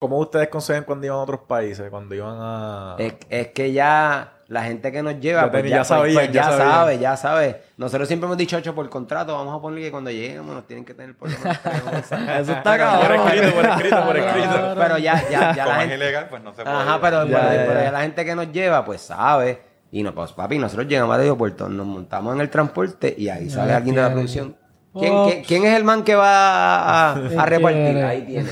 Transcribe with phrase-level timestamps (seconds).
[0.00, 1.90] ¿Cómo ustedes consiguen cuando iban a otros países?
[1.90, 2.94] Cuando iban a...
[2.98, 6.14] Es, es que ya la gente que nos lleva, Ya pues teni- ya, ya pues-
[6.14, 6.70] pues ya ya sabían.
[6.70, 7.62] sabe, ya sabe.
[7.76, 10.86] Nosotros siempre hemos dicho, "Ocho, por contrato, vamos a ponerle que cuando lleguemos nos tienen
[10.86, 12.12] que tener por lo menos tres meses".
[12.40, 13.20] Eso está Por cabrón.
[13.28, 14.74] escrito, por escrito, por escrito.
[14.78, 15.94] Pero ya, ya, ya Como la es gente...
[15.96, 16.76] ilegal, pues no se puede.
[16.76, 17.84] Ajá, pero, Ya, pero- ya, pero ya.
[17.84, 19.62] ya la gente que nos lleva, pues sabe.
[19.92, 23.50] Y no, pues papi, nosotros llegamos al aeropuerto, nos montamos en el transporte y ahí
[23.50, 24.56] sale alguien de la producción.
[24.98, 25.26] ¿Quién, Oh.
[25.28, 27.82] quién, quién es el man que va a, a repartir?
[27.84, 28.02] quiere?
[28.02, 28.50] Ahí tiene.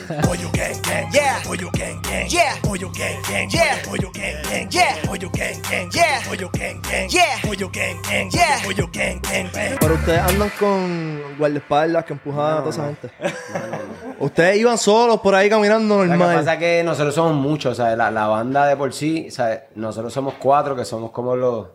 [9.81, 13.11] Pero ustedes andan con guardaespaldas que empujaban a toda esa gente.
[14.21, 16.37] Ustedes iban solos por ahí caminando Lo que normal.
[16.37, 17.97] pasa es que nosotros somos muchos, ¿sabes?
[17.97, 19.61] La, la banda de por sí, ¿sabes?
[19.77, 21.69] Nosotros somos cuatro que somos como los,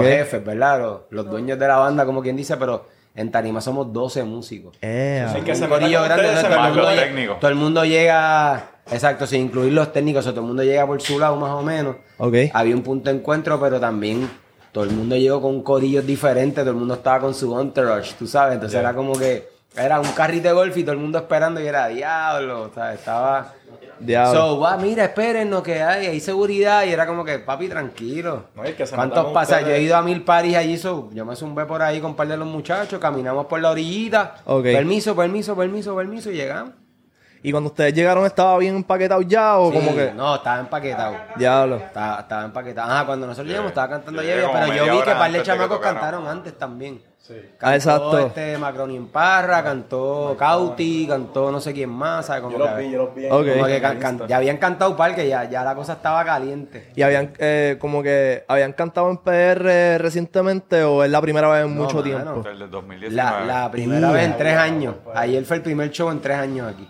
[0.00, 0.80] jefes, ¿verdad?
[0.80, 4.76] Los, los dueños de la banda, como quien dice, pero en Tarima somos 12 músicos.
[4.80, 9.42] Eh, Sí, que se corillo grande, ustedes, todo, el mundo todo el llega, exacto, sin
[9.42, 11.96] incluir los técnicos, o sea, todo el mundo llega por su lado más o menos.
[12.18, 12.34] Ok.
[12.52, 14.30] Había un punto de encuentro, pero también
[14.72, 18.26] todo el mundo llegó con corillos diferentes, todo el mundo estaba con su entourage, tú
[18.26, 21.60] sabes, entonces era como que era un carrito de golf y todo el mundo esperando
[21.60, 23.54] y era diablo, o sea, estaba...
[24.00, 24.40] Diablo.
[24.40, 28.44] So, va, mira, espérennos que hay, hay seguridad y era como que, papi, tranquilo.
[28.54, 29.56] No, y que se ¿Cuántos metan pasa?
[29.58, 29.68] ustedes.
[29.68, 32.16] Yo he ido a mil paris allí, so, yo me zumbé por ahí con un
[32.16, 36.72] par de los muchachos, caminamos por la orillita, permiso, permiso, permiso, permiso, y llegamos.
[37.42, 40.12] Y cuando ustedes llegaron, ¿estaba bien empaquetado ya o Sí, como que.?
[40.12, 41.16] No, estaba empaquetado.
[41.36, 41.76] Diablo.
[41.76, 42.92] Estaba, estaba empaquetado.
[42.92, 45.78] Ajá, cuando nosotros llegamos estaba cantando llegué como pero yo vi que par de chamacos
[45.78, 47.02] cantaron antes también.
[47.34, 48.18] Cantó Ah, exacto.
[48.18, 52.42] este Macron en Parra, cantó Cauti, cantó no sé quién más, ¿sabes?
[52.42, 53.26] Como Yo que, los vi, yo los vi.
[53.26, 53.46] en- Ok.
[53.52, 54.18] como que en can- Insta.
[54.18, 56.90] can- ya habían cantado par que ya, ya la cosa estaba caliente.
[56.96, 61.64] ¿Y habían, eh, como que, habían cantado en PR recientemente o es la primera vez
[61.64, 62.04] en No, mucho mano.
[62.04, 62.48] tiempo?
[62.48, 63.14] El del 2019.
[63.16, 64.94] La, la primera vez en tres años.
[65.14, 66.88] Ayer fue el primer show en tres años aquí.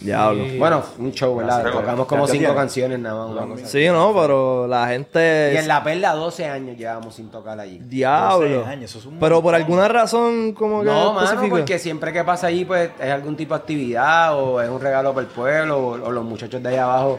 [0.00, 0.44] Diablo.
[0.58, 1.70] Bueno, un show, ¿verdad?
[1.72, 2.54] Tocamos como ¿Ya cinco tiene?
[2.54, 3.36] canciones nada más.
[3.36, 3.66] una cosa.
[3.66, 5.52] Sí, no, pero la gente.
[5.54, 7.80] Y en La Perla 12 años llevamos sin tocar allí.
[7.82, 8.58] Diablo.
[8.58, 10.86] 12 años, eso es un pero por alguna razón, como que.
[10.86, 11.56] No, mano, específica?
[11.56, 15.12] porque siempre que pasa allí, pues es algún tipo de actividad o es un regalo
[15.12, 17.18] para el pueblo o, o los muchachos de allá abajo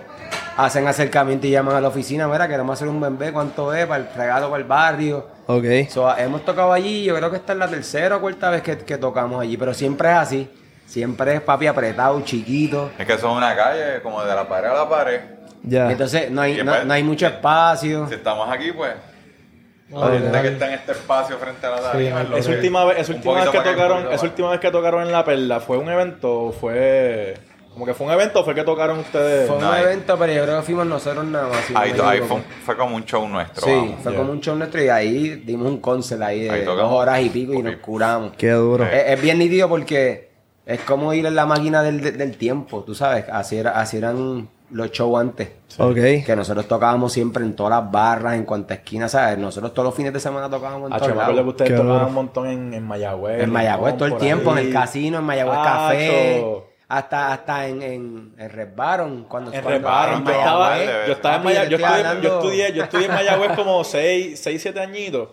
[0.57, 2.27] hacen acercamiento y llaman a la oficina.
[2.27, 3.85] Mira, queremos hacer un bebé, ¿cuánto es?
[3.85, 5.25] Para el regalo para el barrio.
[5.47, 5.63] Ok.
[5.89, 8.77] So, hemos tocado allí, yo creo que esta es la tercera o cuarta vez que,
[8.79, 10.49] que tocamos allí, pero siempre es así.
[10.89, 12.89] Siempre es papi apretado, chiquito.
[12.97, 15.19] Es que eso es una calle como de la pared a la pared.
[15.61, 15.91] Ya.
[15.91, 18.07] Entonces no hay, Y no, no hay mucho espacio.
[18.07, 18.93] Si estamos aquí, pues.
[19.91, 22.21] La gente que está en este espacio frente a la tarima.
[22.37, 24.71] es que- última vez, esa un última vez que tocaron, poquito esa última vez que
[24.71, 27.35] tocaron en La Perla, ¿fue un evento o fue
[27.73, 29.47] como que fue un evento o fue que tocaron ustedes?
[29.47, 31.57] Fue un No, evento, pero yo creo que fuimos nosotros nada más.
[31.65, 33.63] si Ahí, fue, fue como un show nuestro.
[33.65, 33.95] Sí, vamos.
[34.03, 37.21] fue como un show nuestro y ahí dimos un concert ahí de Ahí dos horas
[37.21, 38.33] y pico y nos curamos.
[38.37, 38.85] Qué duro.
[38.85, 40.28] Es, es bien nítido porque
[40.73, 44.47] es como ir en la máquina del, del- tiempo, tú sabes, así, era, así eran
[44.71, 45.49] los shows antes.
[45.79, 45.95] Ok.
[46.25, 49.37] Que nosotros tocábamos siempre en todas las barras, en cuantas esquinas, ¿sabes?
[49.39, 51.51] Nosotros todos los fines de semana tocábamos en Ah, todos me acuerdo que lados.
[51.53, 52.07] ustedes Qué tocaban duro.
[52.09, 53.43] un montón en, en Mayagüez.
[53.43, 54.67] En Mayagüez todo el tiempo, en ahí.
[54.67, 56.45] el casino, en Mayagüez Ah, Café.
[56.91, 61.13] Hasta, hasta en, en, en Red Baron, cuando En cuando- Reparon, en yo estaba, yo
[61.13, 64.61] estaba en Papi, Mayagüez, yo, estudié, yo, estudié, yo estudié en Mayagüez como 6, 6
[64.61, 65.29] 7 añitos.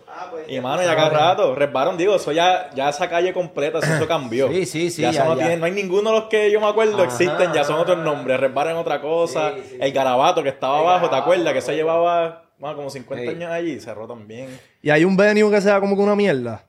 [0.47, 4.07] y mano, ya cada rato, Resbaron, digo, eso ya, ya esa calle completa, eso, eso
[4.07, 4.49] cambió.
[4.49, 5.45] Sí, sí, sí, Ya, no, ya.
[5.45, 7.81] tiene- no hay ninguno de los que yo me acuerdo Ajá, existen, ya son ajá.
[7.81, 8.39] otros nombres.
[8.39, 9.53] Resbaron es otra cosa.
[9.55, 9.77] Sí, sí.
[9.81, 11.53] El garabato que estaba abajo, ¿te acuerdas?
[11.53, 13.29] Que se llevaba bueno, como 50 Sí.
[13.35, 14.47] años allí, cerró también.
[14.83, 16.63] Y hay un venue que sea como que una mierda.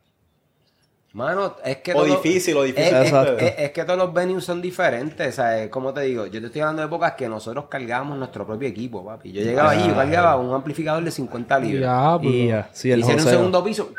[1.19, 2.87] Mano, es que O todo- difícil, o difícil.
[2.87, 3.39] Es, es- Exacto.
[3.39, 5.69] es- es que todos los venues son diferentes, ¿sabes?
[5.69, 9.05] Como te digo, yo te estoy hablando de épocas que nosotros cargábamos nuestro propio equipo,
[9.05, 9.33] papi.
[9.33, 11.81] Yo llegaba allí, yo cargaba un amplificador de 50 libras.
[11.81, 12.31] Diablo.
[12.31, 12.69] Y ya.
[12.73, 13.91] Sí, el un segundo piso.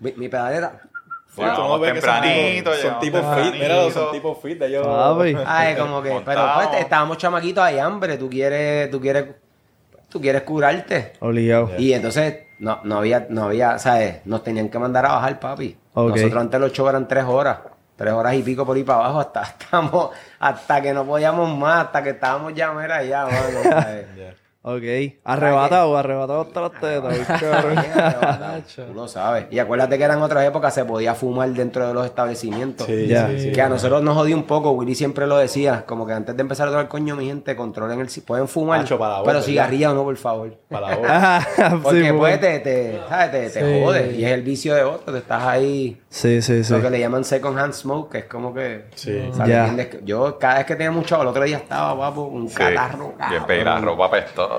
[0.00, 0.80] Mi, mi pedalera.
[1.34, 4.38] Sí, tú no Llegamos ves que son tempranito, tipos- son tipos fit, mira, son tipos
[4.42, 4.86] fit de ellos.
[5.46, 9.26] Ay, como que, pero pues estábamos chamaquitos, hay hambre, tú quieres, tú quieres,
[10.10, 11.14] tú quieres curarte.
[11.20, 11.70] Obligado.
[11.78, 14.24] Y entonces no, no había, no había, ¿sabes?
[14.24, 15.76] Nos tenían que mandar a bajar, papi.
[15.96, 17.58] Nosotros antes los shows eran tres horas.
[17.96, 21.86] Tres horas y pico por ir para abajo hasta, estamos, hasta que no podíamos más,
[21.86, 23.62] hasta que estábamos ya, mira, ya, mano.
[23.64, 24.06] ¿sabes?
[24.64, 24.82] Ok.
[25.24, 27.18] Arrebatado, arrebatado hasta las tetas.
[28.76, 29.46] Tú lo sabes.
[29.50, 32.86] Y acuérdate que eran otras épocas, se podía fumar dentro de los establecimientos.
[32.86, 33.50] Sí, sí.
[33.52, 36.42] Que a nosotros nos jodió un poco, Willy siempre lo decía, como que antes de
[36.42, 38.08] empezar a tocar coño, mi gente, controlen el...
[38.24, 39.46] Pueden fumar, Macho, para voz, pero ¿verdad?
[39.46, 40.54] cigarrilla no, por favor.
[40.70, 41.48] Para la boca.
[41.82, 42.40] Porque sí, pues pues.
[42.40, 43.30] te, te, ¿sabes?
[43.32, 43.82] te, te Sí.
[43.84, 46.72] jode y es el vicio de otro, te estás ahí, Sí, sí, sí.
[46.72, 48.84] lo que le llaman second hand smoke, que es como que...
[48.94, 49.10] Sí.
[49.44, 52.56] Que Yo cada vez que tenía mucho, el otro día estaba, papo, un Sí.
[52.56, 53.14] catarro,
[53.48, 54.51] Bien la ropa apestosa.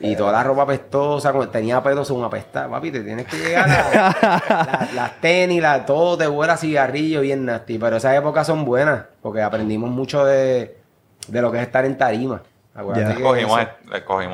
[0.00, 3.68] Y toda la ropa apestosa, cuando tenía pedo según apestar, papi, te tienes que llegar
[3.68, 7.78] a la- las tenis, la, todo te huele a cigarrillo bien nasty.
[7.78, 10.78] Pero esas épocas son buenas, porque aprendimos mucho de,
[11.26, 12.42] de lo que es estar en tarima.
[12.94, 13.58] Que Cogimos,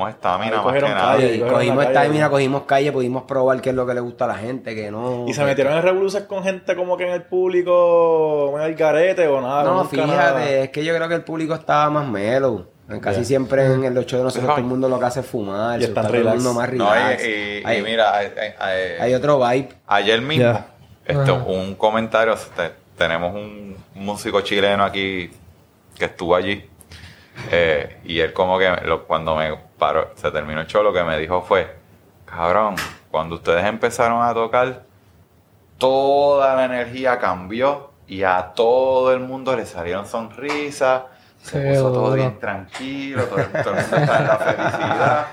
[0.05, 1.13] le estamina más que nada.
[1.15, 1.39] calle.
[1.47, 4.75] Cogimos estamina, cogimos calle, pudimos probar qué es lo que le gusta a la gente,
[4.75, 5.25] que no.
[5.27, 9.27] ¿Y se metieron en revoluciones con gente como que en el público, en el garete
[9.27, 9.63] o nada?
[9.63, 10.47] No, fíjate, nada?
[10.47, 12.67] es que yo creo que el público estaba más mellow.
[13.01, 15.81] Casi siempre en el 8 de nosotros todo el mundo lo que hace es fumar,
[15.81, 17.23] Y está todo el mundo más relax.
[17.23, 19.69] y, y- y hay, mira, eh, eh, eh, hay otro vibe.
[19.87, 21.33] ayer mismo, Ajá.
[21.47, 25.31] un comentario, te- tenemos un músico chileno aquí
[25.97, 26.69] que estuvo allí,
[27.51, 31.03] eh, y él como que lo- cuando me paró, se terminó el show, lo que
[31.03, 31.73] me dijo fue,
[32.25, 32.75] cabrón,
[33.09, 34.83] cuando ustedes empezaron a tocar,
[35.77, 41.01] toda la energía cambió y a todo el mundo le salieron sonrisas,
[41.45, 42.15] se puso todo Seguro.
[42.15, 45.25] bien tranquilo, todo, el- todo el mundo está en la felicidad.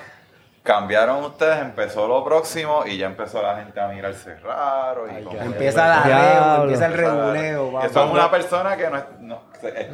[0.63, 5.07] Cambiaron ustedes, empezó lo próximo y ya empezó la gente a mirarse raro.
[5.11, 7.83] Y como- Empieza la reo, empieza el reguleo.
[7.83, 9.89] Eso es una persona que no, es- no- se- es-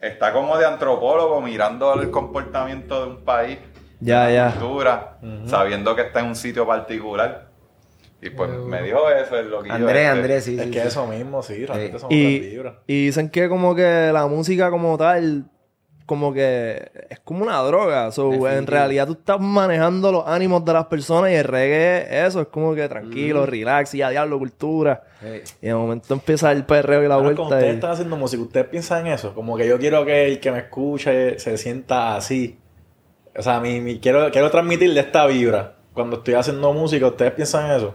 [0.00, 3.58] está como de antropólogo mirando el comportamiento de un país,
[3.98, 4.52] Ya, ya.
[4.52, 5.16] cultura,
[5.46, 7.48] sabiendo que está en un sitio particular.
[8.22, 10.08] Y pues me dijo eso, el loquillo Andrés, este.
[10.08, 10.56] Andrés, sí.
[10.58, 10.86] Es sí, que sí.
[10.88, 12.56] eso mismo, sí, realmente son Y,
[12.86, 15.44] y dicen que como que la música como tal,
[16.06, 18.10] como que es como una droga.
[18.12, 22.40] So, en realidad tú estás manejando los ánimos de las personas y el reggae, eso
[22.42, 25.04] es como que tranquilo, relax y a diablo, cultura.
[25.20, 25.42] Sí.
[25.62, 27.56] Y de momento empieza el perreo y la Ahora, cuando vuelta.
[27.56, 29.34] ustedes y- están haciendo música, ¿ustedes piensan en eso?
[29.34, 32.58] Como que yo quiero que el que me escuche se sienta así.
[33.36, 35.74] O sea, mi, mi- quiero, quiero transmitirle esta vibra.
[35.92, 37.94] Cuando estoy haciendo música, ¿ustedes piensan en eso?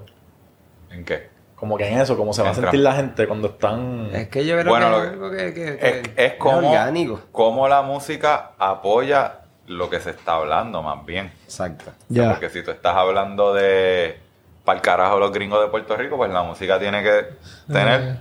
[0.92, 1.30] ¿En qué?
[1.60, 4.10] Como que en eso, como se va a sentir la gente cuando están...
[4.14, 6.34] Es que yo creo Bueno, que lo es que- algo que, que- Es, que es
[6.36, 7.20] como, orgánico.
[7.34, 11.34] como la música apoya lo que se está hablando, más bien.
[11.44, 11.86] Exacto.
[11.90, 12.30] O sea, Ya.
[12.32, 14.20] Porque si tú estás hablando de
[14.64, 17.26] para el carajo los gringos de Puerto Rico, pues la música tiene que
[17.72, 18.20] tener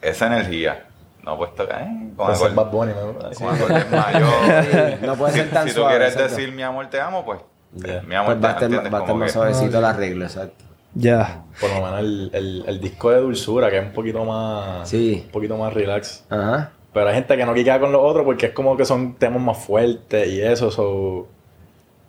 [0.00, 0.86] esa energía.
[1.22, 4.66] No puedes tocar, eh, con acorde- Bad Bunny, me- con acordes mayores.
[5.00, 6.34] Sí, no puede si, ser tan si tú suave, quieres exacto.
[6.36, 7.40] decir mi amor te amo, pues
[7.74, 8.00] Ya.
[8.02, 10.64] mi amor Pues te estar, entiendes va a estar más suavecito la regla, exacto.
[10.94, 11.44] Ya.
[11.60, 14.88] Por lo menos el, el, el disco de Dulzura, que es un poquito más...
[14.88, 15.22] Sí.
[15.26, 16.24] Un poquito más relax.
[16.28, 16.72] Ajá.
[16.92, 19.40] Pero hay gente que no quiere con los otros porque es como que son temas
[19.40, 20.70] más fuertes y eso.
[20.70, 21.28] So...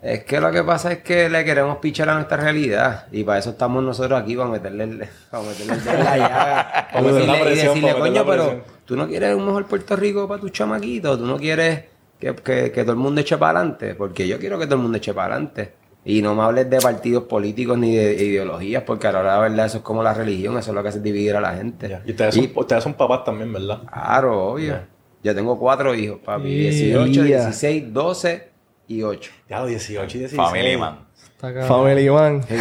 [0.02, 3.08] Es que lo que pasa es que le queremos pichar a nuestra realidad.
[3.14, 6.88] Y para eso estamos nosotros aquí, para meterle el, para meterle el la llaga.
[6.92, 8.64] Para la decirle- y presión, decirle, para coño, pero presión".
[8.86, 11.18] tú no quieres un mejor Puerto Rico para tus chamaquitos.
[11.18, 11.86] Tú no quieres
[12.20, 13.96] que, que- que todo el mundo eche para adelante.
[13.96, 15.74] Porque yo quiero que todo el mundo eche para adelante.
[16.06, 19.78] Y no me hables de partidos políticos ni de ideologías, porque ahora la verdad eso
[19.78, 22.00] es como la religión, eso es lo que hace dividir a la gente.
[22.06, 23.80] Y ustedes son, ustedes son papás también, ¿verdad?
[23.92, 24.80] Claro, obvio.
[25.24, 26.50] Yo tengo cuatro hijos, papi.
[26.50, 26.72] Yeah.
[27.04, 28.50] 18, 16, 12
[28.90, 29.32] y 8.
[29.50, 30.36] Ya, los 18 y 16.
[30.50, 31.00] Family man.
[31.24, 31.68] Está cabrón.
[31.68, 32.44] Family Man.
[32.44, 32.56] Sí.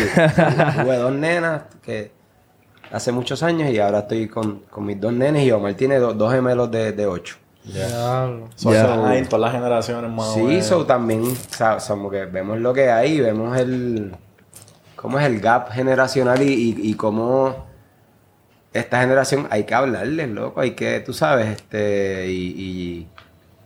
[0.83, 2.13] Tuve dos nenas que
[2.93, 6.15] hace muchos años y ahora estoy con, con mis dos nenes y Omar tiene do-
[6.15, 7.37] dos gemelos de, de 8.
[8.57, 8.83] So, Ya.
[8.83, 10.67] son ahí en todas las generaciones más o Sí, menos.
[10.67, 14.13] so también o sea, somos que vemos lo que hay, vemos el
[14.97, 17.65] cómo es el gap generacional y, y, y cómo
[18.73, 23.07] esta generación hay que hablarles, loco, hay que, tú sabes, este, y,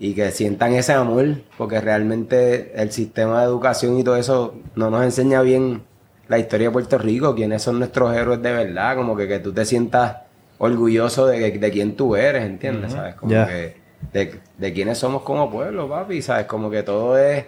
[0.01, 4.57] y, y que sientan ese amor, porque realmente el sistema de educación y todo eso
[4.75, 5.83] no nos enseña bien
[6.29, 9.53] la historia de Puerto Rico, quiénes son nuestros héroes de verdad, como que, que tú
[9.53, 10.17] te sientas
[10.59, 12.93] orgulloso de, de quién tú eres, ¿entiendes?
[12.93, 13.15] ¿Sabes?
[13.15, 13.77] Como que
[14.13, 16.47] de, de quiénes somos como pueblo, papi, ¿sabes?
[16.47, 17.45] Como que todo es...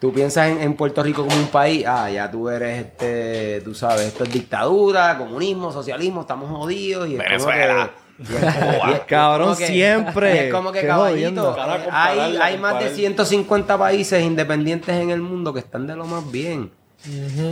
[0.00, 3.74] Tú piensas en, en Puerto Rico como un país, ah, ya tú eres, este, tú
[3.74, 7.90] sabes, esto es dictadura, comunismo, socialismo, estamos jodidos y es Venezuela.
[8.16, 8.42] que- y es
[8.88, 10.34] y es- Cabrón, que- siempre.
[10.34, 11.54] y Es como que Qué caballito, jodiendo.
[11.54, 12.94] Cara, hay, hay más de comparar.
[12.96, 16.70] 150 países independientes en el mundo que están de lo más bien.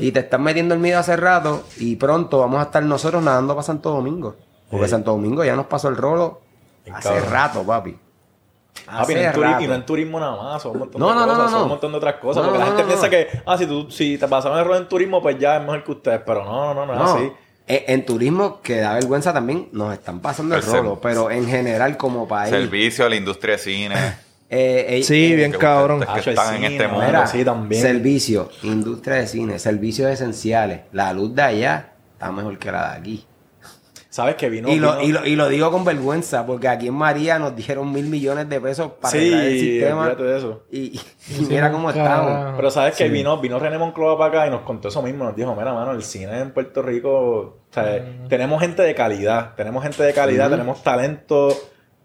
[0.01, 3.55] Y te están metiendo el miedo hace rato y pronto vamos a estar nosotros nadando
[3.55, 4.37] para Santo Domingo.
[4.71, 4.91] Porque Sí.
[4.91, 6.41] Santo Domingo ya nos pasó el rolo
[6.95, 7.31] hace cabrón.
[7.33, 7.97] rato, papi.
[8.87, 11.27] Papi, no, y no en turismo nada más, son un montón No, de no, no,
[11.35, 12.43] cosas, no, son un montón de otras cosas.
[12.43, 14.89] No, porque la gente no, piensa que, ah, si, tú, si te pasaron error en
[14.89, 16.21] turismo, pues ya es mejor que ustedes.
[16.25, 17.33] Pero no, no, no, no es así.
[17.67, 21.47] en, en turismo, que da vergüenza también, nos están pasando el El rolo, pero en
[21.47, 22.51] general como país.
[22.51, 23.95] Servicio a la industria de cine.
[24.49, 26.03] eh, eh, Sí, eh, bien que cabrón.
[26.05, 27.05] Hacho, que el están en este mundo.
[27.05, 27.83] Mira, sí, también.
[27.83, 30.83] servicio, industria de cine, servicios esenciales.
[30.93, 33.25] La luz de allá está mejor que la de aquí.
[34.11, 34.71] ¿Sabes que vino?
[34.71, 37.55] y, lo, vino- y, lo, y lo digo con vergüenza, porque aquí en María nos
[37.55, 40.09] dieron mil millones de pesos para Sí, el sistema.
[40.15, 40.63] de eso.
[40.71, 41.01] Y, y-
[41.39, 42.29] y mira cómo carajo.
[42.29, 42.57] estamos.
[42.57, 45.25] Pero sabes que vino, vino René Monclova para acá y nos contó eso mismo.
[45.25, 49.55] Nos dijo, mira, mano, el cine en Puerto Rico, o sea, tenemos gente de calidad,
[49.57, 51.55] tenemos gente de calidad, tenemos talento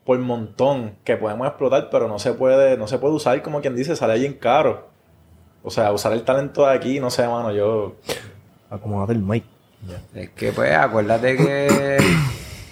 [0.04, 3.78] por montón que podemos explotar, pero no se puede, no se puede usar como quien
[3.78, 4.90] dice, sale bien caro.
[5.64, 7.96] O sea, usar el talento de aquí, no sé, mano, yo...
[8.70, 9.46] Acomodate el mic.
[10.16, 11.98] Es que pues acuérdate que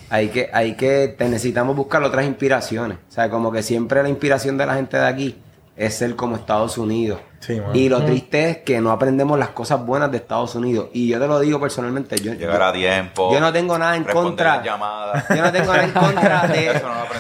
[0.10, 2.98] hay que, hay que, te necesitamos buscar otras inspiraciones.
[3.10, 5.38] O sea, como que siempre la inspiración de la gente de aquí
[5.76, 7.20] es ser como Estados Unidos.
[7.40, 10.90] Sí, y lo triste es que no aprendemos las cosas buenas de Estados Unidos.
[10.94, 13.34] Y yo te lo digo personalmente, yo, Llegar a tiempo.
[13.34, 14.58] yo no tengo nada en contra.
[14.58, 15.26] las llamadas.
[15.30, 16.74] Yo no tengo nada en contra de,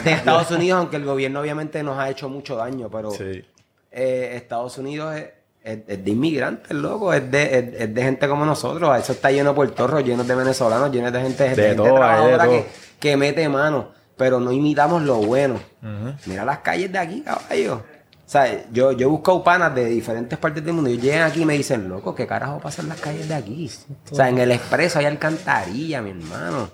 [0.05, 3.43] no Estados Unidos, aunque el gobierno obviamente nos ha hecho mucho daño, pero Sí.
[3.91, 5.29] eh, Estados Unidos es,
[5.63, 8.97] es- es de inmigrantes, loco, es de, es, es de gente como nosotros.
[8.99, 11.91] Eso está lleno de puertorros, lleno de venezolanos, lleno de gente, de gente todo, hay
[11.91, 12.65] de trabajadora que,
[12.99, 15.59] que mete mano, pero no imitamos lo bueno.
[16.25, 17.75] Mira las calles de aquí, caballo.
[17.75, 20.89] O sea, yo, yo he buscado panas de diferentes partes del mundo.
[20.89, 23.69] Y llegan aquí y me dicen, loco, ¿qué carajo pasa en las calles de aquí?
[24.09, 26.69] O sea, en el expreso hay alcantarilla, mi hermano.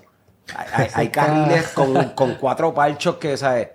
[0.56, 3.68] Hay, hay- carriles con, con cuatro parchos que, ¿sabes?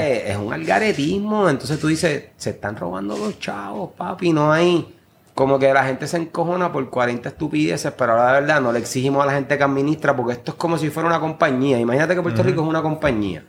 [0.00, 1.48] Sí, es un algaretismo.
[1.48, 4.32] Entonces tú dices, se están robando los chavos, papi.
[4.32, 4.96] No hay.
[5.34, 8.80] Como que la gente se encojona por 40 estupideces, pero ahora de verdad no le
[8.80, 11.78] exigimos a la gente que administra, porque esto es como si fuera una compañía.
[11.78, 13.42] Imagínate que Puerto Rico es una compañía.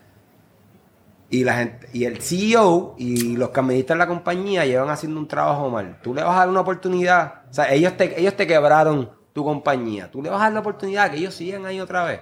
[1.30, 5.28] Y la gente, y el CEO y los que administran la compañía llevan haciendo un
[5.28, 5.98] trabajo mal.
[6.04, 7.42] Tú le vas a dar una oportunidad.
[7.50, 10.10] O sea, ellos te, ellos te quebraron tu compañía.
[10.12, 12.22] Tú le vas a dar la oportunidad que ellos sigan ahí otra vez.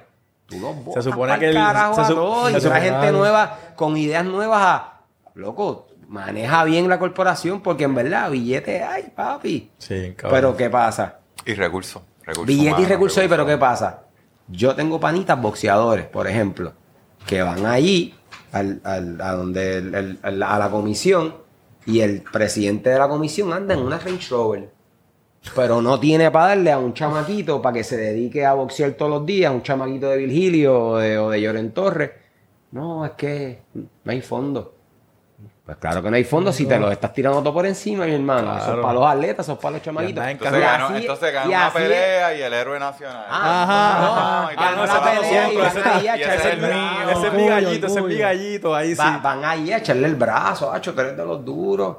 [0.52, 2.82] Tú los botas supone pa'l que el- carajo se a su- todos y se supone-
[2.82, 4.94] gente nueva con ideas nuevas a.
[5.34, 9.72] Loco, maneja bien la corporación porque en verdad billetes hay, papi.
[9.78, 10.38] Sí, cabrón.
[10.38, 11.20] Pero ¿qué pasa?
[11.46, 12.02] Y recursos.
[12.24, 14.02] recursos Billete y recursos hay, pero ¿qué pasa?
[14.48, 16.74] Yo tengo panitas boxeadores, por ejemplo,
[17.26, 18.14] que van allí
[18.52, 21.36] al- al- a donde el- el- el- a la comisión
[21.86, 24.70] y el presidente de la comisión anda en una Range Rover.
[25.56, 29.10] Pero no tiene para darle a un chamaquito para que se dedique a boxear todos
[29.12, 32.12] los días, un chamaquito de Virgilio o de, o de Lloren Torres.
[32.72, 34.76] No, es que no hay fondo.
[35.66, 38.14] Pues claro que no hay fondo si te los estás tirando todo por encima, mi
[38.14, 38.50] hermano.
[38.52, 38.82] Eso es Claro.
[38.82, 40.26] para los atletas, eso es para los chamaquitos.
[40.26, 43.26] Entonces Y ganó, así- entonces ganó y una es- pelea y el héroe nacional.
[43.30, 44.52] Ah, Ajá.
[44.56, 45.58] no, ganó la eso para pelea y
[46.22, 48.76] ese- es mi gallito, ese es mi gallito.
[48.76, 49.02] Ahí sí.
[49.24, 51.98] Van ahí a echarle el brazo, hacho, tú eres de los duros.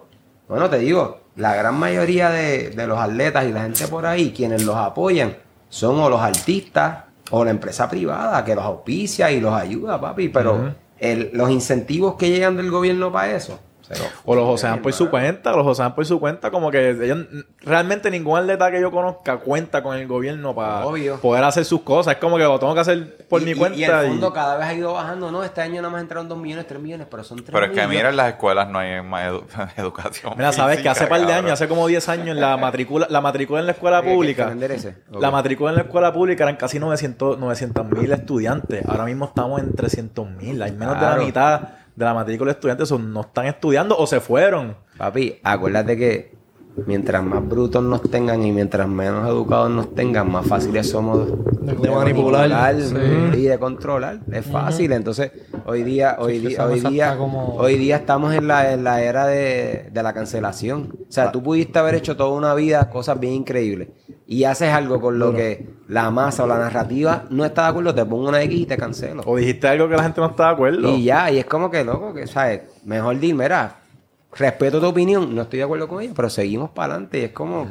[0.52, 4.34] Bueno, te digo, la gran mayoría de, de los atletas y la gente por ahí,
[4.36, 5.34] quienes los apoyan,
[5.70, 10.28] son o los artistas o la empresa privada que los auspicia y los ayuda, papi.
[10.28, 13.60] Pero el- los incentivos que llegan del gobierno para eso,
[14.24, 17.26] O los josean por su cuenta, los josean por su cuenta, como que ellos,
[17.60, 21.18] realmente ningún atleta que yo conozca cuenta con el gobierno para Obvio.
[21.20, 22.14] poder hacer sus cosas.
[22.14, 23.78] Es como que lo tengo que hacer por Y- mi y- cuenta.
[23.78, 25.30] Y el y- fondo cada vez ha ido bajando.
[25.30, 27.70] No, este año nada más entraron 2 millones, 3 millones, pero son 3 Pero es
[27.70, 27.96] que millones.
[27.98, 29.44] mira, en las escuelas no hay más edu-
[29.76, 30.32] educación.
[30.36, 31.44] Mira, sabes que hace par de cabrón.
[31.46, 34.16] años, hace como 10 años, la matrícula, la matrícula en la escuela ¿Que- que- que
[34.16, 34.54] pública.
[35.20, 37.38] La matrícula en la escuela pública eran casi 900
[37.90, 38.84] mil estudiantes.
[38.86, 40.62] Ahora mismo estamos en 300 mil.
[40.62, 41.60] Hay menos de la mitad
[41.96, 44.76] de la matrícula de estudiantes son- no están estudiando o se fueron.
[44.96, 46.34] Papi, acuérdate que
[46.86, 51.28] mientras más brutos nos tengan y mientras menos educados nos tengan, más fáciles somos
[51.60, 52.74] De manipular.
[53.36, 54.20] y de controlar.
[54.32, 54.92] Es fácil.
[54.92, 55.32] Entonces,
[55.66, 59.02] hoy día, hoy Sí, día, hoy día, como- hoy día estamos en la, en la
[59.02, 60.94] era de, de la cancelación.
[61.08, 63.88] O sea, tú pudiste haber hecho toda una vida cosas bien increíbles
[64.32, 67.94] y haces algo con lo que la masa o la narrativa no está de acuerdo,
[67.94, 69.22] te pongo una X y te cancelo.
[69.26, 70.96] O dijiste algo que la gente no está de acuerdo.
[70.96, 72.62] Y ya, y es como que loco, que, ¿sabes?
[72.84, 73.76] Mejor dir, mira,
[74.34, 77.18] respeto tu opinión, no estoy de acuerdo con ella, pero seguimos para adelante.
[77.20, 77.68] Y es como,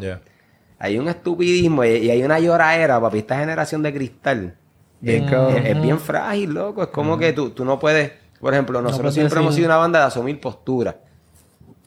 [0.79, 3.19] hay un estupidismo y, y hay una lloradera, papi.
[3.19, 4.55] Esta generación de cristal
[4.99, 5.57] Bien, es, cabrón.
[5.57, 6.83] es- es bien frágil, loco.
[6.83, 9.99] Es como que tú, tú no puedes, por ejemplo, nosotros siempre hemos sido una banda
[9.99, 10.97] de asumir postura.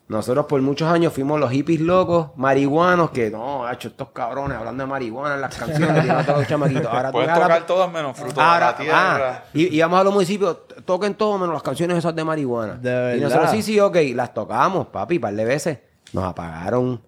[0.07, 4.59] Nosotros por muchos años fuimos los hippies locos, marihuanos, que no, ha hecho estos cabrones
[4.59, 6.87] hablando de marihuana en las canciones, tirando a todos los chamaquitos.
[6.93, 9.43] Ahora Puedes a la- tocar todas menos fruto de Ahora, la tierra.
[9.45, 12.75] ah, y, y vamos a los municipios, toquen todo menos las canciones esas de marihuana.
[12.75, 13.23] De Y verdad.
[13.23, 15.79] nosotros, sí, sí, ok, las tocamos, papi, par de veces.
[16.13, 17.01] Nos apagaron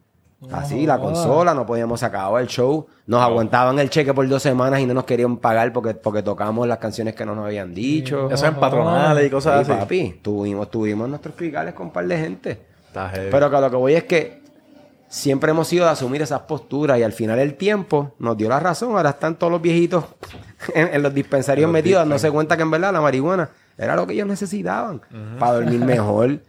[0.51, 2.87] así la consola, no podíamos acabar el show.
[3.07, 6.67] Nos aguantaban el cheque por dos semanas y no nos querían pagar porque, porque tocamos
[6.67, 8.31] las canciones que no nos habían dicho.
[8.31, 9.81] Eso en patronales y cosas Sí, así.
[9.81, 12.67] papi, tuvimos, tuvimos nuestros cricales con un par de gente.
[12.97, 13.31] Está heavy.
[13.31, 14.43] Pero que a lo que voy es que
[15.09, 18.61] siempre hemos sido de asumir esas posturas y al final el tiempo nos dio la
[18.61, 18.97] razón.
[18.97, 20.05] Ahora están todos los viejitos
[20.75, 24.15] en, en los dispensarios metidos dándose cuenta que en verdad la marihuana era lo que
[24.15, 25.01] ellos necesitaban
[25.39, 26.41] para dormir mejor,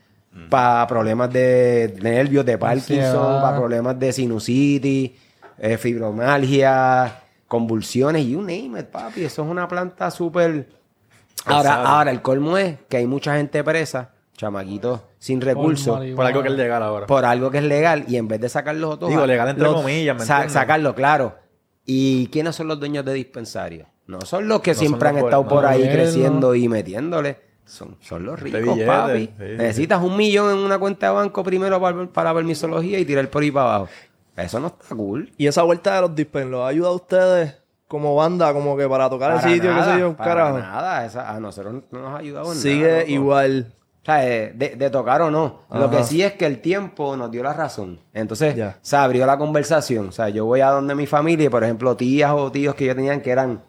[0.49, 3.41] para problemas de nervios, de Parkinson, Ansiedad.
[3.41, 5.11] para problemas de sinusitis,
[5.57, 9.23] eh, fibromialgia, convulsiones y you name it, papi.
[9.25, 10.69] Eso es una planta súper...
[11.45, 15.99] Ahora, ahora, el colmo es que hay mucha gente presa, chamaquitos sin recursos.
[16.15, 17.05] Por algo que es legal ahora.
[17.07, 20.15] por algo que es legal y en vez de sacarlos todos Digo, legal entre comillas,
[20.17, 21.35] ¿me sa- sacarlo claro
[21.85, 25.47] y quiénes son los dueños de dispensarios no son los que siempre han los estado
[25.47, 29.43] por- no, ahí creciendo y metiéndole son, son los ricos papi sí, sí.
[29.57, 33.41] necesitas un millón en una cuenta de banco primero para, para permisología y tirar por
[33.43, 33.89] ahí para abajo
[34.37, 37.55] eso no está cool Y esa vuelta de los dispen, ¿los ha ayudado a ustedes
[37.87, 40.59] como banda, como que para tocar el sitio, qué nada, sé yo, un para carajo.
[40.59, 41.05] nada.
[41.05, 42.99] Esa- a nosotros no nos ha ayudado en Sigue nada.
[42.99, 43.11] loco.
[43.11, 43.73] igual.
[44.07, 45.63] O sea, de, de tocar o no.
[45.69, 47.99] Lo que sí es que el tiempo nos dio la razón.
[48.13, 50.07] Entonces, se abrió la conversación.
[50.07, 52.85] O sea, yo voy a donde mi familia, y, por ejemplo, tías o tíos que
[52.85, 53.61] yo tenían que eran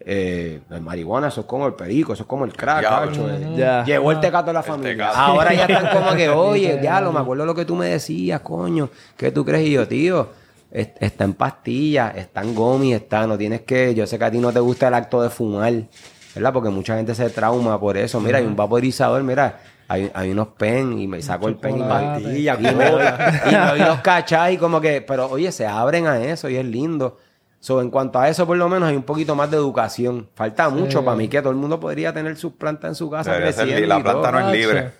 [0.00, 2.82] eh, el marihuana, eso es como el perico, eso es como el crack,
[3.28, 3.54] eh.
[3.56, 3.84] Ya.
[3.84, 5.10] Llegó el tecato de la familia.
[5.10, 8.90] Ahora ya están como que, oye, diablo, me acuerdo lo que tú me decías, coño.
[9.16, 9.68] ¿Qué tú crees?
[9.68, 10.28] Y yo, tío,
[10.72, 14.30] es- está en pastillas, está en gomi, está, no tienes que, yo sé que a
[14.32, 15.72] ti no te gusta el acto de fumar,
[16.34, 16.52] ¿verdad?
[16.52, 18.20] Porque mucha gente se trauma por eso.
[18.20, 21.78] Mira, hay un vaporizador, mira, hay, hay unos pen y me saco el pen y,
[21.80, 22.22] Chocolate.
[22.38, 22.74] y, y me, y
[23.54, 26.64] me doy los cachas y como que, pero oye, se abren a eso y es
[26.64, 27.18] lindo.
[27.60, 30.28] So, en cuanto a eso, por lo menos hay un poquito más de educación.
[30.34, 33.36] Falta mucho para mí que todo el mundo podría tener sus plantas en su casa
[33.36, 34.20] creciendo la y todo.
[34.20, 34.90] planta no es libre.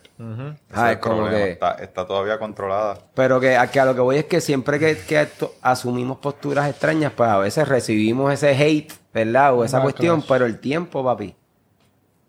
[0.72, 2.96] Ah, es como que- Está, está todavía controlada.
[3.14, 5.28] Pero que a, que a lo que voy es que siempre que,
[5.60, 9.52] asumimos posturas extrañas, pues a veces recibimos ese hate, ¿verdad?
[9.54, 9.92] O esa Backlash.
[9.92, 11.34] cuestión, pero el tiempo, papi,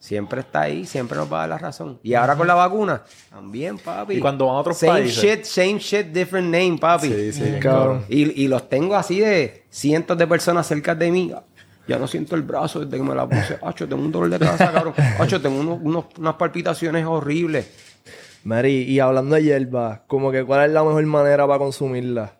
[0.05, 1.99] siempre está ahí, siempre nos va a dar la razón.
[2.03, 4.15] Y ahora con la vacuna, también, papi.
[4.15, 5.23] Y cuando van a otros same países.
[5.23, 7.07] shit, same shit, different name, papi.
[7.07, 7.83] Sí, sí, bien cabrón.
[8.01, 8.05] cabrón.
[8.09, 11.33] Y, y los tengo así de cientos de personas cerca de mí.
[11.87, 13.57] Ya no siento el brazo desde que me la puse.
[13.63, 14.93] Acho, tengo un dolor de cabeza, cabrón.
[15.19, 17.67] Acho, tengo unos- unos- unas palpitaciones horribles.
[18.43, 22.33] Mary, y hablando de hierba, como que cuál es la mejor manera para consumirla?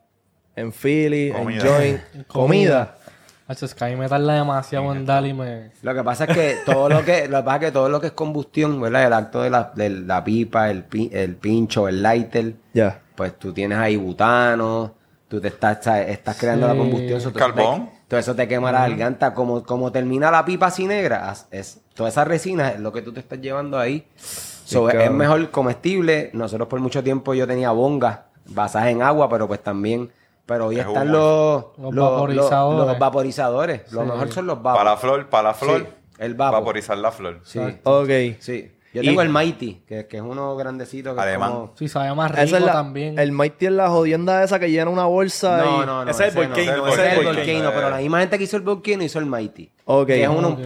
[0.55, 1.61] En Philly, Comida.
[1.61, 2.97] en joint, comida.
[3.47, 5.69] Hacho, es que a mí me tarda demasiado en dar y me...
[5.83, 8.01] Lo que pasa es que todo lo que, lo que pasa es que todo lo
[8.01, 9.05] que es combustión, ¿verdad?
[9.05, 13.01] El acto de la, de la pipa, el, pi- el pincho, el lighter, Ya.
[13.15, 14.95] pues tú tienes ahí butano,
[15.27, 16.73] tú te estás, estás, estás creando Sí.
[16.73, 17.17] la combustión.
[17.19, 17.89] eso te- Carbón.
[18.07, 19.33] todo eso te quema la garganta.
[19.35, 23.13] Como, como termina la pipa así negra, es, toda esa resina es lo que tú
[23.13, 24.07] te estás llevando ahí.
[24.15, 25.17] So, es cabrón.
[25.17, 26.31] mejor comestible.
[26.33, 30.09] Nosotros por mucho tiempo yo tenía bongas basadas en agua, pero pues también...
[30.45, 31.73] Pero hoy Es están humo.
[31.77, 32.87] los, Los vaporizadores.
[32.87, 33.91] los vaporizadores.
[33.91, 34.77] Lo mejor son los vapos.
[34.79, 35.87] Para la flor, para la flor, Sí,
[36.19, 36.53] el vapo.
[36.53, 37.39] vaporizar la flor.
[37.43, 37.59] Sí.
[37.83, 38.09] Ok.
[38.39, 38.71] Sí.
[38.93, 41.13] Yo Y- tengo el Mighty, que, que es uno grandecito.
[41.15, 41.51] Que Alemán.
[41.51, 43.19] como- Sí, sabe más rico es la, también.
[43.19, 45.85] El Mighty es la jodienda esa que llena una bolsa No, y...
[45.85, 46.09] no, no.
[46.11, 46.55] Ese es el no.
[46.55, 49.25] volcano, Ese es el volcano, pero la misma gente que hizo el volcano hizo el
[49.25, 49.69] Mighty.
[49.83, 50.07] Ok.
[50.07, 50.49] Que es uno...
[50.49, 50.59] Ok.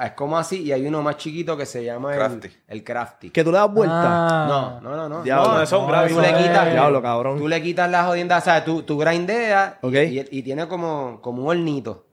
[0.00, 2.48] Es como así, y hay uno más chiquito que se llama el Crafty.
[2.68, 3.30] el Crafty.
[3.30, 3.94] Que tú le das vuelta.
[4.04, 4.46] Ah.
[4.48, 5.22] No, no, no, no.
[5.22, 6.06] Diablo, no, eso es un no.
[6.06, 7.38] Tú le quitas, Diablo, cabrón.
[7.38, 11.42] Tú le quitas la jodienda, o sea, tú, tú grindeas y, y tiene como, como
[11.42, 12.06] un hornito.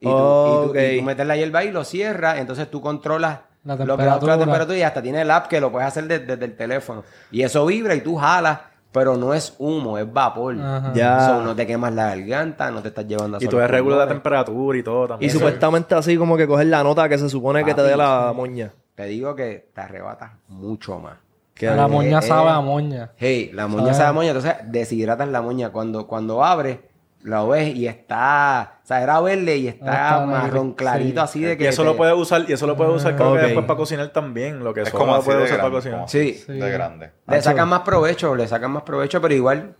[0.00, 0.98] Y tú, Oh, y tú- y ok.
[1.00, 3.96] tú metes la hierba ahí y lo cierras, entonces tú controlas La lo que la
[3.96, 4.38] temperatura.
[4.38, 7.04] temperatura y hasta tiene el app que lo puedes hacer de- desde el teléfono.
[7.30, 8.60] Y eso vibra y tú jalas,
[8.92, 10.56] pero no es humo, es vapor.
[10.60, 10.92] Ajá.
[10.94, 11.26] Ya.
[11.26, 13.98] So, no te quemas la garganta, no te estás llevando a Y solo tú regulas
[14.00, 15.30] la temperatura y todo Y también.
[15.32, 18.72] supuestamente así como que coges la nota que se supone que te dé la moña.
[18.94, 21.14] Te digo que te arrebatas mucho más.
[21.54, 23.10] Que la moña eh, sabe a moña.
[23.16, 23.96] Hey, la moña Sabe.
[23.96, 25.70] sabe a moña, entonces deshidratas la moña.
[25.70, 26.78] Cuando, cuando abres,
[27.22, 31.24] lo ves y está, o sea, era verde y está, Está marrón clarito sí.
[31.24, 31.68] así de Y que...
[31.68, 33.36] eso te- lo puedes usar, y eso lo puedes usar creo Ok.
[33.40, 34.64] que después para cocinar también.
[34.64, 36.08] Lo que Es eso como lo puedes de usar para cocinar.
[36.08, 36.34] Sí.
[36.34, 36.52] Sí.
[36.52, 37.10] De grande.
[37.28, 39.74] Le sacan más provecho, le sacan más provecho, pero igual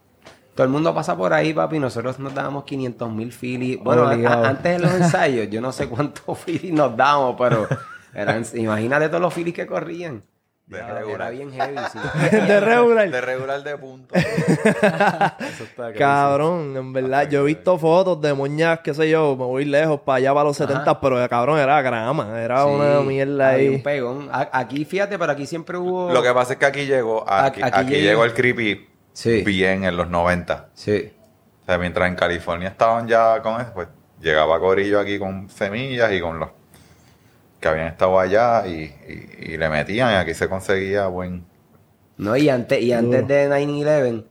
[0.54, 1.78] todo el mundo pasa por ahí, papi.
[1.78, 3.78] Nosotros nos dábamos 500 mil filis.
[3.82, 7.66] Bueno, a- antes de los ensayos, yo no sé cuántos filis nos dábamos, pero
[8.12, 10.22] eran, imagínate todos los filis que corrían.
[10.70, 11.20] De Era, regular.
[11.20, 11.98] era bien heavy, sí.
[12.46, 13.10] de regular.
[13.10, 14.14] De regular de punto.
[14.14, 15.92] Eso está.
[15.94, 20.00] Cabrón, en verdad, yo he visto fotos de moñas, qué sé yo, me voy lejos
[20.02, 23.68] para allá para los 70, pero cabrón, era grama, era Sí, una mierda ahí.
[23.68, 24.28] Un pegón.
[24.30, 26.12] Aquí, fíjate, pero aquí siempre hubo...
[26.12, 29.42] Lo que pasa es que aquí llegó, aquí, Aquí aquí llegó- llegó el creepy Sí.
[29.42, 30.68] bien en los 90.
[30.74, 31.12] Sí.
[31.62, 33.88] O sea, mientras en California estaban ya con eso, pues
[34.20, 36.50] llegaba Corillo aquí con semillas y con los
[37.60, 41.44] que habían estado allá y, y- y le metían y aquí se conseguía buen...
[42.16, 44.24] No, y antes, y antes de 9-11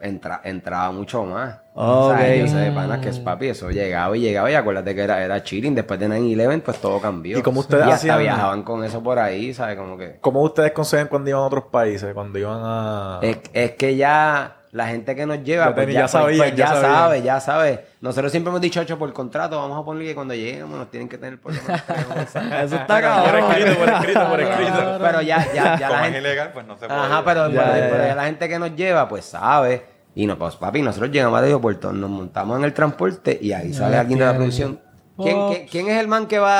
[0.00, 1.56] entra, entraba mucho más.
[1.74, 1.88] Ok.
[1.88, 4.94] O sea, yo sé de panas que es papi, eso llegaba y llegaba y acuérdate
[4.94, 5.74] que era, era chilling.
[5.74, 7.38] Después de 9-11 pues todo cambió.
[7.38, 9.76] ¿Y cómo ustedes Y hasta viajaban con eso por ahí, ¿sabes?
[9.76, 10.16] Como que...
[10.20, 12.14] ¿Cómo ustedes consiguen cuando iban a otros países?
[12.14, 13.18] Cuando iban a...
[13.22, 16.50] Es, es que ya la gente que nos lleva, Ya pues ya, ya pues- pues
[16.54, 17.86] ya ya, sabe, ya sabe.
[18.00, 21.08] Nosotros siempre hemos dicho, "Ocho, por contrato, vamos a ponerle que cuando lleguemos nos tienen
[21.08, 22.42] que tener por lo menos tres meses".
[22.64, 23.44] Eso está por cabrón.
[23.50, 24.98] escrito, por escrito, por escrito.
[25.00, 26.18] Pero ya, ya, ya Como la es gente...
[26.20, 27.00] ilegal, pues no se puede.
[27.00, 28.08] Ajá, pero, Ya, pero- ya, pero ya.
[28.08, 29.84] ya la gente que nos lleva, pues sabe.
[30.14, 33.72] Y no, pues papi, nosotros llegamos a aeropuerto, nos montamos en el transporte y ahí
[33.72, 34.80] sale alguien de la producción.
[35.16, 35.50] ¿Quién, Oh.
[35.50, 36.52] quién, quién es el man que va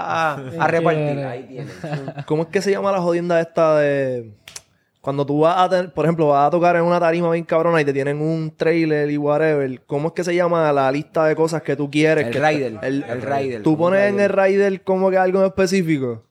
[0.00, 1.18] a, a- a repartir?
[1.24, 1.70] Ahí tiene.
[2.26, 4.32] ¿Cómo es que se llama la jodienda esta de...
[5.00, 7.80] Cuando tú vas a tener, por ejemplo, vas a tocar en una tarima bien cabrona
[7.80, 11.36] y te tienen un trailer y whatever, ¿cómo es que se llama la lista de
[11.36, 12.26] cosas que tú quieres?
[12.26, 14.82] El que rider, El, el rider, ¿Tú pones en el rider.
[14.82, 16.24] como que algo en específico?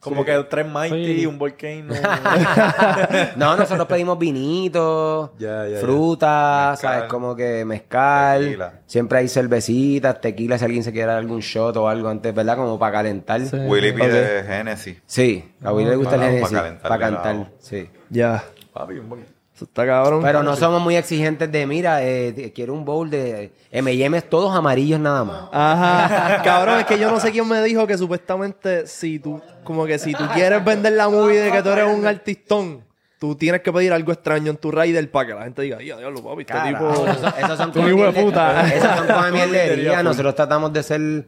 [0.00, 1.26] Como que tres Mighty, Sí.
[1.26, 1.92] un Volcano.
[3.36, 5.64] No, nosotros pedimos vinitos, ya.
[5.80, 6.80] frutas.
[6.80, 7.04] ¿sabes?
[7.04, 8.44] Como que mezcal.
[8.44, 8.72] Tequila.
[8.86, 12.56] Siempre hay cervecitas, tequila, si alguien se quiere dar algún shot o algo antes, ¿verdad?
[12.56, 13.40] Como para calentar.
[13.42, 13.56] Sí.
[13.56, 14.98] Willy pide Genesis.
[15.06, 17.52] Sí, a Willy le gusta el para- Genesis, para para, calentarle la cantar.
[17.58, 17.88] Sí.
[18.10, 18.44] Ya.
[18.72, 20.22] Papi, un buen- Eso está cabrón.
[20.22, 25.00] Pero no somos muy exigentes de, mira, eh, quiero un bowl de M&M's todos amarillos
[25.00, 25.42] nada más.
[25.52, 26.42] Ajá.
[26.44, 29.98] Cabrón, es que yo no sé quién me dijo que supuestamente si tú, como que
[29.98, 32.84] si tú quieres vender la movie de que tú eres un artistón,
[33.18, 35.96] tú tienes que pedir algo extraño en tu rider para que la gente diga, ya,
[35.96, 37.06] diablo, papi, este Carajo, tipo...
[37.08, 38.68] esos son- esos son de puta.
[38.74, 39.42] Esos son como mierdería.
[39.64, 41.24] Mierdería, Nosotros tratamos de ser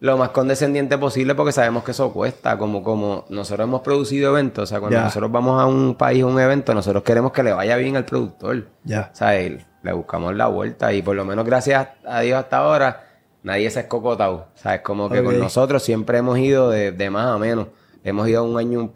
[0.00, 2.58] lo más condescendiente posible porque sabemos que eso cuesta.
[2.58, 6.26] Como, como nosotros hemos producido eventos, o sea, cuando nosotros vamos a un país, a
[6.26, 8.66] un evento, nosotros queremos que le vaya bien al productor.
[8.84, 9.10] Ya.
[9.12, 13.06] O sea, le buscamos la vuelta y por lo menos gracias a Dios hasta ahora
[13.42, 14.48] nadie se ha escocotado.
[14.54, 17.68] O sea, es como que con nosotros siempre hemos ido de, de más a menos.
[18.04, 18.92] Hemos ido un año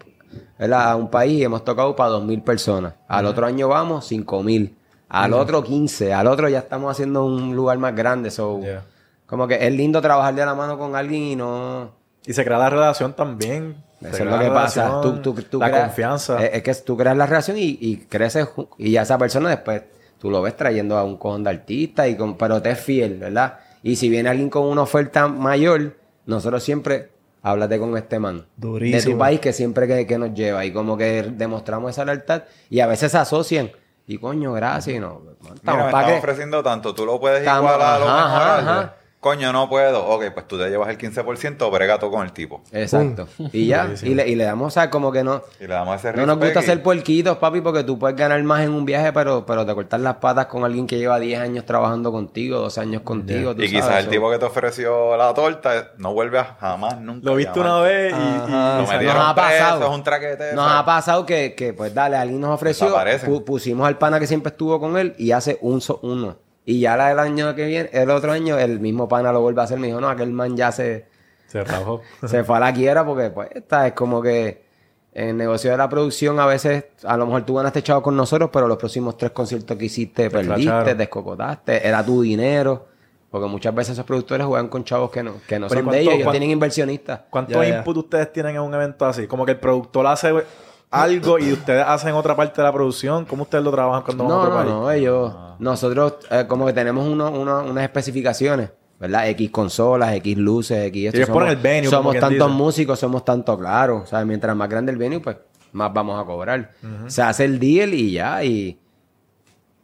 [0.58, 0.90] ¿verdad?
[0.90, 2.94] a un país y hemos tocado para 2.000 personas.
[3.08, 4.74] Al otro año vamos 5.000.
[5.08, 6.12] Al otro 15.
[6.12, 8.30] Al otro ya estamos haciendo un lugar más grande.
[8.30, 8.84] So, Yeah.
[9.26, 11.92] Como que es lindo trabajar de la mano con alguien y no...
[12.26, 13.76] Y se crea la relación también.
[14.00, 14.86] Eso es lo que pasa.
[14.88, 16.44] relación, Tú, tú, tú la creas- confianza.
[16.44, 19.82] Es, es que tú creas la relación y, y creces y ya esa persona después
[20.18, 23.18] tú lo ves trayendo a un cojón de artista y con, pero te es fiel,
[23.18, 23.58] ¿verdad?
[23.82, 27.10] Y si viene alguien con una oferta mayor, nosotros siempre
[27.42, 28.44] háblate con este man.
[28.56, 29.00] Durísimo.
[29.00, 32.42] De tu país que siempre que, que nos lleva y como que demostramos esa lealtad
[32.68, 33.70] y a veces se asocian
[34.06, 35.20] y coño, gracias y no.
[35.40, 38.56] Mira, estamos me pa' están que- ofreciendo tanto, tú lo puedes Estamos- igualar o ajá,
[38.58, 38.92] mejorarlo.
[39.26, 40.06] Coño, no puedo.
[40.06, 42.62] Ok, pues tú te llevas el 15%, brega tú con el tipo.
[42.70, 43.26] Exacto.
[43.52, 45.42] Y ya, y le, y le damos, o sea, como que no...
[45.60, 48.62] Y le damos ese No nos gusta ser puerquitos, papi, porque tú puedes ganar más
[48.62, 51.66] en un viaje, pero, pero te cortas las patas con alguien que lleva 10 años
[51.66, 53.54] trabajando contigo, 12 años contigo.
[53.56, 57.00] tú Y quizás sabes, el tipo que te ofreció la torta no vuelve a jamás,
[57.00, 57.26] nunca.
[57.28, 58.16] Lo viste una vez y...
[58.16, 59.82] Y- Lo Nos metieron ha preso, pasado.
[59.84, 60.52] es un traquete.
[60.54, 64.26] Nos ha pasado que, que, pues dale, alguien nos ofreció, pu- pusimos al pana que
[64.28, 66.36] siempre estuvo con él y hace un so- uno.
[66.66, 69.60] Y ya la del año que viene, el otro año, el mismo pana lo vuelve
[69.60, 69.78] a hacer.
[69.78, 71.06] Me dijo, no, aquel man ya se,
[71.46, 72.02] Se rajó.
[72.26, 74.66] se fue a la quiera porque pues esta es como que
[75.12, 78.14] en el negocio de la producción a veces a lo mejor tú ganaste chavo con
[78.16, 80.98] nosotros pero los próximos tres conciertos que hiciste perdiste, cracharon.
[80.98, 82.88] descocotaste, era tu dinero
[83.30, 85.92] porque muchas veces esos productores juegan con chavos que no, que no Pero ¿y son
[85.92, 87.20] de ellos, ellos tienen inversionistas.
[87.30, 87.78] ¿Cuántos Ya, ya.
[87.78, 89.26] input ustedes tienen en un evento así?
[89.26, 90.32] Como que el productor hace
[90.90, 93.24] algo y ustedes hacen otra parte de la producción.
[93.24, 94.70] ¿Cómo ustedes lo trabajan cuando van a No, otro no, país?
[94.70, 99.28] no, ellos, nosotros eh, como que tenemos uno- uno- unas especificaciones, ¿verdad?
[99.30, 101.16] X consolas, X luces, X esto.
[101.18, 102.48] Ellos ponen el venue, Somos tantos dice.
[102.58, 104.04] músicos, somos tanto claros.
[104.04, 105.36] O sea, mientras más grande el venue, pues
[105.72, 106.72] más vamos a cobrar.
[107.08, 108.78] Se hace el deal y ya, y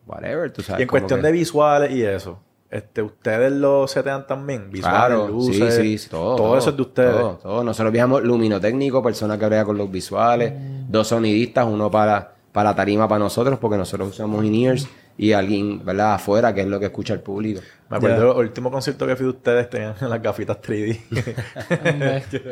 [0.06, 0.80] whatever, tú sabes.
[0.80, 2.38] Y en cuestión que- de visuales y eso,
[2.72, 4.70] este, ¿ustedes lo setean también?
[4.70, 6.36] Visuales, Claro, luces, sí, sí, todo.
[6.36, 7.12] todo eso es de ustedes.
[7.12, 7.62] Todo, todo.
[7.64, 10.54] Nosotros viajamos luminotécnico, persona que brega con los visuales,
[10.88, 16.14] dos sonidistas, uno para, para tarima para nosotros, porque nosotros usamos in-ears, y alguien, ¿verdad?
[16.14, 17.60] Afuera, que es lo que escucha el público.
[17.90, 18.40] Me acuerdo Ya.
[18.40, 21.00] el último concierto que fui de ustedes tenían las gafitas 3D.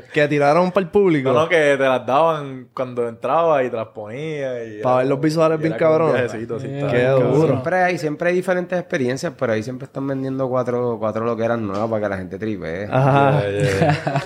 [0.12, 1.32] Que tiraron para el público.
[1.32, 4.62] no, no, que te las daban cuando entraba y te las ponía.
[4.64, 6.30] Y Pa' ver los visuales bien cabrones.
[6.30, 11.88] Siempre hay, siempre hay diferentes experiencias, pero ahí siempre están vendiendo cuatro, cuatro loqueras nuevas
[11.88, 12.86] para que la gente tripee.
[12.90, 13.42] Ajá.
[13.50, 14.22] Ya.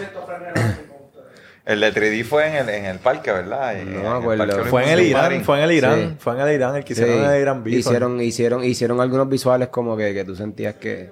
[1.66, 3.78] El de 3D fue en el, en el parque, ¿verdad?
[3.78, 4.46] En- No en me el acuerdo.
[4.56, 6.16] Parque Fue en el Irán, fue en el Irán, Sí.
[6.18, 7.00] fue en el Irán, el que Sí.
[7.02, 7.78] hicieron en el Irán Bison.
[7.80, 11.10] hicieron, hicieron, hicieron algunos visuales como que, que tú sentías que...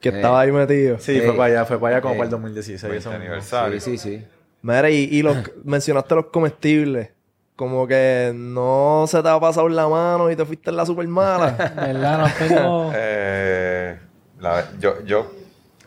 [0.00, 0.98] Que estaba ahí metido.
[0.98, 1.20] Sí, Sí.
[1.20, 2.18] fue para allá, fue para allá como Sí.
[2.18, 2.82] para el 2016.
[2.90, 3.22] 20 eso mismo.
[3.22, 3.80] aniversario.
[3.82, 4.24] Sí, sí, sí.
[4.62, 7.10] Mira, y, y los, mencionaste los comestibles.
[7.54, 11.06] Como que no se te ha pasado la mano y te fuiste en la super
[11.06, 11.50] mala.
[11.76, 12.18] ¿Verdad?
[12.18, 12.92] No tengo...
[12.94, 13.98] Eh,
[14.40, 15.30] la- yo, yo,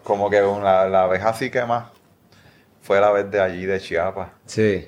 [0.03, 1.85] como que una- la vez así que más
[2.83, 4.29] fue la vez de allí, de Chiapas.
[4.45, 4.87] Sí.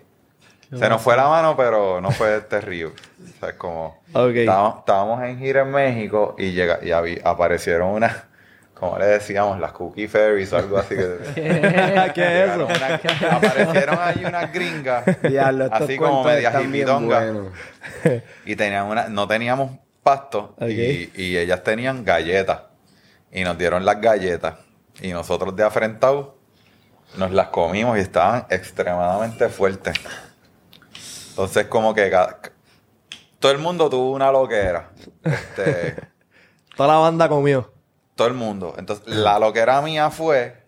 [0.77, 2.93] Se nos fue la mano, pero no fue terrible.
[3.23, 4.01] O sea, es como...
[4.13, 4.35] Ok.
[4.35, 8.23] Estábamos, estábamos en gira en México y, llega, y habí- aparecieron unas,
[8.73, 10.95] como le decíamos, las cookie fairies o algo así.
[10.95, 11.31] Que,
[12.13, 12.67] ¿Qué es eso?
[13.31, 15.05] Aparecieron ahí unas gringas,
[15.71, 17.33] así como medias hipidongas.
[18.45, 19.71] Y tenían una, no teníamos
[20.03, 20.67] pasto Ok.
[20.69, 22.61] y, y ellas tenían galletas.
[23.31, 24.55] Y nos dieron las galletas.
[25.01, 26.34] Y nosotros de afrentado
[27.17, 29.95] nos las comimos y estaban extremadamente fuertes.
[31.29, 32.11] Entonces como que
[33.39, 34.89] todo el mundo tuvo una loquera.
[35.23, 35.95] Este,
[36.75, 37.71] Toda la banda comió.
[38.15, 38.73] todo el mundo.
[38.77, 40.63] Entonces la loquera mía fue,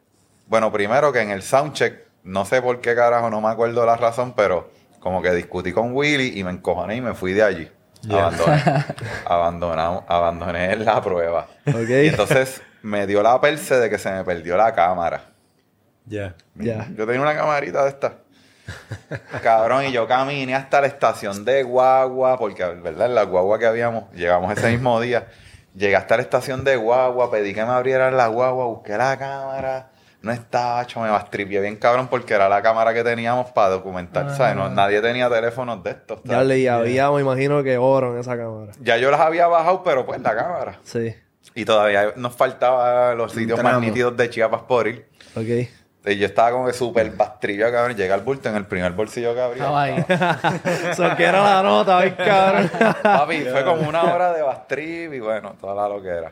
[0.48, 3.96] bueno, primero que en el soundcheck, no sé por qué carajo, no me acuerdo la
[3.98, 7.72] razón, pero como que discutí con Willy y me encojoné y me fui de allí.
[8.10, 8.64] Abandoné,
[9.26, 11.48] abandonamos- abandoné la prueba.
[11.66, 15.24] Y entonces me dio la perse de que se me perdió la cámara.
[16.08, 16.36] Ya.
[16.56, 16.88] Ya.
[16.96, 18.14] Yo tenía una camarita de esta.
[19.42, 23.08] Cabrón, y yo caminé hasta la estación de Guagua, porque, ¿verdad?
[23.08, 25.28] En la Guagua que habíamos, llegamos ese mismo día.
[25.76, 29.90] Llegué hasta la estación de Guagua, pedí que me abrieran la Guagua, busqué la cámara.
[30.22, 34.36] No estaba, hecho, me bastripié bien cabrón porque era la cámara que teníamos para documentar,
[34.36, 34.56] ¿sabes?
[34.56, 36.22] No, nadie tenía teléfonos de estos.
[36.24, 38.72] Ya le había, me imagino que oro en esa cámara.
[38.82, 40.80] Ya yo las había bajado, pero pues la cámara.
[40.84, 41.16] Sí.
[41.54, 45.08] Y todavía nos faltaba los sitios más nítidos de Chiapas por ir.
[45.36, 45.70] Ok.
[46.08, 47.96] Y yo estaba como que súper bastrillo, cabrón.
[47.98, 49.60] Llegué al bulto en el primer bolsillo que abrí.
[49.60, 50.06] Estaba ahí.
[50.96, 52.70] So que era la nota, ¿ves, cabrón?
[53.04, 56.32] Papi, fue como una hora de bastrip y bueno, toda la lo que era.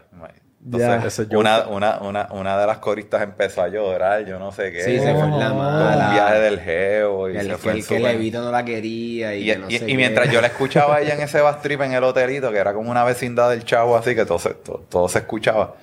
[0.67, 0.95] Ya.
[0.95, 4.81] Entonces, una, una, una, una de las coristas empezó a llorar, yo no sé qué.
[4.81, 6.07] Sí, se fue la Con mala.
[6.07, 9.35] un viaje del geo y el, se que fue el que Levito no la quería
[9.35, 9.95] y, Y, que no y- sé y qué.
[9.95, 12.89] mientras yo la escuchaba a ella en ese bastrip en el hotelito, que era como
[12.89, 15.75] una vecindad del chavo así, que todo se, todo, todo se escuchaba.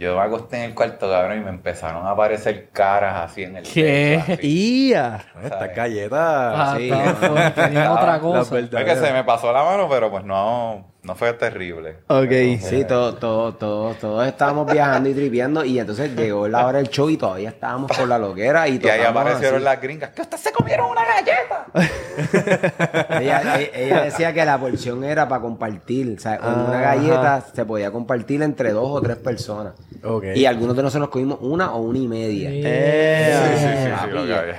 [0.00, 3.56] Yo me acosté en el cuarto, cabrón, y me empezaron a aparecer caras así en
[3.56, 4.22] el ¿Qué?
[4.26, 4.40] techo.
[4.46, 5.20] ¡Ia!
[5.44, 6.18] Estas galletas.
[6.56, 7.92] Ah, sí, estaba no.
[7.92, 8.58] otra cosa.
[8.60, 11.96] Es que se me pasó la mano, pero pues no, no fue terrible.
[12.08, 12.30] Ok.
[12.60, 16.88] Sí, todos todo, todo, todos estábamos viajando y tripeando y entonces llegó la hora del
[16.90, 19.64] show y todavía estábamos por la loquera y, Y ahí aparecieron así.
[19.64, 20.10] las gringas.
[20.10, 21.66] ¡Que ustedes se comieron una galleta!
[23.20, 26.16] Ella, e- ella decía que la porción era para compartir.
[26.18, 26.80] O sea, una Ajá.
[26.94, 29.72] galleta se podía compartir entre dos o tres personas.
[30.04, 30.24] Ok.
[30.34, 32.50] Y algunos de nosotros nos comimos una o una y media.
[32.52, 33.66] Eh, Sí, sí,
[34.04, 34.54] sí, lo que.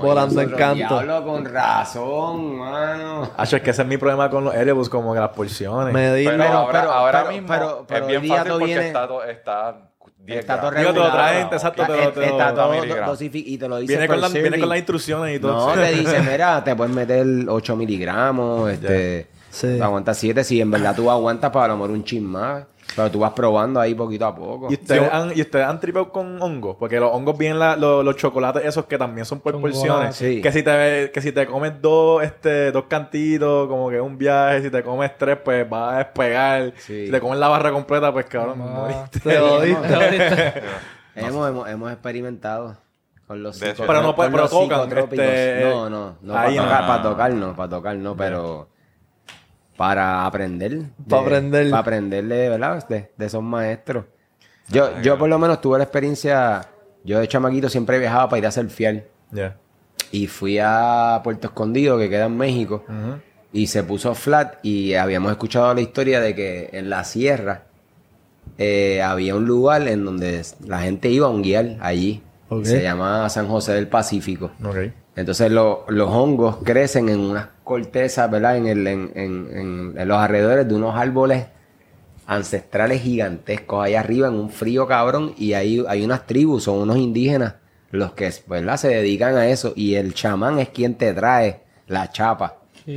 [0.06, 0.74] Volando Y en canto.
[1.02, 3.30] Diablo, con razón, mano.
[3.36, 5.57] Hacho, es que ese es mi problema con los Erebus, como que las porciones.
[6.24, 9.76] Pero, ahora, pero- ahora pero- mismo pero- pero es bien fácil porque viene- está, está
[10.18, 10.70] 10 Está todo.
[10.72, 11.12] Digo, te lo regulado.
[11.12, 13.20] traen, exacto, te lo- Está- te lo- está todo miligramos.
[13.20, 15.74] dosifi- y te lo dice Viene con, la- viene con las instrucciones y todo.
[15.74, 19.80] No, te dice, mira, te puedes meter 8 miligramos, este, Sí.
[19.80, 22.64] aguantas 7, si en verdad tú aguantas para a lo mejor un chin más,
[22.96, 24.68] pero tú vas probando ahí poquito a poco.
[24.70, 26.76] ¿Y ustedes, han, ¿Y ustedes han tripeado con hongos?
[26.78, 30.16] Porque los hongos vienen la- los, los chocolates esos que también son por porciones.
[30.16, 30.40] Sí.
[30.40, 34.62] Que si te que si te comes dos, este, dos cantitos, como que un viaje,
[34.62, 36.72] si te comes tres, pues vas a despegar.
[36.78, 37.06] Sí.
[37.06, 38.64] Si te comes la barra completa, pues cabrón, Ah.
[38.74, 39.20] moriste.
[39.20, 40.62] Te jodiste.
[41.14, 42.76] hemos, hemos, hemos experimentado
[43.26, 46.62] con los Pero no, con pero los tocan, este, No, no, no, ahí para no.
[46.64, 46.86] tocar, Ah.
[46.86, 48.68] para tocar no, para tocar no, pero
[49.78, 50.80] para aprender.
[51.08, 51.70] Pa' de- aprender.
[51.70, 52.86] Para aprender de, ¿verdad?
[52.88, 54.04] De, de esos maestros.
[54.68, 56.66] Yo, yo por lo menos tuve la experiencia,
[57.04, 59.04] yo de chamaquito siempre viajaba para ir a surfear.
[59.30, 59.56] Ya.
[60.10, 62.84] Y fui a Puerto Escondido, que queda en México,
[63.52, 64.56] y se puso flat.
[64.62, 67.62] Y habíamos escuchado la historia de que en la sierra
[68.58, 72.22] eh, había un lugar en donde la gente iba a un guiar allí.
[72.48, 72.64] Ok.
[72.64, 74.50] Se llama San José del Pacífico.
[74.64, 74.76] Ok.
[75.16, 78.56] Entonces lo- los hongos crecen en unas cortezas, ¿verdad?
[78.56, 81.46] En, el, en, en- en- en los alrededores de unos árboles
[82.26, 86.98] ancestrales gigantescos, ahí arriba en un frío cabrón, y ahí hay unas tribus, son unos
[86.98, 87.54] indígenas,
[87.90, 88.76] los que ¿verdad?
[88.76, 92.56] se dedican a eso, y el chamán es quien te trae la chapa.
[92.86, 92.94] Wow.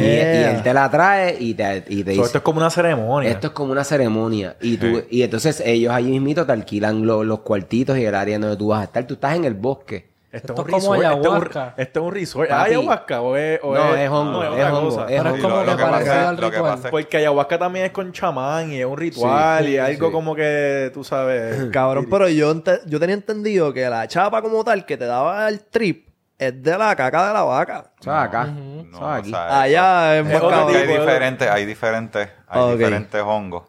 [0.00, 2.70] Y, él te la trae y te, y te So, dice, esto es como una
[2.70, 3.30] ceremonia.
[3.30, 4.56] esto es como una ceremonia.
[4.60, 5.04] Y tú, Sí.
[5.10, 8.68] y entonces ellos allí mismito te alquilan lo- los cuartitos y el área donde tú
[8.68, 9.06] vas a estar.
[9.06, 10.09] Tú estás en el bosque.
[10.32, 11.74] Esto, Esto es es un como es ayahuasca.
[11.76, 12.50] Esto es un resort.
[12.52, 13.20] ¿Ah, ayahuasca?
[13.20, 15.00] ¿O es, o No, es hongo, no, es otra hongo, cosa.
[15.10, 16.78] es Pero es como lo, que lo que pasa, al ritual.
[16.84, 20.06] es Porque ayahuasca también es con chamán y es un ritual Sí, y es algo
[20.06, 20.12] sí.
[20.12, 21.64] como que, tú sabes...
[21.72, 25.48] Cabrón, pero yo, ente- yo tenía entendido que la chapa como tal que te daba
[25.48, 27.90] el trip es de la caca de la vaca.
[28.00, 28.48] Eso es acá.
[28.88, 30.76] Es o sea, Allá es Es más cabrón.
[30.76, 33.64] Hay diferentes, hay diferentes, hay diferentes hongos.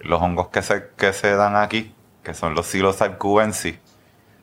[0.00, 3.78] Los hongos que se, que se dan aquí, que son los psilocybe cubensis,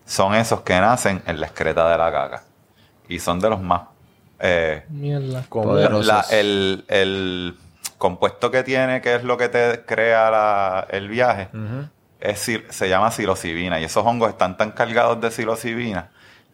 [0.06, 2.44] son esos que nacen en la excreta de la caca.
[3.08, 3.82] Y son de los más...
[4.40, 5.44] eh, Mierda.
[5.50, 6.06] Poderosos.
[6.08, 7.58] la- el, el
[7.98, 11.50] compuesto que tiene, que es lo que te crea la- el viaje,
[12.20, 12.40] es,
[12.70, 13.80] se llama psilocibina.
[13.80, 16.10] Y esos hongos están tan cargados de psilocibina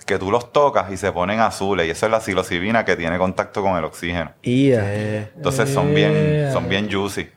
[0.05, 1.87] que tú los tocas y se ponen azules.
[1.87, 4.31] Y eso es la psilocibina que tiene contacto con el oxígeno.
[4.41, 5.27] Ia.
[5.35, 7.29] Entonces son bien, son bien juicy.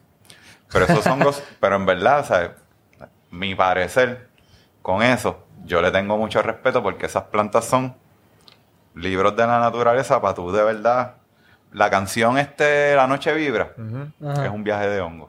[0.73, 2.55] Pero esos hongos, pero en verdad, sea,
[3.31, 4.29] mi parecer
[4.83, 7.95] con eso, yo le tengo mucho respeto porque esas plantas son
[8.95, 11.15] libros de la naturaleza para tú de verdad.
[11.73, 15.29] La canción este, La Noche Vibra, es un viaje de hongo.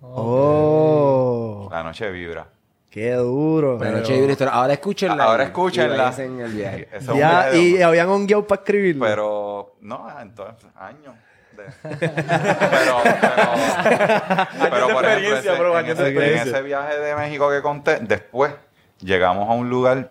[0.00, 2.46] Oh, La Noche Vibra.
[2.90, 3.78] qué duro.
[3.78, 4.54] La noche libre historia.
[4.54, 5.24] Ahora escúchenla.
[5.24, 6.14] Ahora escúchenla.
[6.16, 6.88] y el viaje.
[6.92, 9.04] Es Ya, viaje y habían un guion para escribirlo.
[9.04, 11.14] Pero, no, entonces, años.
[11.56, 12.96] de- pero,
[13.82, 15.86] pero, pero por ejemplo, experiencia, ese- bro, en,
[16.48, 18.52] ese viaje de México que conté, después
[19.00, 20.10] llegamos a un lugar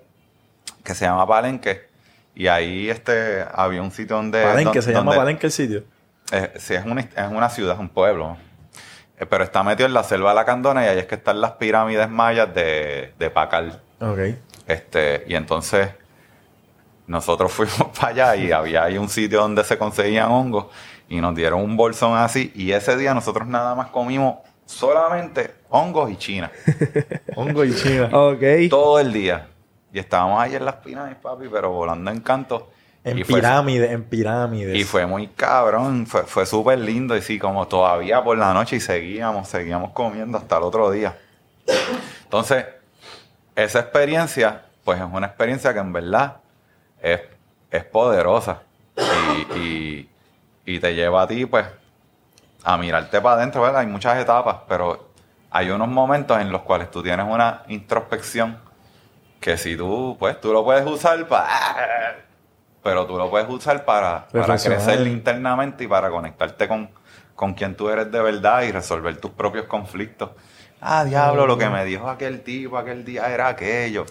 [0.83, 1.87] que se llama Palenque
[2.35, 4.43] y ahí este había un sitio donde...
[4.43, 5.83] Palenque, se llama donde- Palenque el sitio.
[6.31, 8.37] eh, sí, es una, es una ciudad, es un pueblo.
[9.17, 11.39] Eh, pero está metido en la selva de la Candona y ahí es que están
[11.41, 13.81] las pirámides mayas de, de Pacal.
[14.01, 14.19] Ok.
[14.67, 15.89] Este, y entonces
[17.07, 20.67] nosotros fuimos para allá y había ahí un sitio donde se conseguían hongos
[21.07, 26.11] y nos dieron un bolsón así y ese día nosotros nada más comimos solamente hongos
[26.11, 26.51] y china.
[27.35, 28.09] Hongo y china.
[28.11, 28.41] Ok.
[28.69, 29.47] todo el día.
[29.93, 32.71] Y estábamos ahí en las pirámides, papi, pero volando en canto.
[33.03, 34.75] En pirámides, en pirámides.
[34.75, 38.77] y fue muy cabrón, fue, fue súper lindo y sí, como todavía por la noche
[38.77, 41.15] y seguíamos, seguíamos comiendo hasta el otro día.
[42.23, 42.65] Entonces,
[43.55, 46.37] esa experiencia, pues es una experiencia que en verdad
[47.01, 47.21] es,
[47.69, 48.63] es poderosa
[49.55, 50.09] y, y-
[50.65, 51.63] y te lleva a ti, pues,
[52.65, 53.81] a mirarte para adentro, ¿verdad?
[53.81, 55.09] Hay muchas etapas, pero
[55.51, 58.57] hay unos momentos en los cuales tú tienes una introspección
[59.39, 62.23] que si tú, pues, tú lo puedes usar para...
[62.81, 66.89] Pero tú lo puedes usar para, para crecer internamente y para conectarte con,
[67.35, 70.31] con quien tú eres de verdad y resolver tus propios conflictos.
[70.87, 74.05] Ah, diablo, lo que me dijo aquel tipo aquel día era aquello.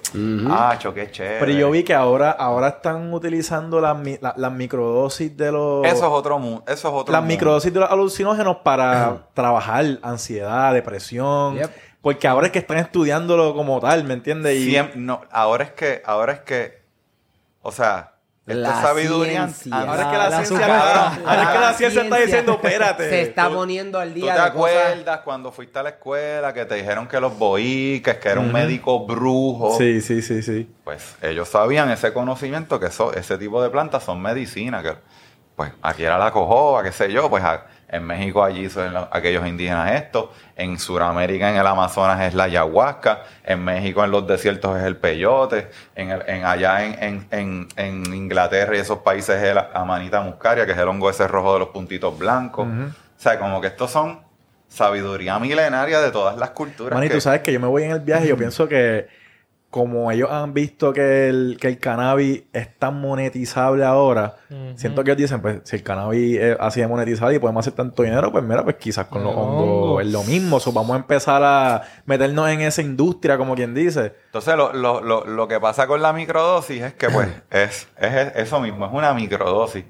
[0.50, 1.38] Ah, qué chévere.
[1.38, 3.96] Pero yo vi que ahora, ahora están utilizando las,
[4.37, 5.87] la- microdosis de los...
[5.87, 6.64] Eso es otro mundo.
[6.66, 7.32] Eso es otro las mundo.
[7.32, 11.54] microdosis de los alucinógenos para trabajar ansiedad, depresión.
[11.58, 11.70] Yep.
[12.02, 14.56] Porque ahora es que están estudiándolo como tal, ¿me entiendes?
[14.58, 16.82] Y Siem- no, ahora es que, ahora es que,
[17.62, 18.13] o sea,
[18.46, 19.48] esto La es sabiduría.
[19.48, 19.72] ciencia.
[19.74, 22.52] Ah, ahora es que la, La ciencia, ahora, ahora es que la ciencia está diciendo,
[22.52, 23.09] espérate.
[23.09, 24.76] Se está tú- poniendo al ¿Tú día te de cosas.
[24.76, 28.52] acuerdas cuando fuiste a la escuela que te dijeron que los boiques, que era un
[28.52, 29.76] médico brujo?
[29.78, 30.70] Sí, sí, sí, sí.
[30.85, 34.94] Pues ellos sabían ese conocimiento que eso, ese tipo de plantas son medicina, que
[35.57, 39.07] pues aquí era la cojoba, qué sé yo, pues a- en México allí son los-
[39.11, 44.26] aquellos indígenas esto, en Sudamérica en el Amazonas es la ayahuasca, en México en los
[44.26, 48.98] desiertos es el peyote, en, el- en allá en, en- en- en Inglaterra y esos
[48.98, 52.66] países es la amanita muscaria, que es el hongo ese rojo de los puntitos blancos.
[52.66, 54.20] O sea, como que estos son
[54.68, 56.94] sabiduría milenaria de todas las culturas.
[56.94, 58.68] Man, y que- tú sabes que yo me voy en el viaje y yo pienso
[58.68, 59.07] que
[59.74, 64.37] como ellos han visto que el, que el cannabis es tan monetizable ahora,
[64.76, 67.72] siento que ellos dicen, pues si el cannabis es así de monetizable y podemos hacer
[67.72, 70.60] tanto dinero, pues mira, pues quizás con los Los hongos es lo mismo.
[70.60, 74.14] So, vamos a empezar a meternos en esa industria, como quien dice.
[74.26, 78.37] Entonces, lo, lo, lo, lo que pasa con la microdosis es que, pues, es, es
[78.37, 79.84] eso mismo, es una microdosis.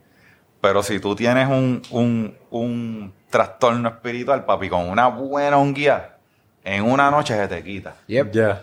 [0.62, 6.16] Pero si tú tienes un, un, un trastorno espiritual, papi, con una buena honguía,
[6.64, 7.96] en una noche se te quita.
[8.06, 8.32] Yep.
[8.32, 8.62] Ya.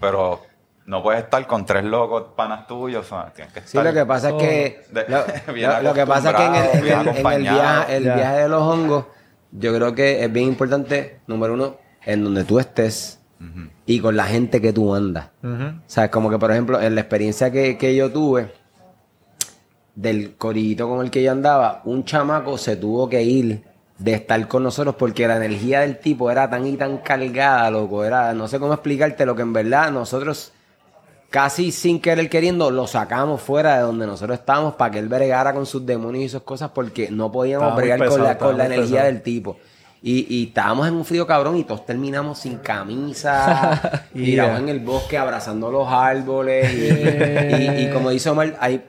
[0.00, 0.40] Pero
[0.86, 3.84] no puedes estar con tres locos panas tuyos, o sea, tienes que Sí, estar...
[3.84, 6.54] lo que pasa es que De- lo, bien lo- lo que pasa es que en
[6.54, 7.58] el, en el- bien en el acompañado.
[7.60, 9.04] viaje, el viaje de los hongos,
[9.52, 13.18] yo creo que es bien importante, número uno, en donde tú estés
[13.86, 15.30] y con la gente que tú andas.
[15.42, 15.64] Ujú.
[15.64, 18.52] O sea, como que, por ejemplo, en la experiencia que, que yo tuve,
[19.94, 23.64] del corillito con el que yo andaba, un chamaco se tuvo que ir
[23.98, 28.04] de estar con nosotros porque la energía del tipo era tan y tan cargada, loco.
[28.04, 30.52] Era, no sé cómo explicarte lo que en verdad nosotros
[31.32, 35.52] casi sin querer queriendo lo sacamos fuera de donde nosotros estábamos para que él bregara
[35.52, 38.66] con sus demonios y sus cosas porque no podíamos Estaba bregar con la, con la
[38.66, 39.06] energía pesado.
[39.06, 39.56] del tipo.
[40.04, 44.80] Y, y estábamos en un frío cabrón y todos terminamos sin camisa, tirados en el
[44.80, 46.72] bosque, abrazando los árboles.
[46.74, 46.84] Y,
[47.62, 48.84] y- y como dice Omar, hay,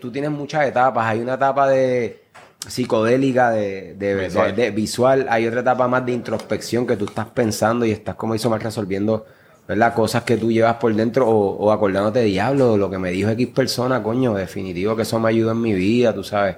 [0.00, 1.06] tú tienes muchas etapas.
[1.06, 2.22] Hay una etapa de
[2.66, 4.54] psicodélica, de, de- de- Visual.
[4.56, 5.26] de visual.
[5.30, 8.62] Hay otra etapa más de introspección que tú estás pensando y estás, como dice Omar,
[8.62, 9.24] resolviendo
[9.70, 9.94] ¿verdad?
[9.94, 13.46] cosas que tú llevas por dentro o, o acordándote, diablo, lo que me dijo X
[13.48, 16.56] persona, coño, definitivo que eso me ayudó en mi vida, tú sabes.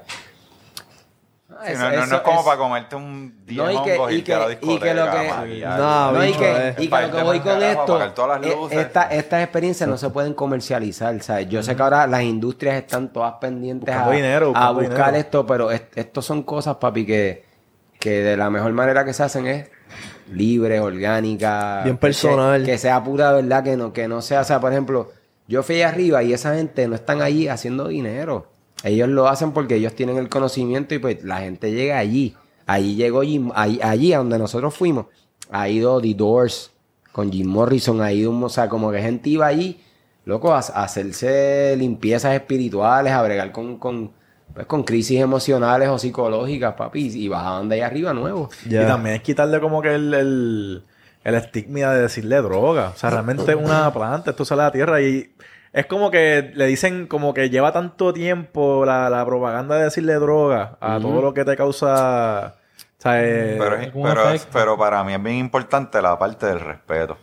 [1.51, 3.71] Ah, Sí, eso- no, no- no eso es como es- para comerte un 10 No,
[3.71, 5.61] y que- y a que- y que lo que-.
[5.61, 9.89] No, No, y que, y que lo que voy con esto, eh, esta- estas experiencias
[9.89, 11.49] no se pueden comercializar, ¿sabes?
[11.51, 15.17] Yo sé que ahora las industrias están todas pendientes a, dinero, a buscar dinero.
[15.19, 17.45] esto, pero est- estos son cosas, papi, que,
[18.01, 19.71] que de la mejor manera que se hacen es
[20.33, 21.83] libre, orgánica.
[21.85, 22.65] Bien personal.
[22.65, 25.11] Que, sea pura verdad, que no, que no sea, o sea, por ejemplo,
[25.49, 28.47] yo fui allá arriba y esa gente no están allí haciendo dinero.
[28.85, 32.35] Ellos lo hacen porque ellos tienen el conocimiento y pues la gente llega allí.
[32.67, 35.07] Allí llegó Jim, allí, allí a donde nosotros fuimos.
[35.51, 36.71] Ha ido The Doors
[37.13, 39.81] con Jim Morrison, ha ido, un- o sea, como que gente iba allí,
[40.25, 44.13] loco, a, a hacerse limpiezas espirituales, a bregar con, con,
[44.55, 48.51] pues, con crisis emocionales o psicológicas, papi, y bajaban de ahí arriba nuevo.
[48.65, 50.85] Y también es quitarle como que el, el,
[51.25, 52.91] el estigma de decirle droga.
[52.95, 55.33] O sea, realmente es una planta, esto sale de la tierra y
[55.73, 60.15] es como que le dicen como que lleva tanto tiempo la, la propaganda de decirle
[60.15, 62.57] droga a todo lo que te causa...
[62.99, 64.49] O sea, eh, Pero, es- algún pero, efecto.
[64.53, 67.17] pero para mí es bien importante la parte del respeto.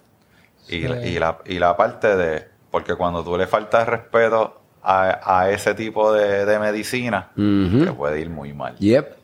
[0.68, 0.82] Y,
[1.20, 2.47] la, y la parte de...
[2.70, 4.62] Porque cuando tú le faltas respeto
[4.92, 7.86] a, a ese tipo de, de medicina, Ujú.
[7.86, 8.76] te puede ir muy mal.
[8.78, 9.18] Yep.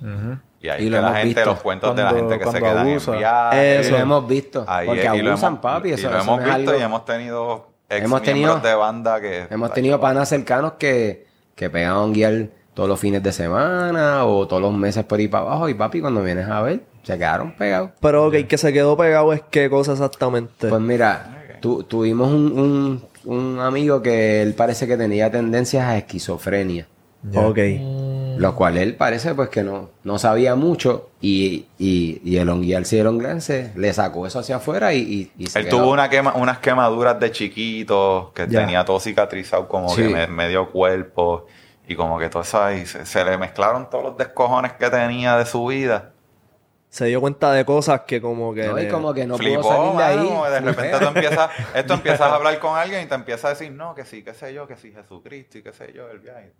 [0.61, 1.45] Y ahí Y lo que la hemos gente, visto.
[1.51, 3.51] los cuentos de la gente que se quedan abusa.
[3.53, 4.65] en lo hemos visto.
[4.67, 5.91] Ahí porque es, y lo abusan, hemos- papi.
[5.91, 9.21] Eso, y lo eso hemos visto algo- y hemos tenido ex Hemos tenido- de banda
[9.21, 9.47] que...
[9.49, 14.45] Hemos tenido panas cercanos que que pegan a guiar todos los fines de semana o
[14.47, 15.69] todos los meses por ir para abajo.
[15.69, 17.91] Y papi, cuando vienes a ver, se quedaron pegados.
[18.01, 20.67] Pero, ok, que se quedó pegado es qué cosa exactamente.
[20.67, 21.34] Pues mira,
[21.65, 26.85] tu- tuvimos un, un- un amigo que él parece que tenía tendencias a esquizofrenia.
[27.33, 27.57] Ok.
[28.37, 32.97] Lo cual él parece pues que no, no sabía mucho y, y, y el honguiarse
[32.97, 35.77] y el hongrense le sacó eso hacia afuera y, y, y se Él quedó.
[35.79, 40.03] tuvo una quema, unas quemaduras de chiquito, que tenía todo cicatrizado como Sí.
[40.03, 41.47] que me- medio cuerpo.
[41.87, 45.35] Y como que todo eso ahí, se, se le mezclaron todos los descojones que tenía
[45.37, 46.11] de su vida.
[46.95, 48.67] Se dio cuenta de cosas que como que...
[48.67, 50.29] No, y como que no Flipó, pudo salir de ahí.
[50.29, 53.49] mano, de repente tú empiezas, esto empiezas a hablar con alguien y te empieza a
[53.49, 56.19] decir, no, que sí, qué sé yo, que sí, Jesucristo y qué sé yo, el
[56.19, 56.53] viaje.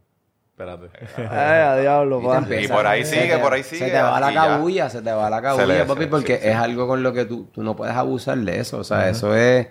[0.52, 0.90] Espérate.
[1.18, 4.02] Ay, a diablo, Y Y por ahí se sigue, te- por ahí Se sigue, te
[4.02, 6.50] va la cabulla, se te va la Se cabulla, papi, se- porque sí, sí.
[6.50, 8.80] es algo con lo que tú, tú no puedes abusar de eso.
[8.80, 9.68] O sea, eso es.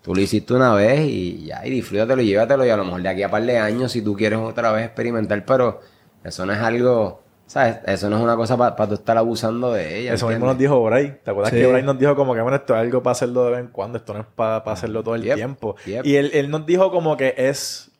[0.00, 2.64] Tú lo hiciste una vez y ya, y disfrútatelo y llévatelo.
[2.64, 4.84] Y a lo mejor de aquí a par de años, si tú quieres otra vez
[4.84, 5.80] experimentar, pero
[6.22, 7.23] eso no es algo.
[7.46, 7.76] ¿Sabes?
[7.86, 10.14] Eso no es una cosa para tú estar abusando de ella.
[10.14, 11.20] Eso mismo nos dijo Bray.
[11.22, 11.58] ¿Te acuerdas Sí.
[11.60, 13.68] que Bray nos dijo como que bueno, esto es algo para hacerlo de vez en
[13.68, 15.34] cuando, esto no es para, hacerlo todo el Yep.
[15.36, 15.76] tiempo?
[15.84, 16.06] Yep.
[16.06, 17.90] Y él, él nos dijo como que es,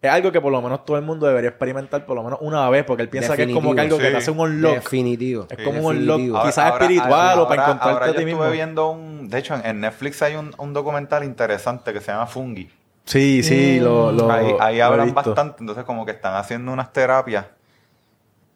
[0.00, 2.70] es algo que por lo menos todo el mundo debería experimentar por lo menos una
[2.70, 4.74] vez, porque él piensa que es como que algo que te hace un unlock.
[4.74, 5.46] Definitivo.
[5.50, 8.50] Es como un unlock quizás espiritual o para encontrarte ahora a yo ti estuve mismo.
[8.50, 9.28] viendo un...
[9.28, 12.70] De hecho, en, Netflix hay un, un documental interesante que se llama Fungi.
[13.04, 15.22] Sí, sí, lo, lo ahí ahí lo he hablan visto.
[15.30, 15.56] bastante.
[15.60, 17.46] Entonces, como que están haciendo unas terapias.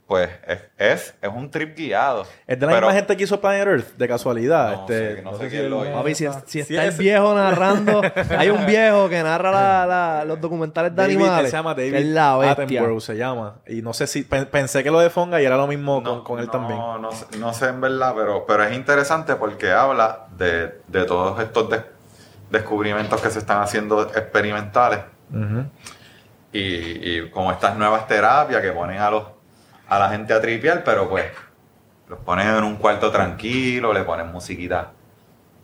[0.07, 2.23] Pues es, es, es un trip guiado.
[2.47, 4.73] Es de la Pero- misma gente que hizo Planet Earth, de casualidad.
[4.73, 5.95] No este, sé, no no sé sé quién si lo hizo.
[5.95, 8.03] Papi, si, si Sí, está el viejo narrando,
[8.39, 11.51] hay un viejo que narra la- la- los documentales de David, animales.
[11.51, 12.51] se llama David es la.
[12.53, 13.57] Attenborough, se llama.
[13.67, 14.23] Y no sé si...
[14.23, 16.53] pen- pensé que lo de Fonga y era lo mismo No, con, con él no,
[16.53, 16.79] también.
[16.79, 21.41] No, sé, no sé en verdad, pero, pero es interesante porque habla de, de todos
[21.43, 21.83] estos des-
[22.51, 25.01] descubrimientos que se están haciendo experimentales
[26.53, 29.25] y como estas nuevas terapias que ponen a los
[29.89, 31.25] a la gente a tripear, pero pues
[32.09, 34.91] los ponen en un cuarto tranquilo, le ponen musiquita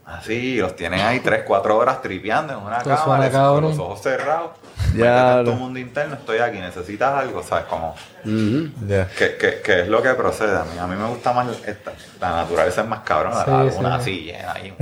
[0.05, 4.03] así, y los tienen ahí 3, 4 horas tripeando en una les- con los ojos
[4.03, 4.51] cerrados.
[4.97, 7.64] Ya tu mundo interno, estoy aquí, necesitas algo, ¿sabes?
[7.66, 7.95] Como,
[8.25, 8.70] Ujú.
[8.87, 9.09] Ya.
[9.09, 10.79] que, que, que es lo que procede a mí.
[10.79, 13.77] A mí me gusta más esta, la naturaleza es más cabrón, Sí, la sí.
[13.77, 14.75] luna así llena ahí,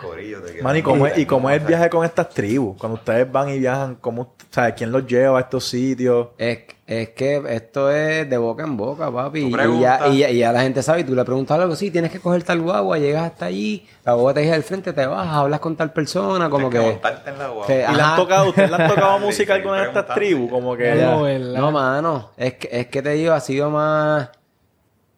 [0.00, 2.76] corillo, te Man, ¿y cómo, es, ¿y cómo es el viaje con estas tribus?
[2.78, 4.74] Cuando ustedes van y viajan, ¿cómo, ¿sabes?
[4.76, 6.28] ¿quién los lleva a estos sitios?
[6.38, 9.40] Es, es que esto es de boca en boca, papi.
[9.46, 11.90] Y ya, y, ya, y ya la gente sabe, y tú le preguntas algo, sí,
[11.90, 15.06] tienes que coger tal guagua, llegas hasta allí, la guagua te deja al frente, te
[15.06, 16.78] vas, hablas con tal persona, como que...
[16.80, 17.66] montarte en la guagua.
[17.66, 20.14] que- ¿Y le han tocado, ustedes le han tocado música a sí, alguna de estas
[20.14, 20.50] tribus?
[20.50, 20.94] Como que...
[20.94, 21.58] No, ¿verdad?
[21.58, 24.28] No, mano, es que, es que te digo, ha sido más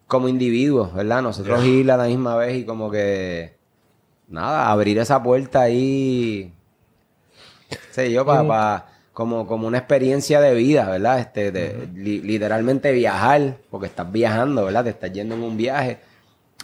[0.07, 1.21] como individuos, ¿verdad?
[1.21, 3.57] Nosotros ir a la misma vez y como que,
[4.29, 6.53] nada, abrir esa puerta ahí,
[7.91, 8.87] sé yo, para,
[9.17, 11.19] como, como una experiencia de vida, ¿verdad?
[11.21, 14.85] Este, de, li- literalmente viajar, porque estás viajando, ¿verdad?
[14.85, 15.99] Te estás yendo en un viaje.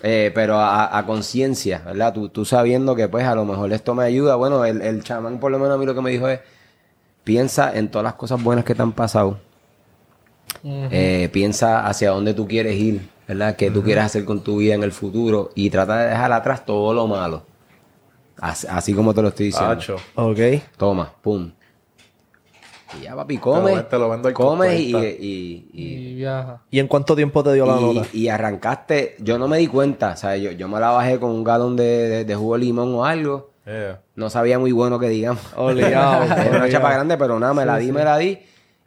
[0.03, 2.13] eh, pero a, a conciencia, ¿verdad?
[2.13, 4.35] Tú, tú sabiendo que pues a lo mejor esto me ayuda.
[4.37, 6.41] Bueno, el, el chamán por lo menos a mí lo que me dijo es,
[7.25, 9.39] piensa en todas las cosas buenas que te han pasado.
[10.91, 13.57] Eh, piensa hacia dónde tú quieres ir, ¿verdad?
[13.57, 15.51] ¿Qué tú quieres hacer con tu vida en el futuro?
[15.55, 17.45] Y trata de dejar atrás todo lo malo.
[18.41, 19.75] Así, así como te lo estoy diciendo.
[20.15, 20.39] Ok.
[20.77, 21.51] Toma, pum.
[22.99, 23.81] Y ya, papi, come.
[23.83, 26.61] Te lo vendo al Come y, y, y, Y viaja.
[26.71, 28.09] ¿Y en cuánto tiempo te dio la y- nota?
[28.13, 29.17] y arrancaste.
[29.21, 31.77] Yo no me di cuenta, o sea, yo, yo me la bajé con un galón
[31.77, 33.51] de, de, de jugo de limón o algo.
[33.65, 34.01] Yeah.
[34.17, 35.43] No sabía muy bueno que digamos.
[35.57, 38.39] Obligado, Era una chapa grande, pero nada, me la di, me la di.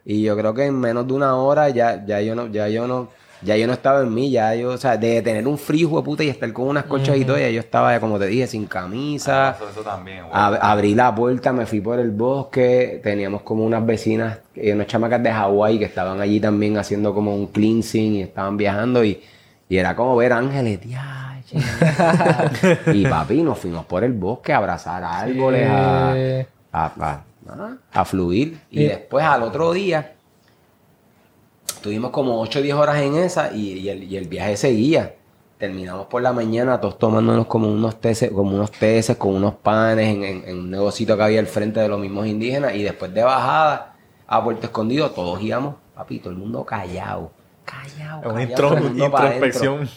[0.04, 2.86] Y yo creo que en menos de una hora ya, ya yo no, ya yo
[2.86, 3.08] no,
[3.46, 6.02] ya yo no estaba en mí, ya yo, o sea, de tener un frío de
[6.02, 8.66] puta y estar con unas colchas y todo, ya yo estaba, como te dije, sin
[8.66, 9.54] camisa.
[9.56, 10.30] Eso, eso también, güey.
[10.34, 14.86] Ab- abrí la puerta, me fui por el bosque, teníamos como unas vecinas, eh, unas
[14.88, 19.22] chamacas de Hawái que estaban allí también haciendo como un cleansing y estaban viajando y,
[19.68, 21.58] y era como ver ángeles, diache.
[22.92, 26.16] y papi, nos fuimos por el bosque a abrazar árboles, a, a,
[26.72, 28.58] a- a- a fluir.
[28.70, 30.14] Y Y- después al otro día,
[31.86, 35.14] tuvimos como 8 o 10 horas en esa y, y el, y el viaje seguía.
[35.58, 40.14] Terminamos por la mañana todos tomándonos como unos teces, como unos teces con unos panes
[40.14, 42.74] en, en- en un negocito que había al frente de los mismos indígenas.
[42.74, 43.94] Y después de bajada
[44.26, 47.30] a Puerto Escondido, todos íbamos, papi, todo el mundo callado.
[47.64, 48.20] Callado.
[48.20, 49.88] Es una callado, intro- pa' introspección.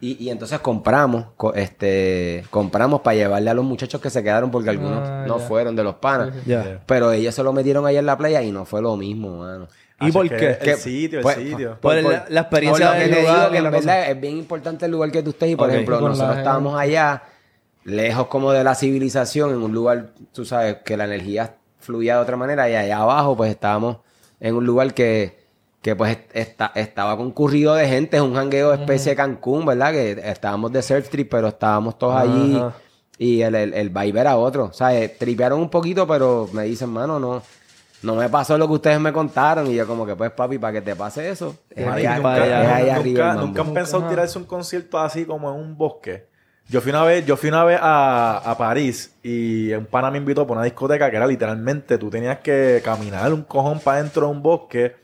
[0.00, 4.50] Y, y- entonces compramos, co- este, compramos para llevarle a los muchachos que se quedaron
[4.50, 6.30] porque algunos Ah, no fueron de los panas.
[6.86, 9.68] Pero ellos se lo metieron allá en la playa y no fue lo mismo, mano.
[10.00, 10.58] ¿Y Así por qué?
[10.60, 11.76] El sito, el pues, sitio.
[11.80, 14.36] Por la- la experiencia por lo del que te digo, que en verdad es bien
[14.38, 15.50] importante el lugar que tú estés.
[15.50, 17.22] Y por ejemplo, nosotros estábamos allá,
[17.84, 22.22] lejos como de la civilización, en un lugar, tú sabes, que la energía fluía de
[22.22, 23.98] otra manera y allá abajo pues estábamos
[24.40, 25.38] en un lugar que,
[25.82, 29.92] que pues esta- estaba concurrido de gente, es un jangueo especie de Cancún, ¿verdad?
[29.92, 32.74] Que estábamos de surf trip, pero estábamos todos allí Ajá.
[33.16, 34.66] y el, el, el vibe era otro.
[34.66, 37.42] O sea, eh, tripearon un poquito, pero me dicen, mano, no,
[38.02, 39.66] no me pasó lo que ustedes me contaron.
[39.66, 42.44] Y yo como que, pues, papi, para que te pase eso, es para
[42.74, 46.26] allá arriba nunca han pensado tirarse un concierto así como en un bosque.
[46.68, 50.18] Yo fui una vez, yo fui una vez a, a París y un pana me
[50.18, 54.26] invitó por una discoteca que era literalmente, tú tenías que caminar un cojón para dentro
[54.26, 54.94] de un bosque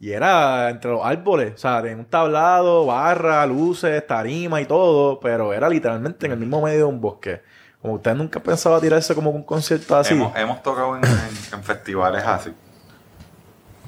[0.00, 5.18] y era entre los árboles, o sea, tenía un tablado, barra, luces, tarima y todo,
[5.20, 7.42] pero era literalmente en el mismo medio de un bosque.
[7.82, 10.14] Como ustedes nunca han pensado tirarse como un concierto así.
[10.14, 11.12] Hemos, hemos tocado en, en-
[11.54, 12.50] en festivales así.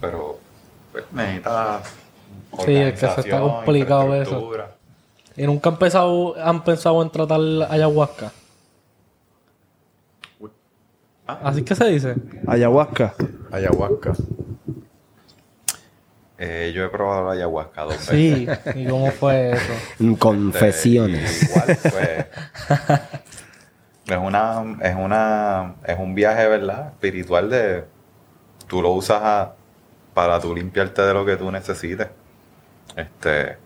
[0.01, 0.39] Pero
[0.93, 1.81] pues, necesita.
[2.65, 4.51] Sí, es que se está complicado eso.
[5.37, 8.33] ¿Y nunca han pensado, han pensado en tratar ayahuasca?
[11.27, 11.41] Ah.
[11.45, 12.15] Así que se dice.
[12.47, 13.15] Ayahuasca.
[13.53, 14.13] Ayahuasca.
[16.39, 18.59] Eh, yo he probado la ayahuasca dos veces.
[18.73, 18.81] Sí.
[18.81, 19.73] ¿Y cómo fue eso?
[20.19, 21.43] Confesiones.
[21.43, 22.27] Eh, igual, pues.
[24.15, 24.77] es una.
[24.83, 25.75] Es una.
[25.85, 26.89] Es un viaje, ¿verdad?
[26.89, 27.85] Espiritual de.
[28.67, 29.53] Tú lo usas a-
[30.15, 32.09] para tú limpiarte de lo que tú necesites.
[32.97, 33.57] Este.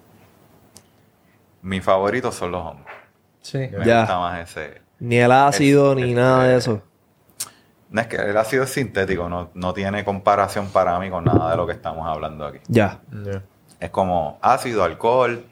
[1.62, 2.86] Mis favoritos son los hongos.
[3.42, 3.59] Sí.
[3.59, 4.01] Me Ya.
[4.01, 4.82] gusta más ese.
[5.01, 6.82] Ni el ácido, ni nada de eh, eso.
[7.90, 11.51] No es que el ácido es sintético, no, no tiene comparación para mí con nada
[11.51, 12.59] de lo que estamos hablando aquí.
[12.68, 13.01] Ya.
[13.24, 13.42] Yeah.
[13.80, 15.45] Es como ácido, alcohol,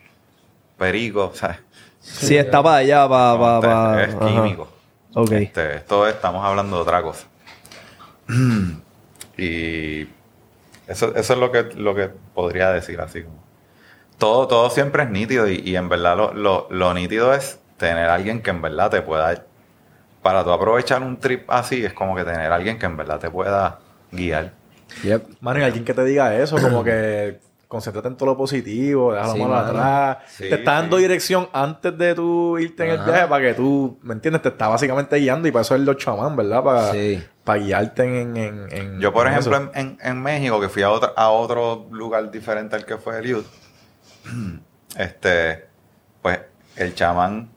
[0.77, 1.61] perico, o sea,
[2.01, 3.61] Sí, está para allá, para...
[3.61, 4.69] para, este- es químico.
[5.15, 5.33] Ok.
[5.33, 7.27] Este, esto es- estamos hablando de otra cosa.
[9.37, 10.03] y
[10.87, 13.43] eso, eso es lo que, lo que podría decir así como.
[14.19, 18.09] Todo, todo siempre es nítido y, y en verdad lo, lo- lo nítido es tener
[18.09, 19.45] a alguien que en verdad te pueda...
[20.23, 23.19] Para tú aprovechar un trip así es como que tener a alguien que en verdad
[23.19, 23.81] te pueda
[24.13, 24.53] guiar.
[25.03, 25.25] Yep.
[25.41, 27.41] Mano, y alguien que te diga eso, como que
[27.73, 29.67] concéntrate en todo lo positivo, deja lo Sí, malo mano.
[29.69, 30.19] atrás.
[30.29, 31.03] Sí, te está dando sí.
[31.05, 34.43] dirección antes de tú irte en el viaje para que tú, ¿me entiendes?
[34.43, 36.63] Te está básicamente guiando y para eso es los chamán, ¿verdad?
[36.63, 37.23] Para, Sí.
[37.45, 40.83] para guiarte en, en, en- Yo, por en ejemplo, en, en- en México, que fui
[40.83, 43.47] a otro, a otro lugar diferente al que fue el youth,
[44.97, 45.67] este,
[46.21, 46.41] pues
[46.77, 47.49] el chamán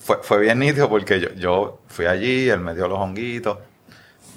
[0.00, 3.58] fue, fue bien nítido porque yo, yo fui allí, él me dio los honguitos,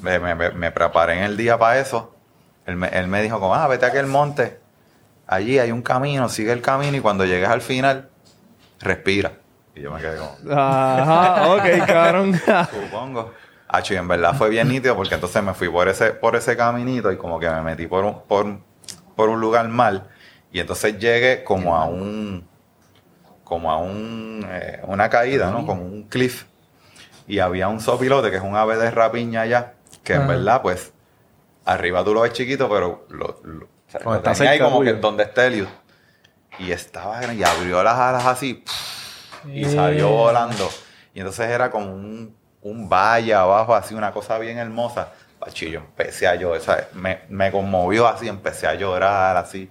[0.01, 2.12] me, me- me- me preparé en el día para eso.
[2.65, 4.59] Él me, él me dijo como, ah, vete a aquel monte,
[5.27, 8.09] allí hay un camino, sigue el camino y cuando llegues al final,
[8.79, 9.33] respira.
[9.75, 12.39] Y yo me quedé como, Ajá, ok, cabrón.
[12.71, 13.33] Supongo.
[13.67, 16.55] Acho, y en verdad fue bien nítido porque entonces me fui por ese, por ese
[16.55, 18.59] caminito y como que me metí por un, por,
[19.15, 20.09] por un lugar mal.
[20.51, 22.47] Y entonces llegué como a un,
[23.43, 25.65] como a un, eh, una caída, ¿no?
[25.65, 26.45] Como un cliff.
[27.27, 30.92] Y había un sopilote que es un ave de rapiña allá, que en verdad, pues,
[31.65, 34.59] arriba tú lo ves chiquito, pero lo, lo, o sea, Cuando lo está tenía ahí
[34.59, 35.67] como que donde está Eliud.
[36.59, 38.63] Y estaba grande, y abrió las alas así,
[39.51, 40.69] y salió volando.
[41.13, 45.11] Y entonces era como un, un valle abajo, así, una cosa bien hermosa.
[45.39, 46.85] Pachillo, empecé a llorar, ¿sabes?
[46.93, 49.69] Me, me conmovió así, empecé a llorar así.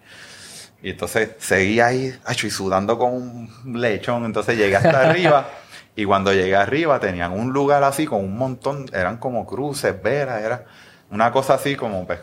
[0.83, 4.25] Y entonces seguí ahí, acho, y sudando con un lechón.
[4.25, 5.47] Entonces llegué hasta arriba.
[5.95, 10.43] Y cuando llegué arriba tenían un lugar así con un montón, eran como cruces, velas,
[10.43, 10.65] era
[11.13, 12.19] una cosa así como pues,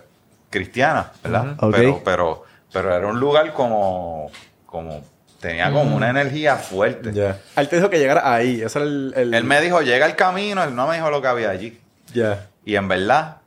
[0.49, 1.55] cristiana, ¿verdad?
[1.71, 4.29] Pero, pero, pero era un lugar como,
[4.65, 5.01] como,
[5.39, 7.13] tenía como una energía fuerte.
[7.13, 7.37] Ya.
[7.55, 8.61] Él te dijo que llegara ahí.
[8.61, 9.13] Ese era el...
[9.15, 11.79] el- Él me dijo, llega el camino, él no me dijo lo que había allí.
[12.13, 12.47] Ya.
[12.65, 13.37] Y en verdad,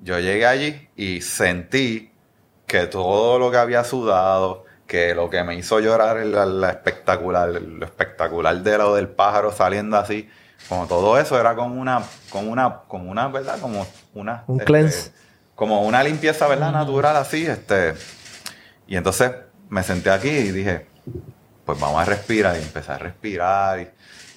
[0.00, 2.12] yo llegué allí y sentí
[2.66, 7.48] que todo lo que había sudado, que lo que me hizo llorar la, la espectacular,
[7.48, 10.28] lo espectacular de lo del pájaro saliendo así,
[10.68, 13.58] como todo eso era como una, como una, como una, ¿verdad?
[13.60, 15.10] Como una Un cleanse.
[15.54, 16.72] como una limpieza, ¿verdad?
[16.72, 17.94] Natural así, este.
[18.86, 19.30] Y entonces
[19.68, 20.86] me senté aquí y dije,
[21.64, 22.56] pues vamos a respirar.
[22.56, 23.80] Y empecé a respirar.
[23.80, 23.88] Y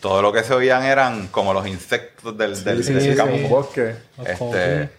[0.01, 3.47] todo lo que se oían eran como los insectos del, del, Sí, del sí, campo.
[3.49, 3.95] bosque.
[4.25, 4.89] Este,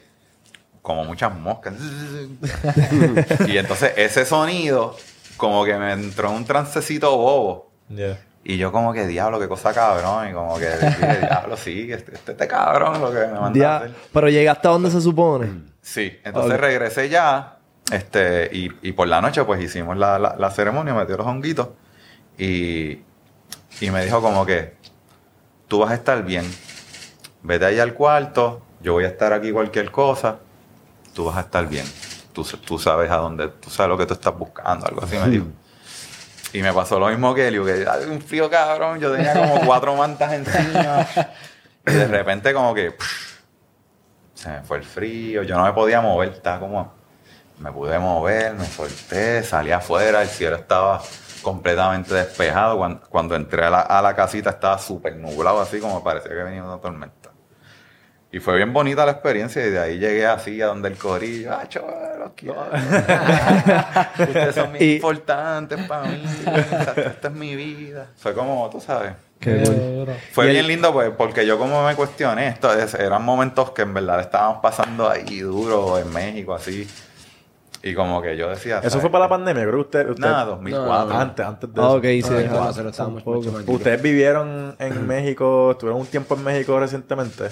[0.82, 1.74] como muchas moscas.
[3.46, 4.96] y entonces ese sonido
[5.36, 7.70] como que me entró en un trancecito bobo.
[7.88, 8.18] Ya.
[8.48, 10.28] Y yo como que, diablo, qué cosa cabrón.
[10.30, 13.88] Y como que, dije, diablo, sí, este, este, este cabrón lo que me mandó a
[13.88, 15.50] Ya, pero llegaste a donde se supone.
[15.82, 16.60] Sí, entonces Ok.
[16.60, 17.56] regresé ya,
[17.90, 21.68] este, y, y por la noche pues hicimos la, la, la ceremonia, metió los honguitos,
[22.38, 23.00] y,
[23.80, 24.74] y me dijo como que,
[25.66, 26.44] tú vas a estar bien,
[27.42, 30.36] vete ahí al cuarto, yo voy a estar aquí cualquier cosa,
[31.14, 31.86] tú vas a estar bien,
[32.32, 35.28] tú, tú sabes a dónde, tú sabes lo que tú estás buscando, algo así me
[35.30, 35.46] dijo.
[36.56, 39.60] Y me pasó lo mismo que Elio, que "Ay, un frío cabrón, yo tenía como
[39.66, 41.06] cuatro mantas encima,
[41.86, 42.96] y de repente como que...
[44.32, 46.94] se me fue el frío, yo no me podía mover, estaba como,
[47.58, 51.02] me pude mover, me solté, salí afuera, el cielo estaba
[51.42, 56.02] completamente despejado, cuando, cuando entré a la, a la casita estaba súper nublado, así como
[56.02, 57.32] parecía que venía una tormenta.
[58.32, 61.52] Y fue bien bonita la experiencia y de ahí llegué así a donde el corillo,
[61.52, 62.56] ah, chaval, los quiero.
[64.18, 66.22] Ustedes son muy Y- importantes para mí,
[67.06, 68.08] esta, es mi vida.
[68.16, 69.12] Fue como, tú sabes.
[69.38, 70.06] Qué.
[70.32, 73.82] Fue el- bien lindo pues, porque yo como me cuestioné esto, es- eran momentos que
[73.82, 76.86] en verdad estábamos pasando ahí duro en México, así.
[77.82, 78.78] Y como que yo decía...
[78.80, 81.06] Eso ¿sabes fue para la pandemia, creo que usted, usted Nada, 2004.
[81.14, 81.94] No, antes, antes de Ah, eso.
[81.96, 82.22] ok, sí.
[82.48, 82.64] No, ajá.
[82.66, 83.22] nosotros estábamos.
[83.68, 87.44] ¿Ustedes vivieron en México, estuvieron un tiempo en México recientemente?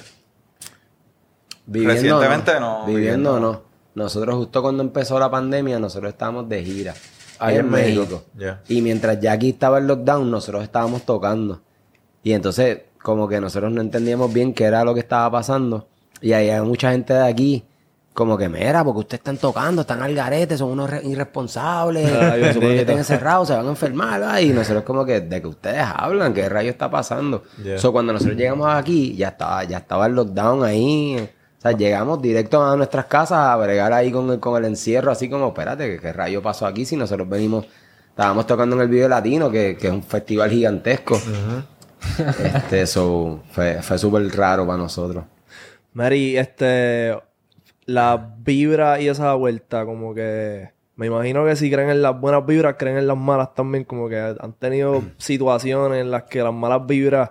[1.66, 3.62] Viviendo Recientemente no, Viviendo no.
[3.94, 6.94] Nosotros justo cuando empezó la pandemia, nosotros estábamos de gira.
[7.38, 8.22] Ahí en en México.
[8.68, 11.60] Y mientras ya aquí estaba el lockdown, nosotros estábamos tocando.
[12.22, 15.86] Y entonces, como que nosotros no entendíamos bien qué era lo que estaba pasando.
[16.20, 17.64] Y ahí hay mucha gente de aquí,
[18.14, 22.52] como que, mira, porque ustedes están tocando, están al garete, son unos re- irresponsables, Ay,
[22.54, 24.38] supone que estén encerrados, se van a enfermar, ¿verdad?
[24.38, 27.42] Y nosotros como que, de que ustedes hablan, ¿qué rayo está pasando?
[27.62, 27.78] Yeah.
[27.78, 31.28] So, cuando nosotros llegamos aquí, ya estaba, ya estaba el lockdown ahí.
[31.64, 35.30] Sea, llegamos directo a nuestras casas a bregar ahí con el, con el encierro, así
[35.30, 36.84] como, espérate, ¿qué, qué rayo pasó aquí?
[36.84, 37.66] Si nosotros venimos,
[38.10, 41.18] estábamos tocando en el Video Latino, que, que es un festival gigantesco.
[42.18, 45.24] Este, eso fue, fue súper raro para nosotros.
[45.94, 47.16] Mary, este,
[47.86, 52.44] la vibra y esa vuelta, como que me imagino que si creen en las buenas
[52.44, 56.52] vibras, creen en las malas también, como que han tenido situaciones en las que las
[56.52, 57.30] malas vibras,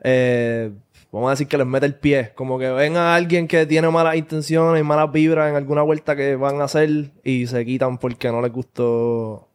[0.00, 0.72] eh,
[1.14, 3.88] vamos a decir que les mete el pie, como que ven a alguien que tiene
[3.90, 7.98] malas intenciones y malas vibras en alguna vuelta que van a hacer y se quitan
[7.98, 9.48] porque no les gustó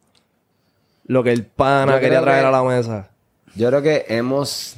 [1.05, 3.09] lo que el pana Yo quería traer que- a la mesa.
[3.55, 4.75] Yo creo que hemos,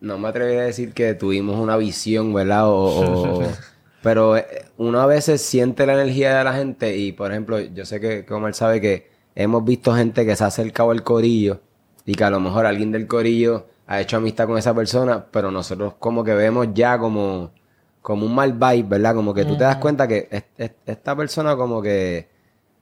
[0.00, 2.68] no me atrevería a decir que tuvimos una visión, ¿verdad?
[2.68, 3.42] O, o-
[4.02, 4.44] pero eh,
[4.78, 8.24] uno a veces siente la energía de la gente y, por ejemplo, yo sé que,
[8.24, 11.60] como él sabe que hemos visto gente que se ha acercado al corillo
[12.06, 15.50] y que a lo mejor alguien del corillo ha hecho amistad con esa persona, pero
[15.50, 17.50] nosotros como que vemos ya como,
[18.00, 19.14] como un mal vibe, ¿verdad?
[19.14, 22.28] Como que tú te das cuenta que es- es- esta persona como que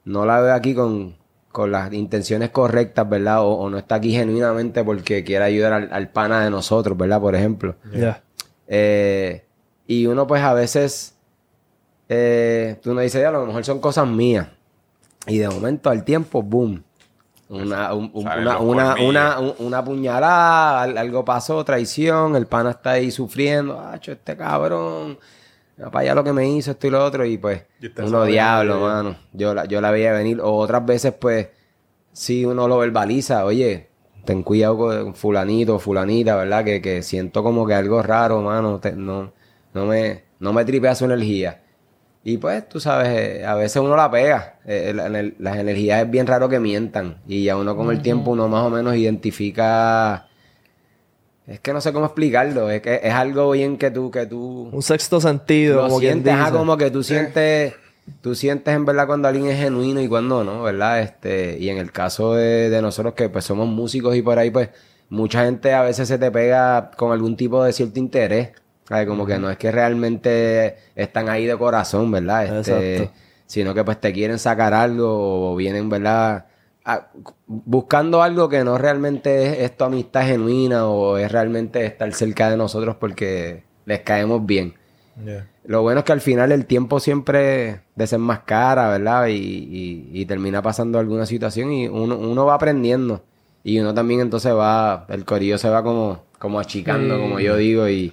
[0.05, 1.17] no la veo aquí con,
[1.53, 3.41] con las intenciones correctas, ¿verdad?
[3.43, 7.21] O, o no está aquí genuinamente porque quiere ayudar al, al pana de nosotros, ¿verdad?
[7.21, 7.75] Por ejemplo.
[7.93, 8.23] Ya.
[8.69, 9.45] Eh,
[9.87, 11.17] y uno pues a veces,
[12.09, 14.47] eh, tú no dices, "Ya, a lo mejor son cosas mías.
[15.27, 16.83] Y de momento al tiempo, boom.
[17.51, 22.93] Una, un- una, una, una, un- una puñalada, al- algo pasó, traición, el pana está
[22.93, 25.19] ahí sufriendo, acho, este cabrón,
[25.77, 27.63] para allá lo que me hizo, esto y lo otro, y pues,
[28.09, 29.17] uno diablo, mano.
[29.33, 30.41] Yo la, yo la veía venir.
[30.41, 31.49] O otras veces, pues,
[32.13, 33.89] si uno lo verbaliza, oye,
[34.25, 36.65] ten cuidado con fulanito, fulanita, ¿verdad?
[36.65, 38.79] Que, que siento como que algo raro, mano.
[38.79, 39.33] te- no,
[39.75, 41.63] no me, no me tripea su energía.
[42.23, 44.57] Y pues, tú sabes, eh, a veces uno la pega.
[44.67, 47.17] Eh, la- la- las energías es bien raro que mientan.
[47.27, 50.27] Y ya uno con el tiempo, uno más o menos identifica...
[51.47, 52.71] Es que no sé cómo explicarlo.
[52.71, 56.33] Es que es algo bien que tú, que tú Un sexto sentido, lo como sientes,
[56.53, 57.75] como que tú sientes,
[58.21, 61.01] tú sientes en verdad cuando alguien es genuino y cuando no, ¿verdad?
[61.01, 64.51] Este, y en el caso de, de nosotros que pues somos músicos y por ahí,
[64.51, 64.69] pues,
[65.09, 68.51] mucha gente a veces se te pega con algún tipo de cierto interés.
[69.07, 72.59] Como que no es que realmente están ahí de corazón, ¿verdad?
[72.61, 73.13] Este, Exacto.
[73.47, 76.47] sino que pues te quieren sacar algo o vienen, ¿verdad?
[76.85, 77.09] A-
[77.47, 82.51] buscando algo que no realmente es, es tu amistad genuina o es realmente estar cerca
[82.51, 84.75] de nosotros porque les caemos bien.
[85.25, 85.47] Yeah.
[85.65, 89.27] Lo bueno es que al final el tiempo siempre desenmascara, ¿verdad?
[89.29, 93.23] Y, y- y termina pasando alguna situación y uno, uno va aprendiendo.
[93.63, 97.87] Y uno también entonces va, el corillo se va como, como achicando, como yo digo,
[97.91, 98.13] y,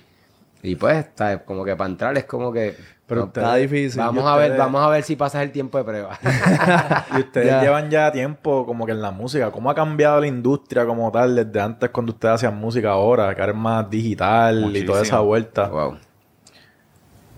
[0.68, 1.40] y pues, ¿sabes?
[1.46, 2.76] como que para entrar es como que...
[3.08, 4.00] Pero no, Está difícil.
[4.02, 6.20] vamos a ver, vamos a ver si pasas el tiempo de prueba.
[7.16, 7.62] Y ustedes Ya.
[7.62, 9.50] llevan ya tiempo como que en la música.
[9.50, 13.34] ¿Cómo ha cambiado la industria como tal desde antes cuando ustedes hacían música ahora?
[13.34, 15.70] Que ahora es más digital y toda esa vuelta.
[15.70, 15.98] wow.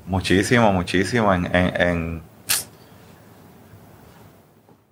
[0.08, 1.32] Muchísimo, muchísimo.
[1.34, 2.24] En, en, en-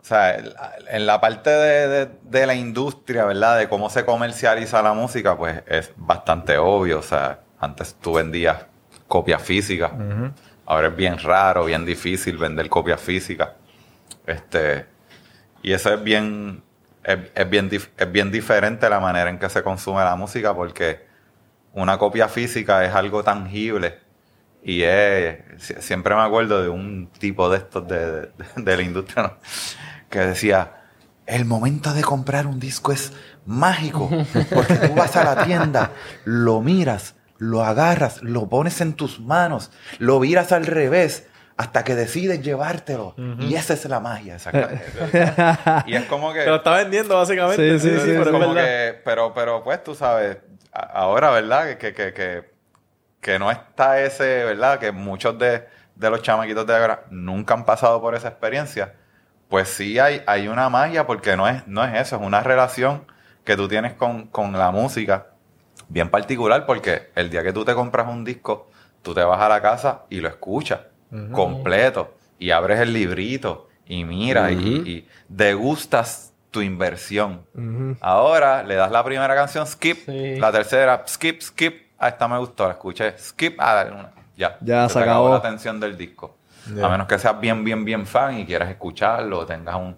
[0.01, 3.57] o sea, en la- en la parte de, de- de la industria, ¿verdad?
[3.57, 6.99] De cómo se comercializa la música, pues es bastante obvio.
[6.99, 8.65] O sea, antes tú vendías
[9.07, 9.91] copias físicas.
[9.93, 10.31] Ujú.
[10.65, 13.49] Ahora es bien raro, bien difícil vender copias físicas.
[14.25, 14.85] Este,
[15.63, 16.61] y eso es bien,
[17.03, 21.05] es, es bien, es bien diferente la manera en que se consume la música porque
[21.73, 23.99] una copia física es algo tangible
[24.63, 28.83] y es, sie- siempre me acuerdo de un tipo de estos de, de- de la
[28.83, 29.33] industria ¿no?
[30.09, 30.73] que decía,
[31.25, 33.13] el momento de comprar un disco es
[33.45, 34.09] mágico
[34.53, 35.91] porque tú vas a la tienda,
[36.25, 41.27] lo miras, lo agarras, lo pones en tus manos, lo viras al revés
[41.57, 43.15] hasta que decides llevártelo.
[43.39, 44.51] Y esa es la magia esa
[45.87, 46.41] y es como que...
[46.41, 47.79] Te lo está vendiendo básicamente.
[47.79, 48.63] Sí, sí, sí, pero Es es como verdad.
[48.63, 50.37] que, pero, pero pues tú sabes,
[50.71, 51.77] ahora, ¿verdad?
[51.77, 52.51] Que, que, que,
[53.21, 54.77] que no está ese, ¿verdad?
[54.79, 58.93] Que muchos de, de los chamaquitos de ahora nunca han pasado por esa experiencia.
[59.49, 63.05] Pues sí hay, hay una magia porque no es, no es eso, es una relación
[63.43, 65.27] que tú tienes con, con la música
[65.89, 68.69] bien particular porque el día que tú te compras un disco,
[69.01, 70.79] tú te vas a la casa y lo escuchas
[71.31, 77.45] completo y abres el librito y miras y, y degustas tu inversión.
[78.01, 80.35] Ahora le das la primera canción, skip, Sí.
[80.39, 84.11] la tercera, skip, skip, ah, esta me gustó, la escuché, skip, ah, dale una.
[84.35, 85.29] Ya, Ya, se acabó.
[85.29, 86.35] la atención del disco.
[86.83, 89.95] A menos que seas bien, bien, bien fan y quieras escucharlo, tengas un,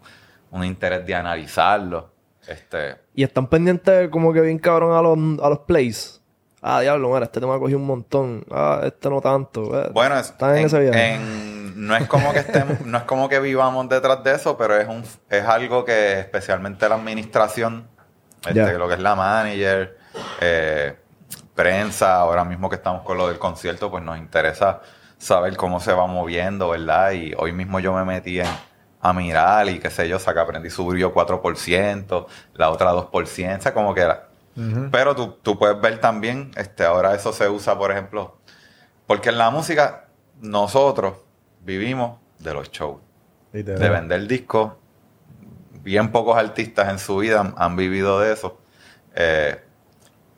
[0.51, 2.11] un interés de analizarlo.
[2.49, 6.21] Este, Y están pendientes como que bien cabrón a los, a los plays.
[6.61, 8.43] Ah, diablo, mira, este tema cogí un montón.
[8.51, 9.79] Ah, este no tanto.
[9.81, 13.03] Eh, Bueno, es- Están en, en- ese en- no es como que estemos, no es
[13.05, 17.87] como que vivamos detrás de eso, pero es un es algo que especialmente la administración,
[18.45, 19.97] este, lo que es la manager,
[20.41, 20.97] eh,
[21.55, 24.81] prensa, ahora mismo que estamos con lo del concierto, pues nos interesa
[25.17, 27.11] saber cómo se va moviendo, ¿verdad?
[27.11, 28.47] Y hoy mismo yo me metí en,
[29.01, 33.73] a mirar y qué sé yo, saca aprendí subió 4%, la otra 2%, o sea,
[33.73, 34.27] como que era.
[34.91, 38.37] Pero tú, tú puedes ver también, este, ahora eso se usa, por ejemplo,
[39.07, 40.05] porque en la música
[40.41, 41.15] nosotros
[41.61, 42.99] vivimos de los shows,
[43.77, 44.73] de vender discos.
[45.81, 48.59] Bien pocos artistas en su vida han, han vivido de eso.
[49.15, 49.61] Eh,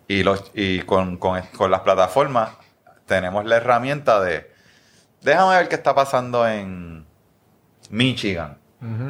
[0.07, 2.51] y los, y con, con- con las plataformas
[3.05, 4.51] tenemos la herramienta de,
[5.21, 7.05] déjame ver qué está pasando en
[7.91, 8.57] Michigan.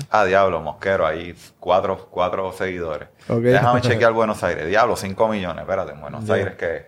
[0.09, 3.07] Ah, diablo, Mosquero, ahí cuatro, cuatro seguidores.
[3.29, 4.67] Déjame chequear Buenos Aires.
[4.67, 5.61] Diablo, 5 millones.
[5.61, 6.33] Espérate, en Buenos Ya.
[6.33, 6.87] Aires, ¿qué,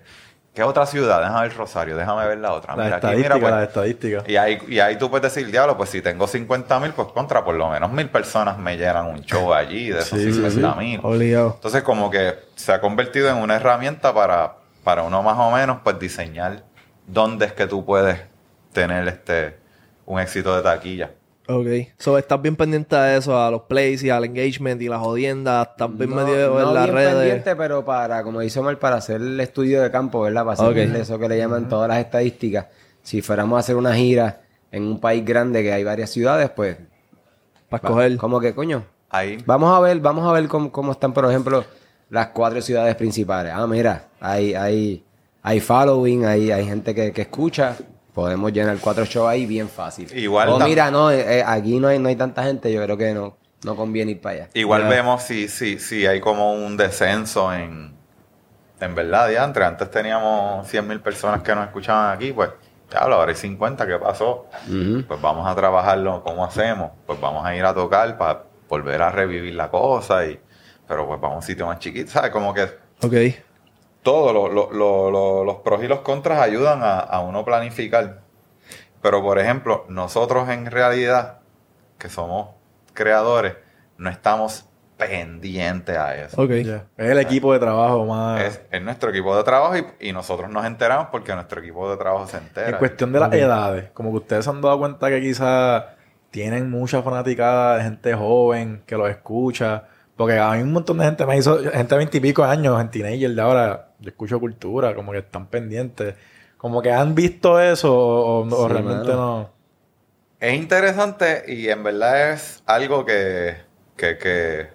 [0.54, 1.22] ¿qué otra ciudad?
[1.22, 2.76] Déjame ver Rosario, déjame ver la otra.
[2.76, 4.24] La Mira, aquí, estadística, mira, pues, la estadística.
[4.28, 7.46] y ahí, y ahí tú puedes decir, diablo, pues si tengo 50 mil, pues contra,
[7.46, 10.76] por lo menos mil personas me llenan un show allí, de esos Sí, sí, 50
[10.76, 11.00] mil.
[11.04, 11.54] Obligado.
[11.56, 15.78] Entonces, como que se ha convertido en una herramienta para, para uno más o menos,
[15.86, 16.66] pues diseñar
[17.08, 18.20] dónde es que tú puedes
[18.74, 19.58] tener este
[20.06, 21.12] un éxito de taquilla.
[21.48, 21.68] Ok.
[21.98, 25.68] So, estás bien pendiente a eso, a los plays y al engagement y las jodiendas.
[25.72, 27.16] Estás bien metido en las bien redes.
[27.16, 30.46] pendiente, pero para, como dice Omar, para hacer el estudio de campo, ¿verdad?
[30.46, 30.96] Para hacer Ok.
[30.96, 32.68] eso que le llaman todas las estadísticas.
[33.02, 34.41] Si fuéramos a hacer una gira
[34.72, 36.78] en un país grande que hay varias ciudades, pues,
[37.70, 38.18] Para escoger.
[38.18, 41.64] como que, coño, Ahí, Vamos a ver, vamos a ver cómo, cómo están, por ejemplo,
[42.10, 43.52] las cuatro ciudades principales.
[43.56, 45.04] Ah, mira, hay, hay,
[45.44, 47.76] hay following, hay, hay gente que, que escucha.
[48.14, 50.07] Podemos llenar cuatro shows ahí bien fácil.
[50.16, 52.95] Igual O mira, no, eh, eh, aquí no hay, no hay tanta gente, yo creo
[52.97, 54.49] que no, no conviene ir para allá.
[54.53, 57.93] igual vemos si, si, si hay como un descenso en,
[58.80, 59.66] en verdad, diantre.
[59.66, 62.51] Antes teníamos 100 mil personas que nos escuchaban aquí, pues,
[62.89, 64.47] diablo, ahora hay 50, ¿qué pasó?
[65.07, 66.91] Pues vamos a trabajarlo, ¿cómo hacemos?
[67.07, 70.39] Pues vamos a ir a tocar para volver a revivir la cosa, y
[70.88, 72.30] pero pues vamos a un sitio más chiquito, ¿sabes?
[72.32, 72.64] Como que
[73.01, 73.14] Ok.
[74.04, 78.20] Todos lo- lo- lo- lo- los pros y los contras ayudan a, a uno planificar.
[79.01, 81.39] Pero, por ejemplo, nosotros en realidad,
[81.97, 82.49] que somos
[82.93, 83.56] creadores,
[83.97, 84.66] no estamos
[84.97, 86.41] pendientes a eso.
[86.41, 86.51] Ok.
[86.64, 86.86] Ya.
[86.95, 88.41] Es el equipo de trabajo más.
[88.41, 91.97] Es, es nuestro equipo de trabajo y, y nosotros nos enteramos porque nuestro equipo de
[91.97, 92.70] trabajo se entera.
[92.70, 95.84] En cuestión de las edades, como que ustedes se han dado cuenta que quizás
[96.32, 99.86] tienen mucha fanaticada de gente joven que los escucha.
[100.16, 103.41] Porque hay un montón de gente, me hizo gente de veintipico años, en teenager de
[103.41, 106.16] ahora, yo escucho cultura, como que están pendientes.
[106.58, 109.16] Como que han visto eso o, o- o Sí, realmente mano.
[109.39, 109.49] no.
[110.39, 113.56] Es interesante y en verdad es algo que,
[113.97, 114.68] que- que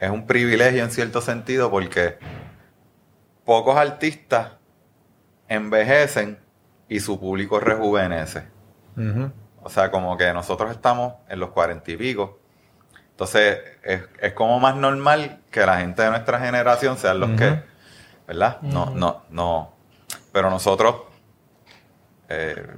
[0.00, 2.18] es un privilegio en cierto sentido porque
[3.44, 4.52] pocos artistas
[5.48, 6.38] envejecen
[6.88, 8.44] y su público rejuvenece.
[9.62, 12.38] O sea, como que nosotros estamos en los cuarenta y pico.
[13.10, 17.62] Entonces, es, es como más normal que la gente de nuestra generación sean los que,
[18.26, 18.60] ¿verdad?
[18.62, 19.72] No, no, no.
[20.32, 20.96] Pero nosotros
[22.28, 22.76] eh,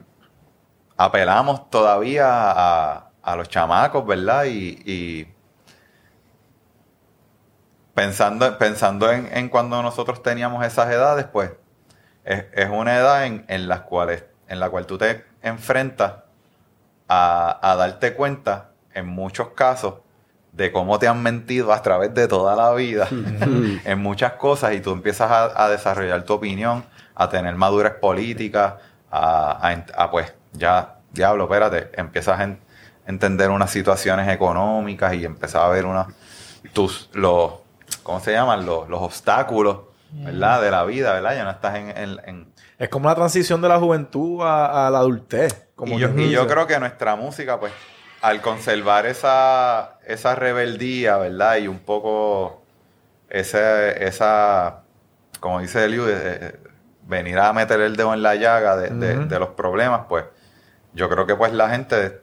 [0.97, 4.45] apelamos todavía a, a los chamacos, ¿verdad?
[4.45, 5.35] Y, y
[7.95, 11.53] pensando, pensando en, en cuando nosotros teníamos esas edades, pues
[12.25, 16.15] es, es una edad en, en, las cuales, en la cual tú te enfrentas
[17.09, 19.95] a, a darte cuenta, en muchos casos,
[20.57, 23.09] de cómo te han mentido a través de toda la vida
[23.85, 26.85] en muchas cosas y tú empiezas a, a desarrollar tu opinión,
[27.15, 28.79] a tener madurez política,
[29.11, 32.61] a, a ent- a, pues ya, diablo, espérate, empiezas a en-
[33.07, 36.07] entender unas situaciones económicas y empiezas a ver unos,
[36.73, 37.53] tus, los,
[38.03, 38.67] ¿cómo se llaman?
[38.67, 39.79] Los, los obstáculos,
[40.13, 40.61] ¿verdad?
[40.63, 41.35] De la vida, ¿verdad?
[41.37, 41.91] Ya no estás en...
[41.97, 45.69] en- en- Es como la transición de la juventud a, a la adultez.
[45.77, 47.73] Como y yo, y creo que nuestra música, pues,
[48.23, 51.57] al conservar esa, esa rebeldía, ¿verdad?
[51.59, 52.63] Y un poco
[53.29, 54.83] ese, esa,
[55.41, 56.59] como dice Eliu, de- de-
[57.09, 60.25] venir a meter el dedo en la llaga de, de- los problemas, pues,
[60.93, 62.21] yo creo que pues la gente,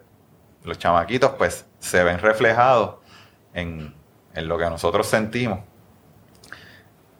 [0.66, 2.96] los chamaquitos, pues, se ven reflejados
[3.54, 3.94] en,
[4.34, 5.60] en lo que nosotros sentimos.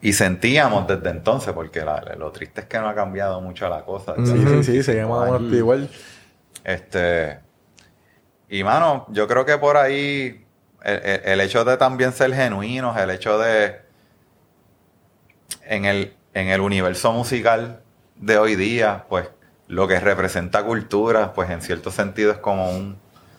[0.02, 3.82] Y sentíamos desde entonces, porque la- lo triste es que no ha cambiado mucho la
[3.84, 4.14] cosa.
[4.26, 5.88] Sí, sí, sí, seguimos menos igual.
[6.64, 7.38] Este.
[8.48, 10.44] Y mano, yo creo que por ahí
[10.82, 13.82] el, el- el hecho de también ser genuinos, el hecho de.
[15.66, 17.80] En el, en el universo musical
[18.16, 19.28] de hoy día, pues
[19.66, 22.98] lo que representa cultura, pues en cierto sentido es como un.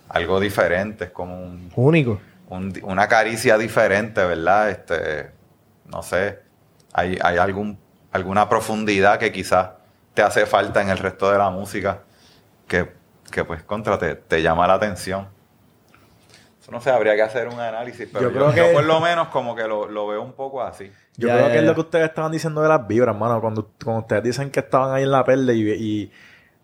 [0.10, 2.20] algo diferente, es como un, Único.
[2.50, 4.70] un- una caricia diferente, ¿verdad?
[4.70, 5.32] Este,
[5.86, 6.40] no sé,
[6.94, 7.78] hay, hay algún,
[8.12, 9.70] alguna profundidad que quizás
[10.14, 12.00] te hace falta en el resto de la música
[12.68, 12.90] que,
[13.36, 15.28] que pues contra te, te llama la atención.
[16.62, 18.84] Eso no sé, habría que hacer un análisis, pero Yo yo, creo yo que- por
[18.86, 20.92] lo menos como que lo, lo veo un poco así.
[21.18, 23.40] Yo Ya, creo ya, que es lo que ustedes estaban diciendo de las vibras, mano.
[23.42, 26.12] Cuando, cuando ustedes dicen que estaban ahí en la perla y, y-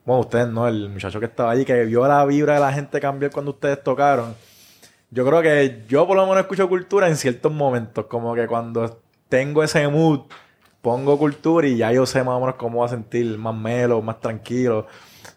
[0.06, 3.00] bueno, ustedes no, el muchacho que estaba allí, que vio la vibra de la gente
[3.00, 4.34] cambiar cuando ustedes tocaron.
[5.12, 9.00] Yo creo que yo por lo menos escucho cultura en ciertos momentos, como que cuando
[9.30, 10.22] tengo ese mood,
[10.82, 14.02] pongo cultura y ya yo sé más o menos cómo va a sentir, más melo,
[14.02, 14.88] más tranquilo.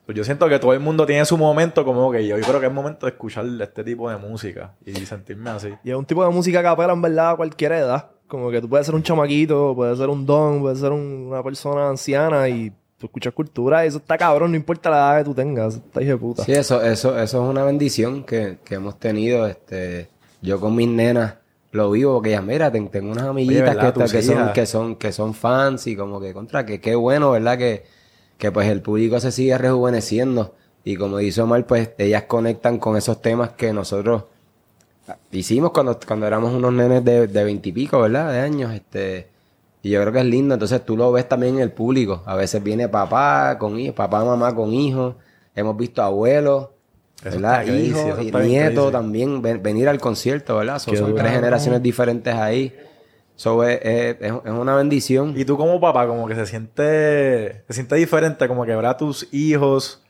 [0.07, 2.61] Pues yo siento que todo el mundo tiene su momento, como que yo, yo creo
[2.61, 5.69] que es momento de escuchar este tipo de música y sentirme así.
[5.83, 8.11] Y es un tipo de música que apela en verdad a cualquier edad.
[8.29, 11.43] Como que tú puedes ser un chamaquito, puedes ser un don, puedes ser un- una
[11.43, 15.25] persona anciana y tú escuchas cultura y eso está cabrón, no importa la edad que
[15.25, 15.77] tú tengas.
[15.77, 16.45] Está hijo de puta.
[16.45, 19.47] Sí, eso, eso, eso es una bendición que, que hemos tenido.
[19.47, 20.09] Este,
[20.43, 21.35] yo con mis nenas
[21.73, 23.75] lo vivo, porque ellas, mira, ten- tengo unas amiguitas
[24.13, 27.57] que, son, que son, que son fans y como que contra, que qué bueno, ¿verdad?
[27.59, 27.85] Que,
[28.39, 30.55] que pues el público se sigue rejuveneciendo.
[30.85, 34.25] Y como dice Omar, pues ellas conectan con esos temas que nosotros
[35.33, 38.33] hicimos cuando, cuando éramos unos nenes de de veintipico, ¿verdad?
[38.33, 39.29] De años, este.
[39.83, 40.55] Y yo creo que es lindo.
[40.55, 42.23] Entonces tú lo ves también en el público.
[42.25, 45.15] A veces viene papá con hijos, papá, mamá con hijos.
[45.55, 46.69] Hemos visto abuelos,
[47.23, 47.65] Eso ¿verdad?
[47.67, 49.43] hijos y nietos también.
[49.43, 50.79] ven- venir al concierto, ¿verdad?
[50.79, 52.75] So- son tres generaciones diferentes ahí.
[53.37, 53.81] So, es,
[54.21, 55.35] es- una bendición.
[55.37, 58.97] Y tú como papá, como que se siente, se siente diferente, como que ver a
[58.97, 60.01] tus hijos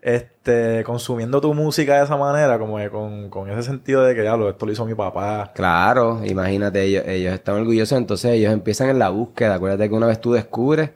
[0.00, 4.22] este, consumiendo tu música de esa manera, como que con, con ese sentido de que,
[4.22, 5.50] diablo, esto lo hizo mi papá.
[5.54, 9.56] Claro, imagínate, ellos, ellos están orgullosos, entonces ellos empiezan en la búsqueda.
[9.56, 10.90] Acuérdate que una vez tú descubres,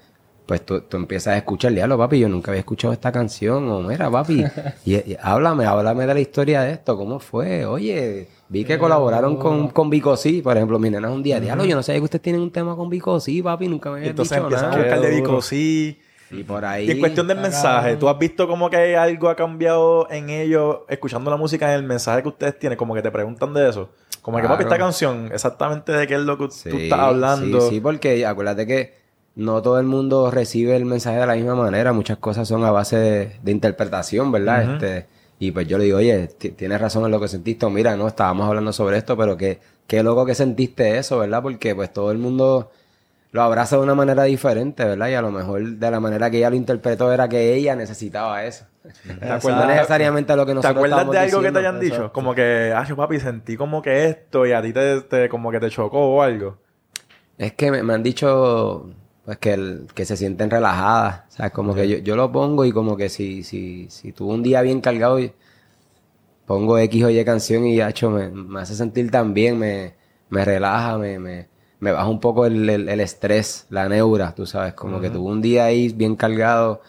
[0.46, 3.80] pues tú, tú empiezas a escuchar, diablo, papi, yo nunca había escuchado esta canción, o
[3.80, 4.44] mira, papi,
[4.84, 7.66] y, y háblame, háblame de la historia de esto, ¿cómo fue?
[7.66, 11.40] Oye, vi que colaboraron con, con Vico Sí, por ejemplo, mi nena es un día,
[11.40, 13.96] diablo, yo no sabía que ustedes tienen un tema con Vico Sí, papi, nunca me
[13.96, 14.82] Y habías entonces dicho empiezan a nada.
[14.82, 15.28] buscar de Qué duro.
[15.30, 16.00] Vico, sí.
[16.30, 16.86] Y por ahí...
[16.86, 20.78] Y en cuestión del mensaje, ¿tú has visto como que algo ha cambiado en ellos
[20.88, 22.78] escuchando la música en el mensaje que ustedes tienen?
[22.78, 23.90] Como que te preguntan de eso.
[24.22, 27.60] Como que, papi, esta canción, exactamente de qué es lo que Sí, tú estás hablando.
[27.62, 28.94] Sí, sí, porque acuérdate que
[29.34, 31.92] no todo el mundo recibe el mensaje de la misma manera.
[31.92, 34.74] Muchas cosas son a base de, de interpretación, ¿verdad?
[34.74, 35.06] Este,
[35.46, 37.66] y pues yo le digo, oye, ti- tienes razón en lo que sentiste.
[37.66, 41.42] O mira, no, estábamos hablando sobre esto, pero que, qué loco que sentiste eso, ¿verdad?
[41.42, 42.70] Porque pues todo el mundo
[43.32, 45.08] lo abraza de una manera diferente, ¿verdad?
[45.08, 48.44] Y a lo mejor de la manera que ella lo interpretó era que ella necesitaba
[48.44, 48.66] eso.
[49.04, 51.80] ¿Te No acuerdas, necesariamente lo que ¿Te nosotros acuerdas estábamos de algo que te hayan
[51.80, 52.12] dicho?
[52.12, 55.60] Como que, ay, papi, sentí como que esto y a ti te, te- como que
[55.60, 56.58] te chocó o algo.
[57.38, 58.86] Es que me, me han dicho
[59.24, 61.22] pues que, el- que se sienten relajadas.
[61.28, 64.34] O sea, como que yo, yo lo pongo y como que si, si, si tuve
[64.34, 65.18] un día bien cargado
[66.46, 69.94] pongo X o Y canción y hecho me, me hace sentir tan bien, me,
[70.28, 71.48] me relaja, me, me,
[71.80, 75.30] me baja un poco el, el- el estrés, la neura, tú sabes, como que tuve
[75.30, 76.82] un día ahí bien cargado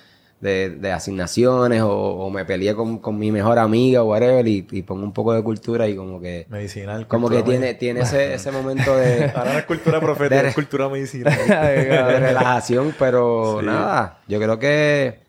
[0.43, 4.67] de, de asignaciones o, o me peleé con, con mi mejor amiga o whatever y,
[4.71, 7.07] y pongo un poco de cultura y como que Medicinal.
[7.07, 11.33] como que tiene, tiene ese, ese momento de, Ahora es cultura profética, es cultura medicinal.
[11.47, 13.65] de relajación, pero Sí.
[13.67, 15.19] nada, yo creo que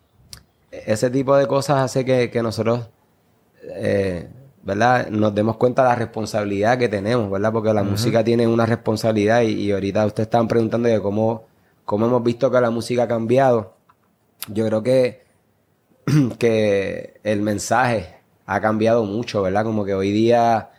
[0.72, 2.88] ese tipo de cosas hace que, que nosotros,
[3.76, 4.28] eh,
[4.64, 5.08] ¿verdad?
[5.10, 7.52] Nos demos cuenta de la responsabilidad que tenemos, ¿verdad?
[7.52, 11.44] Porque la música tiene una responsabilidad y, y ahorita ustedes estaban preguntando de cómo,
[11.84, 13.73] cómo hemos visto que la música ha cambiado.
[14.48, 15.22] Yo creo que,
[16.38, 18.16] que el mensaje
[18.46, 19.64] ha cambiado mucho, ¿verdad?
[19.64, 20.70] Como que hoy día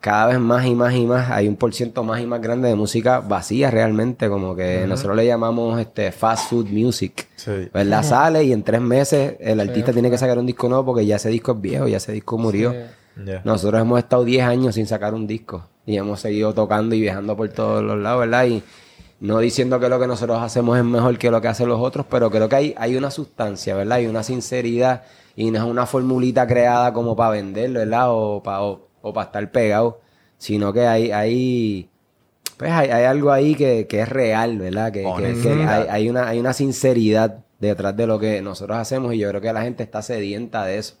[0.00, 2.68] cada vez más y más y más hay un por ciento más y más grande
[2.68, 7.26] de música vacía realmente, como que nosotros le llamamos este fast food music.
[7.36, 7.70] Sí.
[7.72, 8.02] ¿Verdad?
[8.02, 11.16] Sale y en tres meses el artista tiene que sacar un disco nuevo porque ya
[11.16, 12.74] ese disco es viejo, ya ese disco murió.
[13.44, 17.34] Nosotros hemos estado 10 años sin sacar un disco y hemos seguido tocando y viajando
[17.36, 18.46] por todos los lados, ¿verdad?
[18.46, 18.62] Y,
[19.20, 22.06] no diciendo que lo que nosotros hacemos es mejor que lo que hacen los otros,
[22.10, 23.98] pero creo que hay, hay una sustancia, ¿verdad?
[23.98, 25.02] Hay una sinceridad
[25.36, 28.06] y no es una formulita creada como para venderlo, ¿verdad?
[28.08, 30.00] O para o, para estar pegado,
[30.38, 31.88] sino que hay, hay,
[32.56, 34.92] pues hay, hay algo ahí que, que, es real, ¿verdad?
[34.92, 39.14] Que, que, que hay, hay, una, hay una sinceridad detrás de lo que nosotros hacemos
[39.14, 40.96] y yo creo que la gente está sedienta de eso.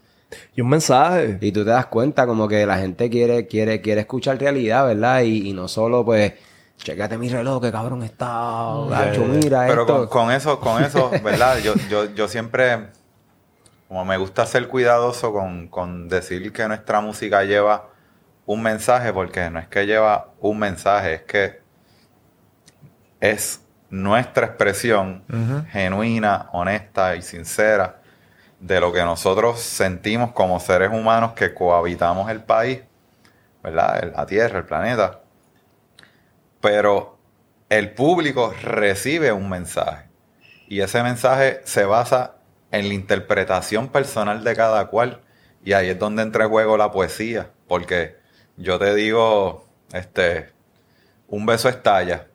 [0.54, 1.38] Y un mensaje.
[1.40, 5.22] Y tú te das cuenta como que la gente quiere, quiere, quiere escuchar realidad, ¿verdad?
[5.22, 6.32] Y, y no solo pues,
[6.78, 10.08] chécate mi reloj, que cabrón está, gacho, mira Pero esto.
[10.08, 11.58] Con, con eso, con eso, ¿verdad?
[11.58, 12.88] Yo, yo, yo siempre,
[13.88, 17.88] como me gusta ser cuidadoso con, con decir que nuestra música lleva
[18.46, 21.62] un mensaje, porque no es que lleva un mensaje, es que
[23.20, 25.22] es nuestra expresión
[25.70, 28.00] genuina, honesta y sincera
[28.60, 32.80] de lo que nosotros sentimos como seres humanos que cohabitamos el país,
[33.62, 34.12] ¿verdad?
[34.16, 35.20] La Tierra, el planeta.
[36.64, 37.18] Pero
[37.68, 40.08] el público recibe un mensaje
[40.66, 42.36] y ese mensaje se basa
[42.70, 45.20] en la interpretación personal de cada cual
[45.62, 48.16] y ahí es donde entra en juego la poesía, porque
[48.56, 50.54] yo te digo, este,
[51.28, 52.28] un beso estalla,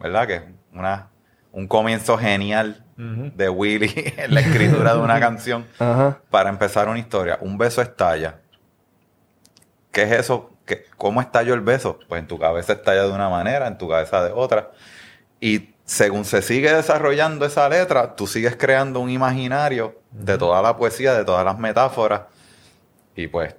[0.00, 0.26] ¿verdad?
[0.26, 0.42] Que
[0.72, 1.10] una,
[1.52, 5.64] un comienzo genial de Willy en la escritura de una canción
[6.28, 7.38] para empezar una historia.
[7.40, 8.40] Un beso estalla.
[9.92, 10.53] ¿Qué es eso?
[10.64, 11.98] ¿Qué, ¿Cómo estalló el beso?
[12.08, 14.70] Pues en tu cabeza estalla de una manera, en tu cabeza de otra.
[15.40, 20.76] Y según se sigue desarrollando esa letra, tú sigues creando un imaginario de toda la
[20.76, 22.22] poesía, de todas las metáforas.
[23.14, 23.54] Y pues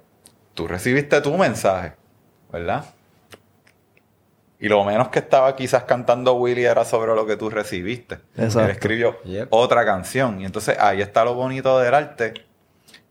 [0.54, 1.92] tú recibiste tu mensaje,
[2.50, 2.84] ¿verdad?
[4.58, 8.16] Y lo menos que estaba quizás cantando Willy era sobre lo que tú recibiste.
[8.36, 8.64] Exacto.
[8.64, 9.48] Él escribió Yep.
[9.50, 10.40] otra canción.
[10.40, 12.34] Y entonces ahí está lo bonito del arte.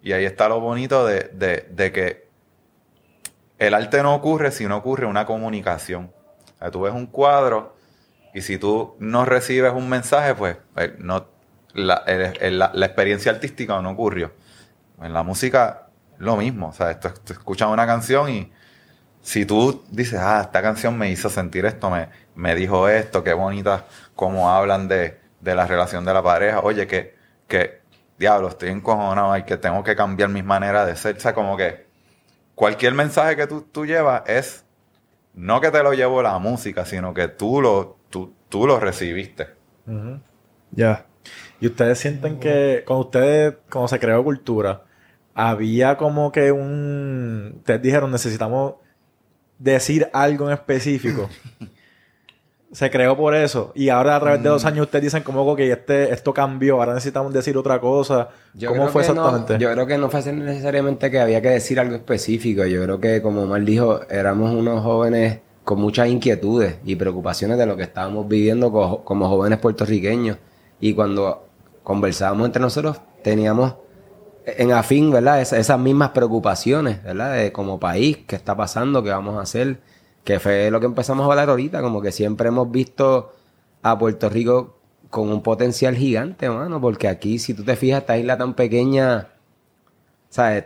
[0.01, 2.24] Y ahí está lo bonito de, de- de que
[3.59, 6.11] el arte no ocurre si no ocurre una comunicación.
[6.55, 7.75] O sea, tú ves un cuadro
[8.33, 10.95] y si tú no recibes un mensaje, pues eh,
[11.73, 14.33] la, experiencia artística no ocurrió.
[15.01, 15.87] En la música,
[16.17, 16.69] lo mismo.
[16.69, 18.51] O sea, tú, tú escuchas una canción y
[19.21, 21.89] si tú dices, ah, esta canción me hizo sentir esto,
[22.35, 23.85] me, dijo esto, qué bonita
[24.15, 27.15] cómo hablan de, de la relación de la pareja, oye, que,
[27.47, 27.81] que
[28.17, 31.17] diablo, estoy encojonado y que tengo que cambiar mis maneras de ser.
[31.17, 31.84] O sea, como que
[32.55, 34.65] cualquier mensaje que tú, tú llevas es
[35.35, 39.49] no que te lo llevó la música, sino que tú lo, tú, tú lo recibiste.
[40.71, 41.05] Ya.
[41.59, 44.83] Y ustedes sienten que cuando ustedes, cuando se creó cultura,
[45.33, 47.55] había como que un...
[47.57, 48.75] Ustedes dijeron, necesitamos
[49.59, 51.29] decir algo en específico.
[52.75, 53.71] se creó por eso.
[53.73, 54.51] Y ahora a través de Mm.
[54.51, 58.29] dos años ustedes dicen como que este, esto cambió, ahora necesitamos decir otra cosa.
[58.53, 59.57] Yo ¿Cómo fue que no- exactamente?
[59.63, 62.65] yo creo que no fue necesariamente que había que decir algo específico.
[62.65, 67.65] Yo creo que, como Omar dijo, éramos unos jóvenes con muchas inquietudes y preocupaciones de
[67.65, 70.37] lo que estábamos viviendo co- como jóvenes puertorriqueños.
[70.79, 71.47] Y cuando
[71.83, 73.75] conversábamos entre nosotros, teníamos
[74.45, 75.41] en afín, ¿verdad?
[75.41, 77.35] Esa- esas mismas preocupaciones, ¿verdad?
[77.35, 79.79] De como país, qué está pasando, qué vamos a hacer,
[80.25, 83.31] que fue lo que empezamos a hablar ahorita, como que siempre hemos visto
[83.83, 84.75] a Puerto Rico
[85.09, 89.27] con un potencial gigante, mano, porque aquí, si tú te fijas, esta isla tan pequeña,
[90.29, 90.65] ¿sabes?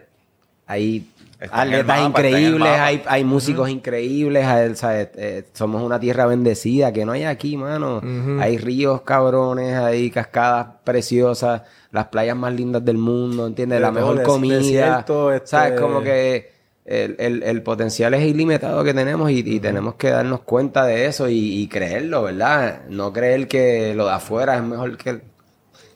[0.65, 1.07] Hay
[1.39, 5.09] Está atletas mapa, increíbles, hay, hay músicos increíbles, hay, ¿sabes?
[5.15, 8.01] Eh, somos una tierra bendecida, que no hay aquí, mano.
[8.41, 13.77] Hay ríos cabrones, hay cascadas preciosas, las playas más lindas del mundo, ¿entiendes?
[13.77, 15.79] De La mejor comida, desierto, este- ¿sabes?
[15.79, 16.58] Como que
[16.89, 21.05] el, el- el potencial es ilimitado que tenemos y, y tenemos que darnos cuenta de
[21.05, 22.81] eso y, y creerlo, ¿verdad?
[22.89, 25.21] No creer que lo de afuera es mejor que,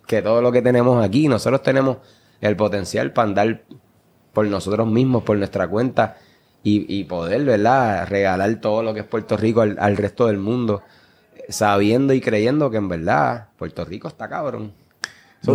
[0.08, 1.28] que todo lo que tenemos aquí.
[1.28, 1.98] Nosotros tenemos
[2.42, 3.62] el potencial para andar
[4.34, 6.18] por nosotros mismos, por nuestra cuenta
[6.64, 8.08] y, y poder, ¿verdad?
[8.08, 10.84] Regalar todo lo que es Puerto Rico al, al resto del mundo,
[11.50, 14.72] sabiendo y creyendo que en verdad Puerto Rico está cabrón.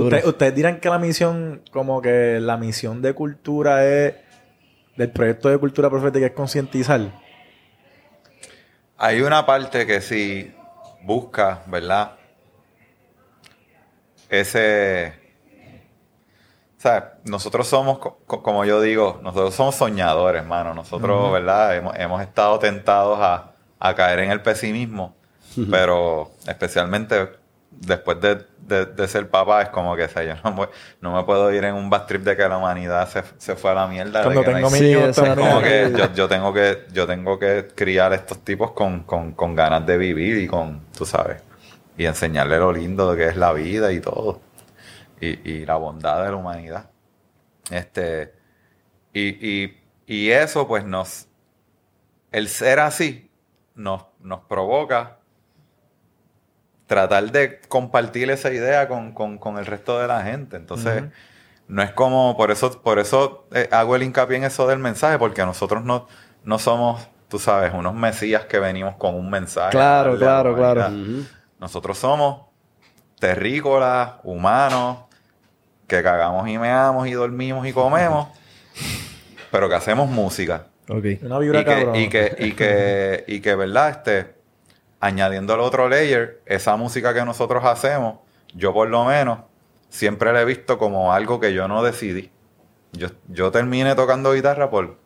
[0.07, 4.15] Usted- ustedes dirán que la misión, como que la misión de cultura es,
[4.99, 7.01] del proyecto de cultura profética es concientizar.
[8.97, 10.53] Hay una parte que sí
[11.03, 12.17] busca, ¿verdad?
[14.29, 15.15] Ese...
[16.77, 20.75] O sea, nosotros somos, co- co- como yo digo, nosotros somos soñadores, hermano.
[20.75, 21.77] Nosotros, ¿verdad?
[21.77, 25.15] Hemos, hemos estado tentados a, a caer en el pesimismo,
[25.71, 27.38] pero especialmente
[27.81, 30.69] después de, de- de ser papá, es como que, o sea, yo no, me-
[31.01, 33.71] no me puedo ir en un bad trip de que la humanidad se, se fue
[33.71, 34.23] a la mierda.
[34.23, 35.35] Cuando no hay- tengo mi Sí, hijo, exacto.
[35.35, 39.05] tengo como que yo, yo tengo que yo tengo que criar a estos tipos con,
[39.05, 41.43] con, con ganas de vivir y con, tú sabes,
[41.97, 44.41] y enseñarle lo lindo de que es la vida y todo.
[45.21, 46.91] Y, y la bondad de la humanidad.
[47.71, 48.33] Este,
[49.13, 51.27] y, y, y eso pues nos,
[52.33, 53.31] el ser así
[53.75, 55.18] nos, nos provoca
[56.89, 60.57] tratar de compartir esa idea con, con- con el resto de la gente.
[60.57, 61.05] Entonces,
[61.69, 65.17] no es como, por eso, por eso eh, hago el hincapié en eso del mensaje,
[65.19, 66.09] porque nosotros no,
[66.45, 69.71] no somos, tú sabes, unos mesías que venimos con un mensaje.
[69.71, 70.89] Claro, claro, claro.
[71.61, 72.47] Nosotros somos
[73.19, 74.99] terrícolas, humanos,
[75.87, 78.29] que cagamos y meamos y dormimos y comemos,
[79.51, 80.67] pero que hacemos música.
[80.89, 81.05] Ok.
[81.23, 81.97] Una vibra Y que, cabrón.
[81.97, 83.91] y que, y que, y que, ¿verdad?
[83.91, 84.38] Este,
[85.01, 88.19] añadiendo el otro layer, esa música que nosotros hacemos,
[88.55, 89.41] yo por lo menos,
[89.89, 92.31] siempre la he visto como algo que yo no decidí.
[92.93, 94.99] Yo, yo terminé tocando guitarra por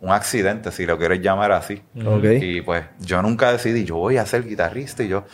[0.00, 1.82] un accidente, si lo quieres llamar así.
[2.04, 2.24] Ok.
[2.40, 5.24] Y pues yo nunca decidí, yo voy a ser guitarrista y yo,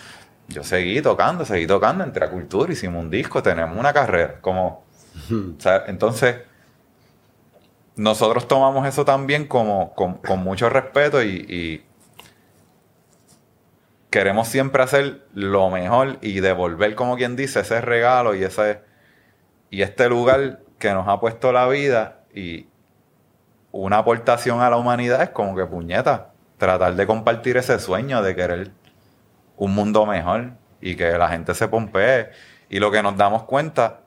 [0.48, 4.40] yo seguí tocando, seguí tocando entre a cultura, hicimos un disco, tenemos una carrera.
[4.40, 4.84] Como,
[5.30, 6.36] o sea, entonces,
[7.96, 11.85] nosotros tomamos eso también como, con, con mucho respeto y, y
[14.16, 18.80] queremos siempre hacer lo mejor y devolver, como quien dice, ese regalo y ese
[19.68, 22.66] y este lugar que nos ha puesto la vida y
[23.72, 28.34] una aportación a la humanidad es como que puñeta, tratar de compartir ese sueño de
[28.34, 28.70] querer
[29.58, 32.30] un mundo mejor y que la gente se pompee.
[32.70, 34.00] Y lo que nos damos cuenta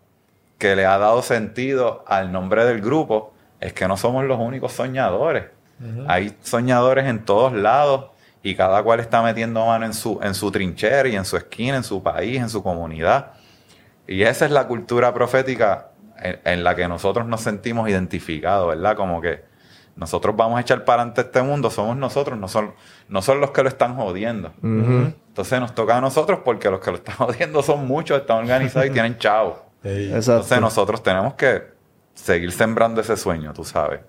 [0.57, 4.71] que le ha dado sentido al nombre del grupo es que no somos los únicos
[4.73, 5.43] soñadores.
[6.07, 8.09] Hay soñadores en todos lados
[8.41, 11.77] y cada cual está metiendo mano en su, en su trinchera y en su esquina,
[11.77, 13.33] en su país, en su comunidad.
[14.07, 18.95] Y esa es la cultura profética en, en la que nosotros nos sentimos identificados, ¿verdad?
[18.95, 19.49] Como que
[19.99, 22.73] nosotros vamos a echar para adelante este mundo, somos nosotros, no son,
[23.09, 24.53] no son los que lo están jodiendo.
[24.63, 28.87] Entonces nos toca a nosotros porque los que lo están jodiendo son muchos, están organizados
[28.87, 29.57] y tienen chavos.
[29.83, 31.63] Entonces nosotros tenemos que
[32.13, 33.99] seguir sembrando ese sueño, tú sabes.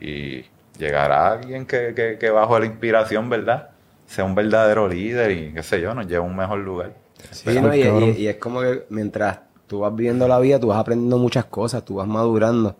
[0.00, 0.46] Y
[0.78, 3.70] llegará alguien que, que, que bajo la inspiración, ¿verdad?
[4.06, 6.92] Sea un verdadero líder y qué sé yo, nos lleve a un mejor lugar.
[7.30, 7.74] Sí, ¿no?
[7.74, 11.18] y, y- y es como que mientras tú vas viviendo la vida, tú vas aprendiendo
[11.18, 12.76] muchas cosas, tú vas madurando.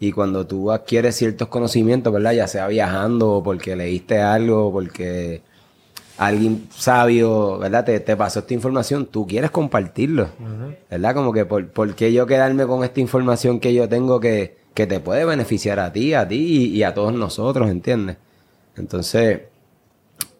[0.00, 2.32] Y cuando tú adquieres ciertos conocimientos, ¿verdad?
[2.32, 5.42] Ya sea viajando, o porque leíste algo, o porque
[6.16, 7.84] alguien sabio, ¿verdad?
[7.84, 10.28] Te, te pasó esta información, tú quieres compartirlo,
[10.90, 11.14] ¿verdad?
[11.14, 14.86] Como que, por, ¿por qué yo quedarme con esta información que yo tengo que, que
[14.86, 18.16] te puede beneficiar a ti, a ti y, y a todos nosotros, ¿entiendes?
[18.76, 19.42] Entonces,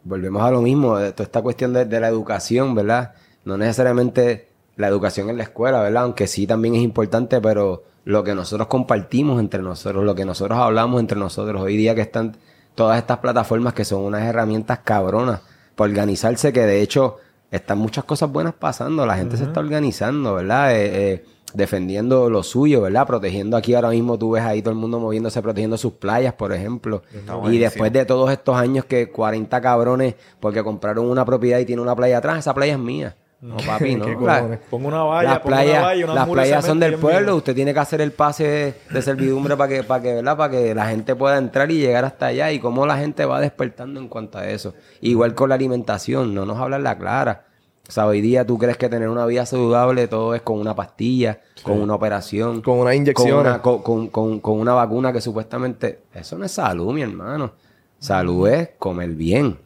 [0.03, 3.14] volvemos a lo mismo, de toda esta cuestión de, de la educación, ¿verdad?
[3.45, 6.03] No necesariamente la educación en la escuela, ¿verdad?
[6.03, 10.59] Aunque sí también es importante, pero lo que nosotros compartimos entre nosotros, lo que nosotros
[10.59, 12.37] hablamos entre nosotros, hoy día que están
[12.74, 15.41] todas estas plataformas que son unas herramientas cabronas
[15.74, 17.18] para organizarse, que de hecho
[17.51, 20.74] están muchas cosas buenas pasando, la gente se está organizando, ¿verdad?
[20.74, 21.24] Eh, eh,
[21.55, 23.07] defendiendo lo suyo, ¿verdad?
[23.07, 26.53] Protegiendo aquí ahora mismo, tú ves ahí todo el mundo moviéndose, protegiendo sus playas, por
[26.53, 27.03] ejemplo.
[27.51, 31.81] Y después de todos estos años que 40 cabrones, porque compraron una propiedad y tiene
[31.81, 33.17] una playa atrás, esa playa es mía.
[33.41, 34.07] No, papi, no.
[34.21, 34.59] La-.
[34.71, 37.55] Pongo una valla, las pongo una playas, valla unos las playas son del pueblo, usted
[37.55, 40.37] tiene que hacer el pase de servidumbre para que, para que, ¿verdad?
[40.37, 43.41] Para que la gente pueda entrar y llegar hasta allá y cómo la gente va
[43.41, 44.73] despertando en cuanto a eso.
[45.03, 47.45] Igual con la alimentación, no nos hablan la clara.
[47.87, 50.74] O sea, hoy día tú crees que tener una vida saludable todo es con una
[50.74, 53.35] pastilla, con una operación, Con unas con inyecciones.
[53.41, 56.01] una, con, con- con- con una vacuna que supuestamente...
[56.14, 57.53] Eso no es salud, mi hermano.
[57.99, 59.59] Salud es comer bien,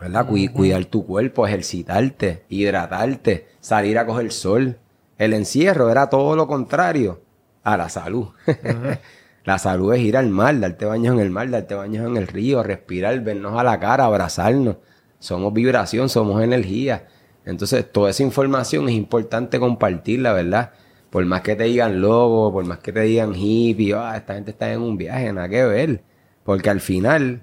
[0.00, 0.26] ¿verdad?
[0.26, 4.78] Cui- Cuidar tu cuerpo, ejercitarte, hidratarte, salir a coger sol.
[5.18, 7.20] El encierro era todo lo contrario
[7.64, 8.28] a la salud.
[9.44, 12.26] la salud es ir al mar, darte baños en el mar, darte baños en el
[12.28, 14.76] río, respirar, vernos a la cara, abrazarnos.
[15.18, 17.06] Somos vibración, somos energía.
[17.44, 20.72] Entonces, toda esa información es importante compartirla, ¿verdad?
[21.10, 24.52] Por más que te digan logo, por más que te digan hippie, ah, esta gente
[24.52, 26.02] está en un viaje, nada que ver.
[26.44, 27.42] Porque al final,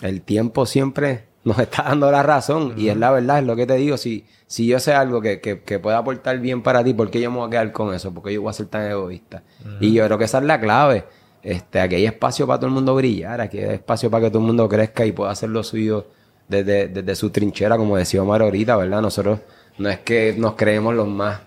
[0.00, 2.74] el tiempo siempre nos está dando la razón.
[2.76, 3.96] Y es la verdad, es lo que te digo.
[3.96, 7.20] Si, si yo sé algo que, que, que pueda aportar bien para ti, ¿por qué
[7.20, 8.14] yo me voy a quedar con eso?
[8.14, 9.42] ¿Por qué yo voy a ser tan egoísta?
[9.80, 11.04] Y yo creo que esa es la clave.
[11.42, 14.38] Este, aquí hay espacio para todo el mundo brillar, aquí hay espacio para que todo
[14.38, 16.06] el mundo crezca y pueda hacer lo suyo
[16.48, 19.00] desde, desde su trinchera, como decía Omar ahorita, ¿verdad?
[19.00, 19.40] Nosotros
[19.78, 21.40] no es que nos creemos los más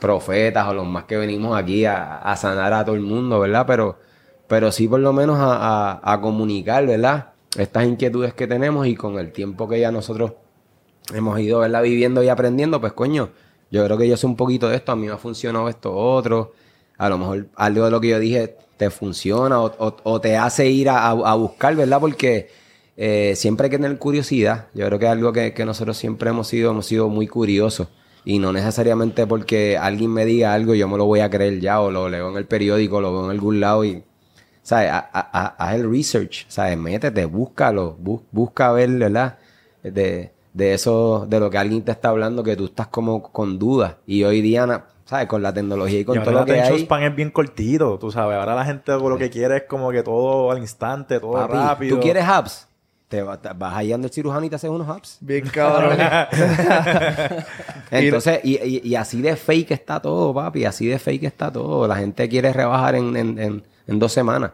[0.00, 3.64] profetas o los más que venimos aquí a, sanar a todo el mundo, ¿verdad?
[3.66, 3.98] Pero,
[4.48, 7.30] pero sí por lo menos a, comunicar, ¿verdad?
[7.56, 10.32] Estas inquietudes que tenemos y con el tiempo que ya nosotros
[11.14, 11.82] hemos ido, ¿verdad?
[11.82, 13.30] Viviendo y aprendiendo, pues coño,
[13.70, 15.94] yo creo que yo sé un poquito de esto, a mí me ha funcionado esto
[15.94, 16.52] otro,
[16.98, 20.88] a lo mejor algo de lo que yo dije te funciona o, te hace ir
[20.88, 22.00] a- a buscar, ¿verdad?
[22.00, 22.48] Porque
[23.04, 26.30] eh, siempre hay que tener curiosidad, yo creo que es algo que, que nosotros siempre
[26.30, 27.88] hemos sido, hemos sido muy curiosos
[28.24, 31.80] y no necesariamente porque alguien me diga algo yo me lo voy a creer ya
[31.80, 34.04] o lo leo en el periódico, lo veo en algún lado y
[34.62, 34.90] ¿sabes?
[34.90, 36.78] Ha- ha- ha- Haz el research, ¿sabes?
[36.78, 39.38] Métete, búscalo, bus- busca ver, ¿verdad?
[39.82, 43.58] De, de eso, de lo que alguien te está hablando, que tú estás como con
[43.58, 43.96] dudas.
[44.06, 45.26] Y hoy día, ¿sabes?
[45.26, 46.84] Con la tecnología y con y todo lo que hay.
[46.84, 48.36] span es bien cortito, tú sabes.
[48.38, 51.96] Ahora la gente lo que quiere es como que todo al instante, todo Papi, rápido.
[51.96, 52.68] ¿Tú quieres apps?
[53.12, 55.18] Te va- te vas allá donde el cirujano y te haces unos apps.
[55.20, 55.98] Bien cabrón.
[57.90, 60.64] Entonces, y, y- y así de fake está todo, papi.
[60.64, 61.86] Así de fake está todo.
[61.86, 64.52] La gente quiere rebajar en, en- en- en dos semanas.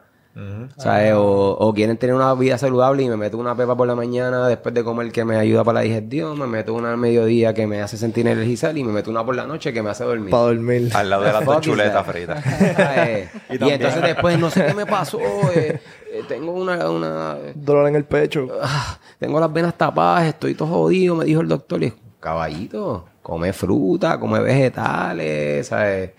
[0.77, 1.15] ¿Sabes?
[1.15, 4.47] O, o quieren tener una vida saludable y me meto una pepa por la mañana
[4.47, 6.39] después de comer que me ayuda para la digestión.
[6.39, 9.35] Me meto una al mediodía que me hace sentir energizar y me meto una por
[9.35, 10.31] la noche que me hace dormir.
[10.31, 10.91] Para dormir.
[10.95, 12.45] Al lado de las dos chuletas fritas.
[12.77, 13.31] ¿Sabes?
[13.51, 15.19] Y entonces después no sé qué me pasó.
[15.57, 15.81] eh,
[16.13, 18.49] eh, tengo una, una Dolor en el pecho.
[18.63, 21.83] ah, tengo las venas tapadas, estoy todo jodido, me dijo el doctor.
[21.83, 26.11] Y yo, caballito, come fruta, come vegetales, ¿sabes?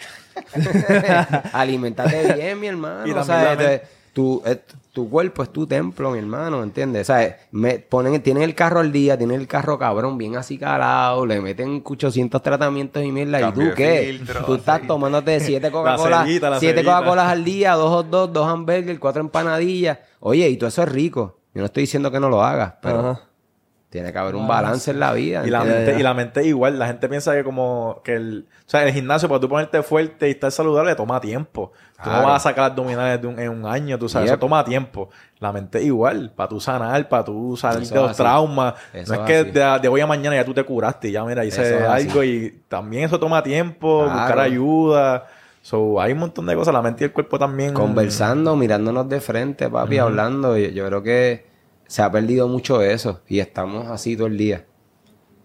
[1.54, 3.02] Alimentate bien, mi hermano.
[3.08, 3.44] Y también ¿sabes?
[3.44, 4.62] la men- Entonces, tu, eh,
[5.00, 7.08] tu cuerpo es tu templo, mi hermano, ¿entiendes?
[7.08, 7.36] ¿Sabes?
[7.52, 11.40] Me ponen, tienen el carro al día, tienen el carro cabrón, bien así calado, le
[11.40, 13.40] meten 800 tratamientos y mierda.
[13.40, 14.14] ¿Y Cambio de tú qué?
[14.18, 16.84] filtro, tú estás tomándote siete Coca-Cola, cerita, la siete.
[16.84, 20.00] Coca-Colas al día, dos hot dogs, dos hamburgers, cuatro empanadillas.
[20.20, 21.40] Oye, y todo eso es rico.
[21.54, 23.22] Yo no estoy diciendo que no lo hagas, pero Ajá.
[23.90, 25.42] Tiene que haber un balance en la vida.
[25.48, 28.70] Y la, mente, y la mente igual, la gente piensa que como que el, o
[28.70, 31.72] sea, el gimnasio para tú ponerte fuerte y estar saludable toma tiempo.
[32.04, 32.28] Tú no Claro.
[32.28, 34.34] vas a sacar abdominales un- en un año, tú sabes, Yep.
[34.36, 35.10] eso toma tiempo.
[35.40, 38.22] La mente igual, para tú sanar, para tú salir Eso de los así.
[38.22, 38.76] traumas.
[38.94, 41.24] Eso no es que de, de hoy a mañana ya tú te curaste y ya
[41.26, 42.08] mira, hice así.
[42.08, 44.20] algo y también eso toma tiempo, Claro.
[44.20, 45.26] buscar ayuda.
[45.62, 47.74] So, hay un montón de cosas, la mente y el cuerpo también.
[47.74, 50.56] Conversando, mirándonos de frente, papi, hablando.
[50.58, 51.49] Yo, yo creo que
[51.90, 54.66] se ha perdido mucho eso y estamos así todo el día.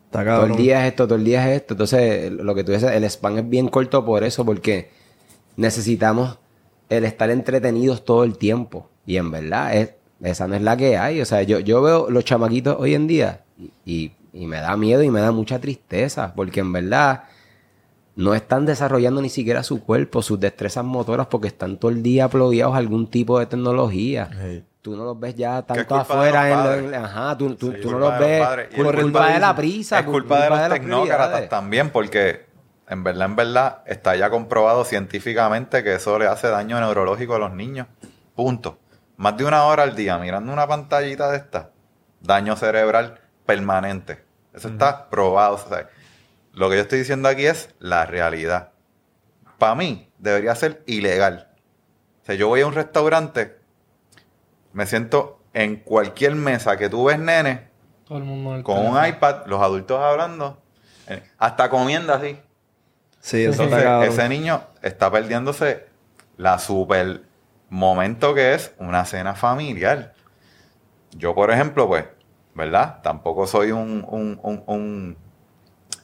[0.04, 1.72] Está Todo el día es esto, todo el día es esto.
[1.74, 4.90] Entonces, lo que tú dices, el spam es bien corto por eso, porque
[5.56, 6.38] necesitamos
[6.90, 8.90] el estar entretenidos todo el tiempo.
[9.06, 11.20] Y en verdad, es, esa no es la que hay.
[11.22, 13.40] O sea, yo, yo veo los chamaquitos hoy en día
[13.86, 17.24] y, y- me da miedo y me da mucha tristeza, porque en verdad
[18.16, 22.28] no están desarrollando ni siquiera su cuerpo, sus destrezas motoras, porque están todo el día
[22.28, 24.28] plogueados a algún tipo de tecnología.
[24.85, 26.74] Tú no los ves ya tanto afuera.
[26.77, 28.47] en lo- ajá, tú, tú- Sí, tú no los ves
[28.77, 30.01] por culpa de la prisa.
[30.01, 32.44] Es culpa de los tecnócratas también, porque
[32.86, 37.39] en verdad, en verdad, está ya comprobado científicamente que eso le hace daño neurológico a
[37.39, 37.86] los niños.
[38.35, 38.78] Punto.
[39.16, 41.70] Más de una hora al día mirando una pantallita de esta,
[42.20, 44.23] daño cerebral permanente.
[44.52, 45.55] Eso está probado.
[45.55, 45.89] o sea,
[46.52, 48.73] lo que yo estoy diciendo aquí es la realidad.
[49.56, 51.48] Para mí, debería ser ilegal.
[52.23, 53.63] O sea, yo voy a un restaurante,
[54.74, 57.68] me siento en cualquier mesa que tú ves, nene,
[58.05, 60.59] Todo el mundo en el con un iPad, los adultos hablando,
[61.09, 62.38] eh, hasta comiendo así.
[63.20, 65.86] Sí, eso está Entonces, ese niño está perdiéndose
[66.36, 67.22] la super
[67.70, 70.12] momento que es una cena familiar.
[71.16, 72.05] Yo, por ejemplo, pues,
[72.55, 73.01] ¿verdad?
[73.02, 75.16] Tampoco soy un, un, un, un,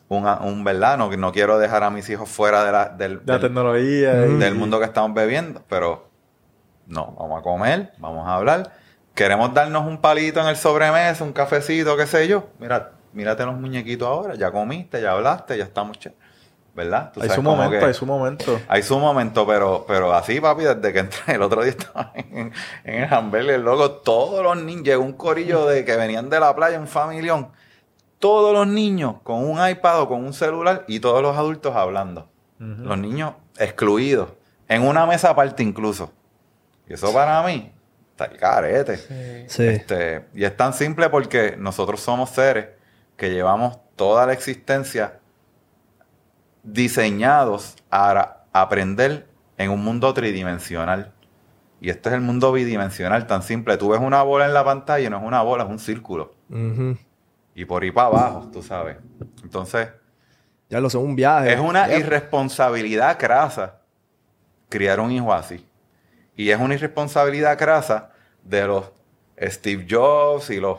[0.09, 0.97] un, un, ¿verdad?
[0.97, 4.27] No, no quiero dejar a mis hijos fuera de la, del, De la del- tecnología.
[4.27, 6.10] y- del mundo que estamos bebiendo, pero
[6.91, 8.73] no, vamos a comer, vamos a hablar.
[9.15, 12.49] Queremos darnos un palito en el sobremesa, un cafecito, qué sé yo.
[12.59, 16.13] Mira, mírate los muñequitos ahora, ya comiste, ya hablaste, ya estamos ché-
[16.73, 17.11] ¿Verdad?
[17.13, 18.61] Tú Hay su momento, hay su momento.
[18.69, 22.53] hay su momento, pero, pero así, papi, desde que entré el otro día estaba en,
[22.85, 26.55] en el hamburger, loco, todos los niños, llegó un corillo de que venían de la
[26.55, 27.49] playa, un familión,
[28.21, 32.29] todos los niños con un iPad o con un celular y todos los adultos hablando.
[32.59, 34.29] Los niños excluidos,
[34.69, 36.13] en una mesa aparte incluso.
[36.91, 37.73] Y eso para mí
[38.11, 38.97] está el carete.
[39.47, 39.63] Sí.
[39.65, 42.67] Este, y es tan simple porque nosotros somos seres
[43.17, 45.21] que llevamos toda la existencia
[46.65, 51.13] diseñados a aprender en un mundo tridimensional.
[51.81, 53.77] Y este es el mundo bidimensional, tan simple.
[53.77, 56.35] Tú ves una bola en la pantalla y no es una bola, es un círculo.
[57.55, 58.97] Y por ahí para abajo, tú sabes.
[59.45, 59.89] Entonces,
[60.69, 61.53] Ya lo sé, un viaje.
[61.53, 63.77] es una irresponsabilidad crasa
[64.69, 65.65] criar un hijo así.
[66.41, 68.13] Y es una irresponsabilidad crasa
[68.43, 68.91] de los
[69.39, 70.79] Steve Jobs y los,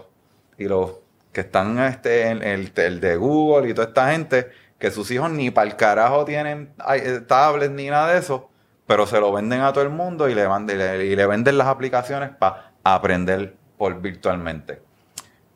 [0.57, 0.93] y los
[1.31, 5.51] que están este, en el, de Google y toda esta gente, que sus hijos ni
[5.51, 8.49] para el carajo tienen eh, tablets ni nada de eso,
[8.87, 11.27] pero se lo venden a todo el mundo y le, mand- y le, y le
[11.27, 14.81] venden las aplicaciones para aprender por virtualmente.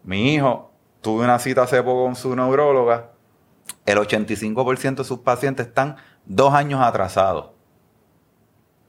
[0.03, 0.69] Mi hijo,
[1.02, 3.10] tuve una cita hace poco con su neuróloga,
[3.88, 5.95] el 85% de sus pacientes están
[6.26, 7.55] dos años atrasados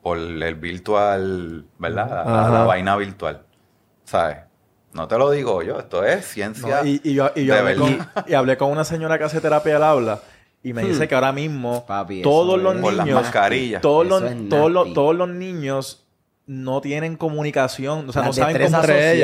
[0.06, 2.24] por el virtual, ¿verdad?
[2.24, 3.42] La, la- vaina virtual.
[4.04, 4.36] ¿Sabes?
[4.92, 6.80] No te lo digo yo, esto es ciencia.
[6.82, 9.24] No, y, y yo, y yo de hablé, con, y hablé con una señora que
[9.24, 10.20] hace terapia al habla
[10.62, 13.82] y me dice que ahora mismo Papi, todos los es- Por las niños mascarillas.
[13.82, 14.94] todos los, Eso es todos, los, nasty.
[14.94, 16.05] todos los niños
[16.48, 18.78] no tienen comunicación, o sea, no saben cómo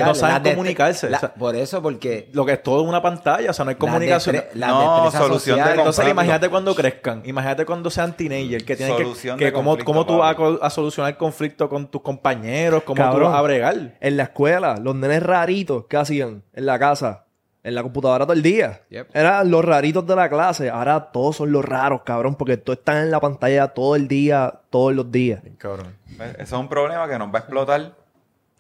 [0.07, 1.09] no saben comunicarse.
[1.09, 3.69] la- o sea, por eso, porque lo que es todo una pantalla, o sea, no
[3.71, 4.37] hay comunicación.
[4.37, 9.03] Destre- No, solución de Entonces, imagínate cuando crezcan, imagínate cuando sean teenagers, que tienen que,
[9.05, 13.03] Solución que cómo, cómo tú vas a, a solucionar conflicto con tus compañeros, cómo tú
[13.03, 13.31] Cabrón.
[13.31, 13.97] vas a bregar.
[14.01, 17.27] En la escuela, los nenes raritos que hacían en la casa,
[17.65, 18.81] en la computadora todo el día.
[18.91, 19.09] Yep.
[19.15, 20.69] Eran los raritos de la clase.
[20.71, 24.61] Ahora todos son los raros, cabrón, porque todos están en la pantalla todo el día,
[24.71, 25.43] todos los días.
[25.59, 25.97] Cabrón.
[26.19, 26.31] ¿Ves?
[26.35, 27.93] Eso es un problema que nos va a explotar.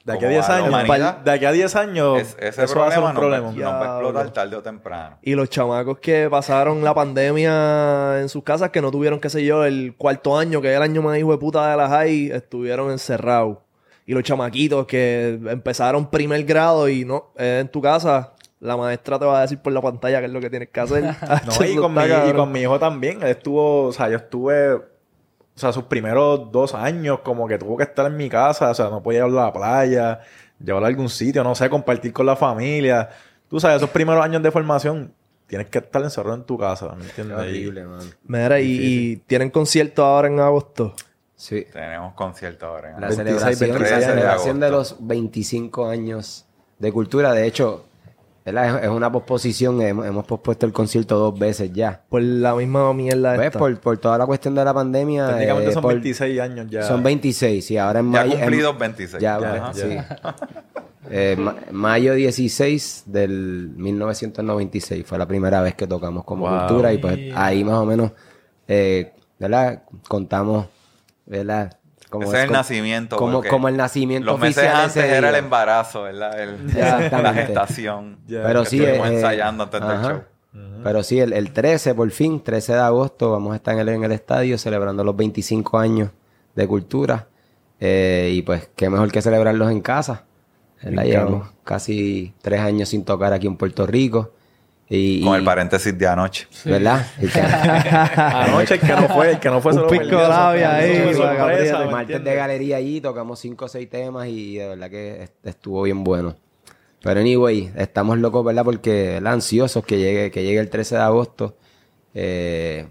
[0.04, 2.80] De aquí a como 10 la años, de aquí a 10 años, Es- ese eso
[2.80, 3.46] va a ser problema un nos, problema.
[3.46, 5.18] Va, nos va a explotar tarde o temprano.
[5.22, 9.44] Y los chamacos que pasaron la pandemia en sus casas, que no tuvieron, qué sé
[9.44, 12.30] yo, el cuarto año, que es el año más hijo de puta de la high,
[12.32, 13.58] estuvieron encerrados.
[14.04, 18.32] Y los chamaquitos que empezaron primer grado y no, eh, en tu casa,
[18.62, 20.80] la maestra te va a decir por la pantalla qué es lo que tienes que
[20.80, 21.02] hacer.
[21.46, 23.20] No, y con, mi, y con mi hijo también.
[23.22, 24.82] Él estuvo, o sea, yo estuve, o
[25.56, 28.88] sea, sus primeros dos años, como que tuvo que estar en mi casa, o sea,
[28.88, 30.20] no podía ir a la playa,
[30.64, 33.08] llevarlo a algún sitio, no sé, compartir con la familia.
[33.48, 35.12] Tú sabes, esos primeros años de formación,
[35.48, 37.36] tienes que estar encerrado en tu casa, ¿me entiendes?
[37.38, 38.00] Qué Y- horrible, man.
[38.24, 40.94] Mira, y, y tienen concierto ahora en agosto.
[41.34, 41.66] Sí.
[41.72, 42.94] Tenemos concierto ahora.
[42.94, 44.94] en La 26, celebración, la 26 de celebración de, agosto.
[45.00, 46.46] los 25 años
[46.78, 47.32] de cultura.
[47.32, 47.84] De hecho,
[48.44, 48.78] ¿verdad?
[48.78, 49.80] Es, es una posposición.
[49.82, 52.02] Hemos, hemos pospuesto el concierto dos veces ya.
[52.08, 53.46] Por la misma mierda ¿Ves?
[53.46, 53.58] esta.
[53.58, 55.28] Por, por toda la cuestión de la pandemia.
[55.28, 56.82] Técnicamente eh, son por- 26 años ya.
[56.82, 58.32] Son 26, y ahora en Ya mayo.
[58.34, 59.22] en- cumplidos 26.
[59.22, 59.74] Ya, Ya, bueno, ya.
[59.74, 59.96] sí.
[61.10, 66.58] Eh, ma- mayo 16 del 1996 fue la primera vez que tocamos como Wow.
[66.60, 68.12] cultura y pues ahí más o menos,
[68.68, 69.82] eh, ¿verdad?
[70.08, 70.66] Contamos,
[71.26, 71.76] ¿verdad?
[72.12, 73.16] Como, Ese es el como- nacimiento.
[73.16, 76.38] Como, como el nacimiento Los meses oficial antes era el embarazo, ¿verdad?
[76.38, 76.66] El-
[77.10, 78.18] la gestación.
[78.26, 78.42] Ya.
[78.44, 80.22] Pero sí, estuvimos eh, ensayando antes del show.
[80.84, 83.88] Pero sí, el, el 13, por fin, 13 de agosto, vamos a estar en el,
[83.88, 86.10] en el estadio celebrando los 25 años
[86.54, 87.28] de cultura.
[87.80, 90.24] Eh, y pues, qué mejor que celebrarlos en casa.
[90.82, 94.32] Llevamos casi tres años sin tocar aquí en Puerto Rico.
[94.94, 96.46] Y, Con y- el paréntesis de anoche.
[96.66, 97.06] ¿Verdad?
[98.16, 101.32] Anoche el que no fue, el que no fue Un pico de labia ahí, sorpresa,
[101.34, 101.76] Gabriel.
[101.86, 105.46] ¿me martes de galería allí, tocamos cinco o seis temas y de verdad que est-
[105.46, 106.36] estuvo bien bueno.
[107.02, 108.64] Pero anyway, estamos locos, ¿verdad?
[108.64, 109.32] Porque ¿verdad?
[109.32, 111.56] ansiosos que llegue, que llegue el 13 de agosto.
[112.14, 112.86] Eh,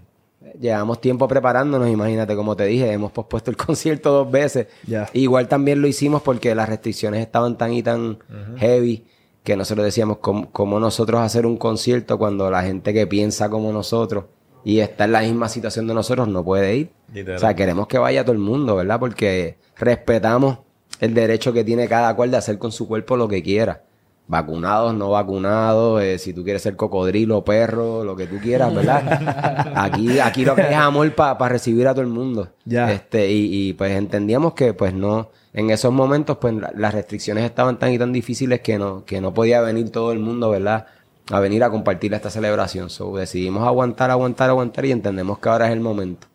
[0.60, 4.66] llevamos tiempo preparándonos, imagínate, como te dije, hemos pospuesto el concierto dos veces.
[4.86, 5.08] Ya.
[5.12, 8.18] Igual también lo hicimos porque las restricciones estaban tan y tan
[8.58, 9.06] heavy
[9.42, 13.72] que nosotros decíamos, ¿cómo, cómo nosotros hacer un concierto cuando la gente que piensa como
[13.72, 14.26] nosotros
[14.64, 16.90] y está en la misma situación de nosotros no puede ir?
[17.34, 19.00] O sea, queremos que vaya todo el mundo, ¿verdad?
[19.00, 20.58] Porque respetamos
[21.00, 23.82] el derecho que tiene cada cual de hacer con su cuerpo lo que quiera.
[24.28, 29.72] Vacunados, no vacunados, eh, si tú quieres ser cocodrilo, perro, lo que tú quieras, ¿verdad?
[29.76, 32.48] aquí, aquí lo que es amor para recibir a todo el mundo.
[32.64, 32.90] Ya.
[32.92, 37.44] Este, y, y, pues entendíamos que pues no, en esos momentos pues la- las restricciones
[37.44, 40.86] estaban tan y tan difíciles que no, que no podía venir todo el mundo, ¿verdad?
[41.30, 42.88] A venir a compartir esta celebración.
[42.90, 46.26] So, decidimos aguantar, aguantar, aguantar y entendemos que ahora es el momento.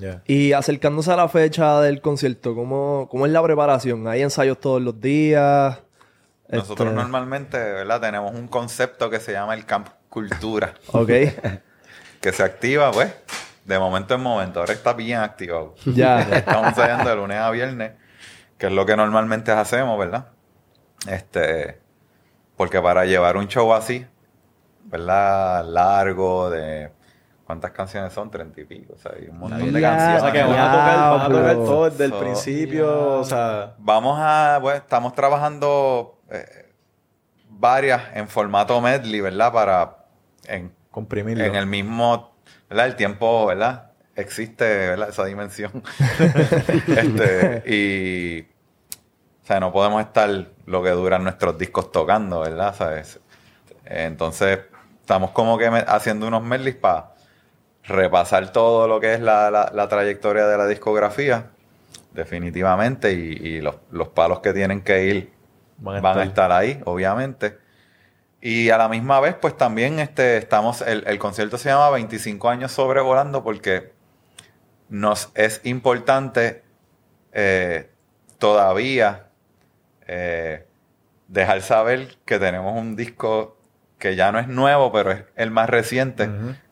[0.00, 0.22] Ya.
[0.26, 4.06] Y acercándose a la fecha del concierto, ¿cómo, cómo es la preparación?
[4.08, 5.78] ¿Hay ensayos todos los días?
[6.50, 8.00] Nosotros Este, normalmente, ¿verdad?
[8.00, 11.08] Tenemos un concepto que se llama el Camp Cultura, Ok,
[12.20, 13.14] que se activa, pues,
[13.64, 14.60] de momento en momento.
[14.60, 15.74] Ahora está bien activado.
[15.86, 16.20] ya.
[16.22, 17.92] Estamos ensayando de lunes a viernes,
[18.58, 20.26] que es lo que normalmente hacemos, ¿verdad?
[21.06, 21.80] Este,
[22.56, 24.06] porque para llevar un show así,
[24.84, 25.64] ¿verdad?
[25.64, 26.90] Largo, de
[27.44, 28.30] ¿cuántas canciones son?
[28.30, 30.22] Treinta y pico, o sea, hay un montón de Ya, O canciones.
[30.22, 33.74] sea, que van a tocar, van a tocar todo desde el So- principio, o sea...
[33.78, 36.66] Vamos a, bueno, estamos trabajando eh,
[37.48, 39.52] varias en formato medley, ¿verdad?
[39.52, 39.96] Para
[40.46, 41.44] en, Comprimirlo.
[41.44, 42.32] en el mismo,
[42.68, 42.86] ¿verdad?
[42.86, 43.90] El tiempo, ¿verdad?
[44.16, 45.08] Existe, ¿verdad?
[45.10, 45.82] Esa dimensión.
[46.88, 48.40] este, y,
[49.42, 52.74] o sea, no podemos estar lo que duran nuestros discos tocando, ¿verdad?
[52.74, 53.20] ¿Sabes?
[53.84, 54.60] Entonces,
[55.00, 57.14] estamos como que haciendo unos medleys para
[57.84, 61.50] repasar todo lo que es la, la- la trayectoria de la discografía,
[62.12, 65.32] definitivamente, y, y los, los palos que tienen que ir
[65.80, 66.52] Van a van a estar.
[66.52, 67.58] ahí, obviamente.
[68.40, 72.48] Y a la misma vez, pues también este, estamos, el, el concierto se llama 25
[72.48, 73.92] años sobrevolando porque
[74.88, 76.64] nos es importante
[77.32, 77.90] eh,
[78.38, 79.28] todavía
[80.06, 80.66] eh,
[81.28, 83.56] dejar saber que tenemos un disco
[83.98, 86.28] que ya no es nuevo, pero es el más reciente,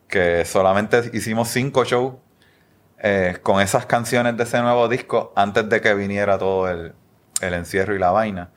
[0.07, 2.15] que solamente hicimos cinco shows
[2.97, 6.93] eh, con esas canciones de ese nuevo disco antes de que viniera todo el,
[7.41, 8.49] el encierro y la vaina.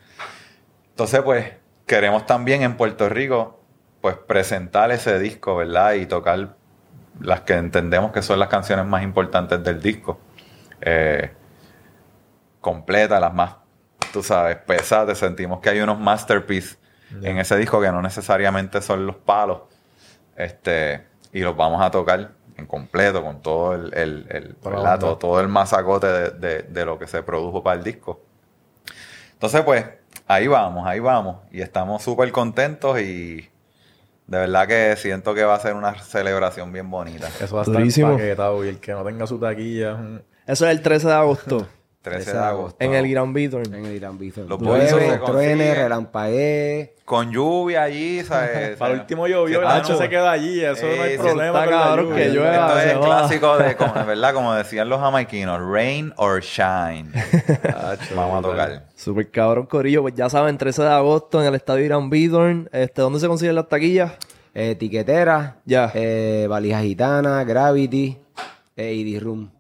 [1.03, 1.53] Entonces, pues,
[1.85, 3.59] queremos también en Puerto Rico,
[4.01, 5.95] pues, presentar ese disco, ¿verdad?
[5.95, 6.55] Y tocar
[7.21, 10.21] las que entendemos que son las canciones más importantes del disco.
[10.81, 11.33] Eh,
[12.61, 13.57] completas, las más,
[14.13, 15.19] tú sabes, pesadas.
[15.19, 16.79] Sentimos que hay unos masterpieces
[17.21, 19.63] en ese disco que no necesariamente son los palos.
[20.37, 24.55] Este, y los vamos a tocar en completo, con todo el, el, el-
[25.01, 28.21] todo, todo el masacote de, de- de lo que se produjo para el disco.
[29.33, 29.85] Entonces, pues,
[30.35, 31.37] ahí vamos, ahí vamos.
[31.51, 33.49] Y estamos súper contentos y
[34.27, 37.29] de verdad que siento que va a ser una celebración bien bonita.
[37.41, 38.13] Eso va a estar Durísimo.
[38.13, 39.99] empaquetado y el que no tenga su taquilla.
[40.47, 41.69] Eso es el 13 de agosto
[42.03, 42.77] 13 de agosto.
[42.85, 43.63] en el Gran Beaton.
[43.75, 44.49] En el Irán Bithorn.
[44.49, 46.95] Los Llueve, truene, relampagué.
[47.05, 48.77] Con lluvia allí, ¿sabes?
[48.79, 49.99] Para el último llovió, noche no.
[49.99, 52.17] se queda allí, eso no hay Eh, problema está con la lluvia.
[52.17, 52.67] que llueva.
[52.67, 54.35] Esto es el clásico de, como, ¿verdad?
[54.35, 57.11] Como decían los jamaiquinos, rain or shine.
[58.17, 58.87] Vamos a tocar.
[58.97, 60.03] Super cabrón, Corillo.
[60.03, 62.69] Pues ya saben, 13 de agosto en el estadio Irán Beaton.
[62.73, 64.13] Este, ¿Dónde se consiguen las taquillas?
[64.55, 65.57] Eh, Etiquetera.
[65.65, 65.91] Ya.
[65.95, 68.19] Eh, Valija Gitana, Gravity.
[68.77, 69.51] E ID Room.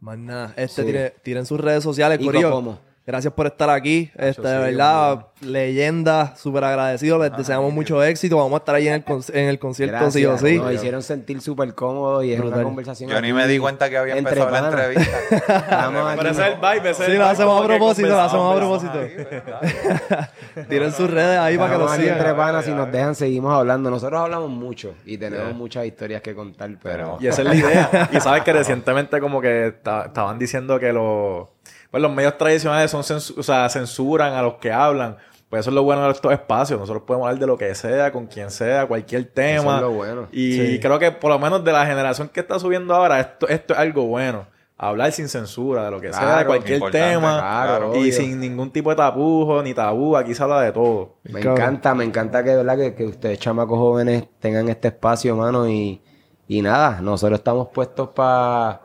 [0.00, 0.54] Más nada.
[0.56, 0.88] Este, Sí.
[0.88, 2.78] tire- tiren sus redes sociales, Corillo.
[3.08, 4.10] Gracias por estar aquí.
[4.18, 7.18] Este, de verdad, leyenda, súper agradecido.
[7.18, 8.36] Les deseamos mucho éxito.
[8.36, 10.58] Vamos a estar ahí en el, con- en el concierto, sí o sí.
[10.58, 13.08] Nos hicieron sentir súper cómodos y es una conversación.
[13.08, 15.18] Yo ni me di cuenta que había entre empezado la entrevista.
[15.46, 16.18] Estamos aquí.
[16.18, 18.58] Pero ese es el vibe, ese es Sí, lo hacemos a propósito, lo hacemos a
[18.58, 18.98] propósito.
[20.68, 22.36] Tiren sus redes ahí para que lo Estamos aquí entre sigan.
[22.36, 23.90] panas, si nos dejan, seguimos hablando.
[23.90, 27.16] Nosotros hablamos mucho y tenemos muchas historias que contar, pero...
[27.20, 28.10] Y esa es la idea.
[28.12, 31.46] Y sabes que recientemente como que ta- estaban diciendo que los,
[31.90, 35.16] pues los medios tradicionales son censu- o sea, censuran a los que hablan.
[35.48, 36.78] Pues eso es lo bueno de estos espacios.
[36.78, 39.56] Nosotros podemos hablar de lo que sea, con quien sea, cualquier tema.
[39.56, 40.28] Eso es lo bueno.
[40.30, 40.80] Y Sí.
[40.80, 43.78] creo que por lo menos de la generación que está subiendo ahora, esto, esto es
[43.80, 44.46] algo bueno.
[44.80, 47.38] Hablar sin censura, de lo que sea, de cualquier importante, tema.
[47.40, 48.12] claro, y obvio.
[48.12, 50.16] sin ningún tipo de tapujo ni tabú.
[50.16, 51.16] Aquí se habla de todo.
[51.24, 52.76] Me encanta, me encanta que, ¿verdad?
[52.76, 55.68] que, que ustedes, chamacos jóvenes, tengan este espacio, mano.
[55.68, 56.00] Y,
[56.46, 58.82] y nada, nosotros estamos puestos para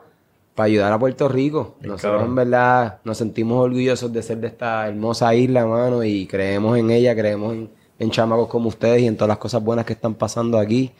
[0.56, 1.76] ayudar a Puerto Rico.
[1.80, 2.26] Nosotros, cabrón.
[2.26, 6.04] en verdad, nos sentimos orgullosos de ser de esta hermosa isla, mano.
[6.04, 9.62] Y creemos en ella, creemos en, en chamacos como ustedes y en todas las cosas
[9.62, 10.92] buenas que están pasando aquí.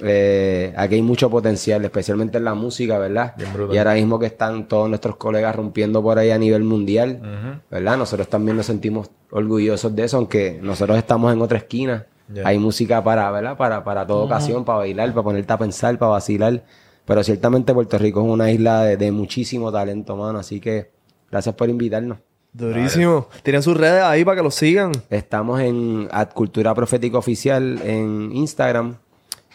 [0.00, 3.34] Eh, aquí hay mucho potencial, especialmente en la música, ¿verdad?
[3.70, 7.62] Y ahora mismo que están todos nuestros colegas rompiendo por ahí a nivel mundial.
[7.70, 7.96] ¿verdad?
[7.96, 12.06] Nosotros también nos sentimos orgullosos de eso, aunque nosotros estamos en otra esquina.
[12.44, 13.56] Hay música para, ¿verdad?
[13.56, 16.62] Para, para toda ocasión, para bailar, para ponerte a pensar, para vacilar.
[17.04, 20.38] Pero ciertamente Puerto Rico es una isla de, de muchísimo talento, mano.
[20.38, 20.90] Así que
[21.30, 22.18] gracias por invitarnos.
[22.52, 23.28] Durísimo.
[23.42, 24.92] Tienen sus redes ahí para que los sigan.
[25.08, 28.96] Estamos en Cultura Profética Oficial en Instagram,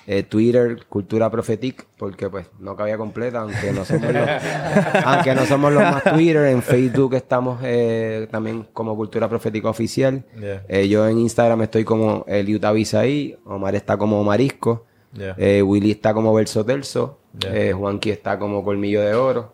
[0.07, 4.27] eh, Twitter, Cultura Profetic, porque pues no cabía completa, aunque no somos los,
[5.05, 6.45] aunque no somos los más Twitter.
[6.45, 10.25] En Facebook estamos eh, también como Cultura Profética Oficial.
[10.39, 10.63] Yeah.
[10.67, 15.63] Eh, yo en Instagram estoy como Eliud Avisaí, Omar está como Marisco, Yeah.
[15.63, 17.55] Willy está como Verso Terzo, Yeah.
[17.55, 19.53] eh, Juanqui está como Colmillo de Oro.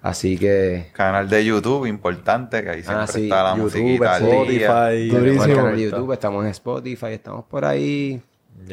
[0.00, 4.18] Así que Canal de YouTube, importante, que ahí siempre Ah, sí, está la YouTube, musiquita.
[4.18, 5.08] Spotify.
[5.08, 5.54] Durísimo.
[5.56, 8.22] canal de YouTube, estamos en Spotify, estamos por ahí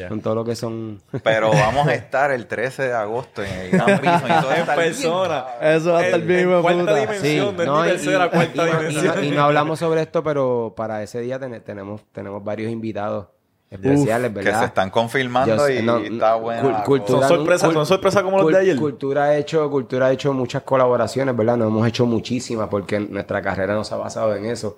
[0.08, 1.00] con todo lo que son...
[1.24, 4.64] Pero vamos a estar el 13 de agosto en el Gran Prix y todo en
[4.66, 5.44] bien persona.
[5.62, 8.52] Eso va a estar En- bien, en de cuarta dimensión, no y- tercera, y- cuarta
[8.52, 9.14] y no- y dimensión.
[9.16, 13.26] no- y no hablamos sobre esto, pero para ese día ten- tenemos, tenemos varios invitados
[13.70, 14.60] especiales, Que ¿verdad?
[14.60, 18.58] se están confirmando Yo y está la cultura- Son sorpresas, son sorpresas como los de
[18.58, 18.76] ayer.
[18.76, 21.56] Cultura ha hecho, Cultura ha hecho muchas colaboraciones, ¿verdad?
[21.56, 24.76] No hemos hecho muchísimas porque nuestra carrera no se ha basado en eso.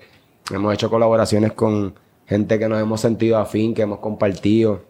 [0.51, 1.95] Hemos hecho colaboraciones con
[2.27, 4.83] gente que nos hemos sentido afín, que hemos compartido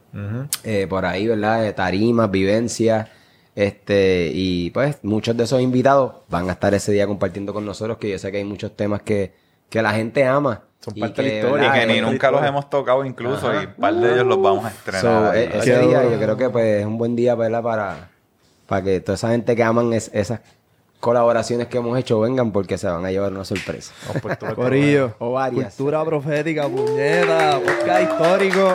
[0.65, 1.63] eh, por ahí, ¿verdad?
[1.63, 3.09] De tarimas, vivencias.
[3.55, 7.99] Este, y pues muchos de esos invitados van a estar ese día compartiendo con nosotros,
[7.99, 9.35] que yo sé que hay muchos temas que,
[9.69, 10.63] que la gente ama.
[10.81, 13.53] Son y parte de la que, historia, Y que ni nunca los hemos tocado incluso
[13.53, 15.01] y un par de ellos los vamos a estrenar.
[15.03, 15.41] So, ahí.
[15.41, 16.13] e- ese Qué día duro.
[16.15, 17.63] yo creo que pues es un buen día ¿verdad?
[17.63, 18.09] para
[18.67, 20.41] para que toda esa gente que aman es- esas
[21.01, 23.93] colaboraciones que hemos hecho vengan porque se van a llevar una sorpresa.
[24.55, 25.15] Corillo.
[25.19, 25.75] O varias.
[25.75, 28.75] Cultura profética, puñeta, podcast histórico.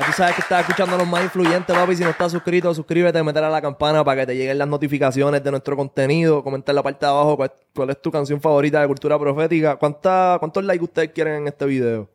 [0.00, 1.94] Ya tú sabes que estás escuchando a los más influyentes, papi.
[1.94, 5.44] Si no estás suscrito, suscríbete, meter a la campana para que te lleguen las notificaciones
[5.44, 6.42] de nuestro contenido.
[6.42, 9.76] Comenta en la parte de abajo cuál, cuál es tu canción favorita de cultura profética.
[9.76, 12.08] ¿Cuánta, ¿Cuántos likes ustedes quieren en este video?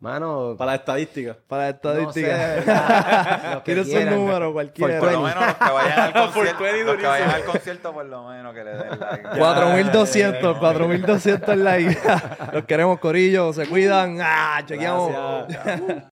[0.00, 1.36] Mano, Para la estadística.
[1.48, 3.62] Para no sé, estadística.
[3.64, 5.00] que Tienes un número, cualquiera.
[5.00, 8.28] Por lo menos los que vayan al concierto, los que vayan al concierto, por lo
[8.28, 9.28] menos que le den like.
[9.38, 11.98] 4200, 4200 likes.
[12.52, 13.52] Los queremos, Corillo.
[13.54, 14.18] Se cuidan.
[14.20, 15.10] Ah, chequeamos.
[15.48, 16.04] Gracias.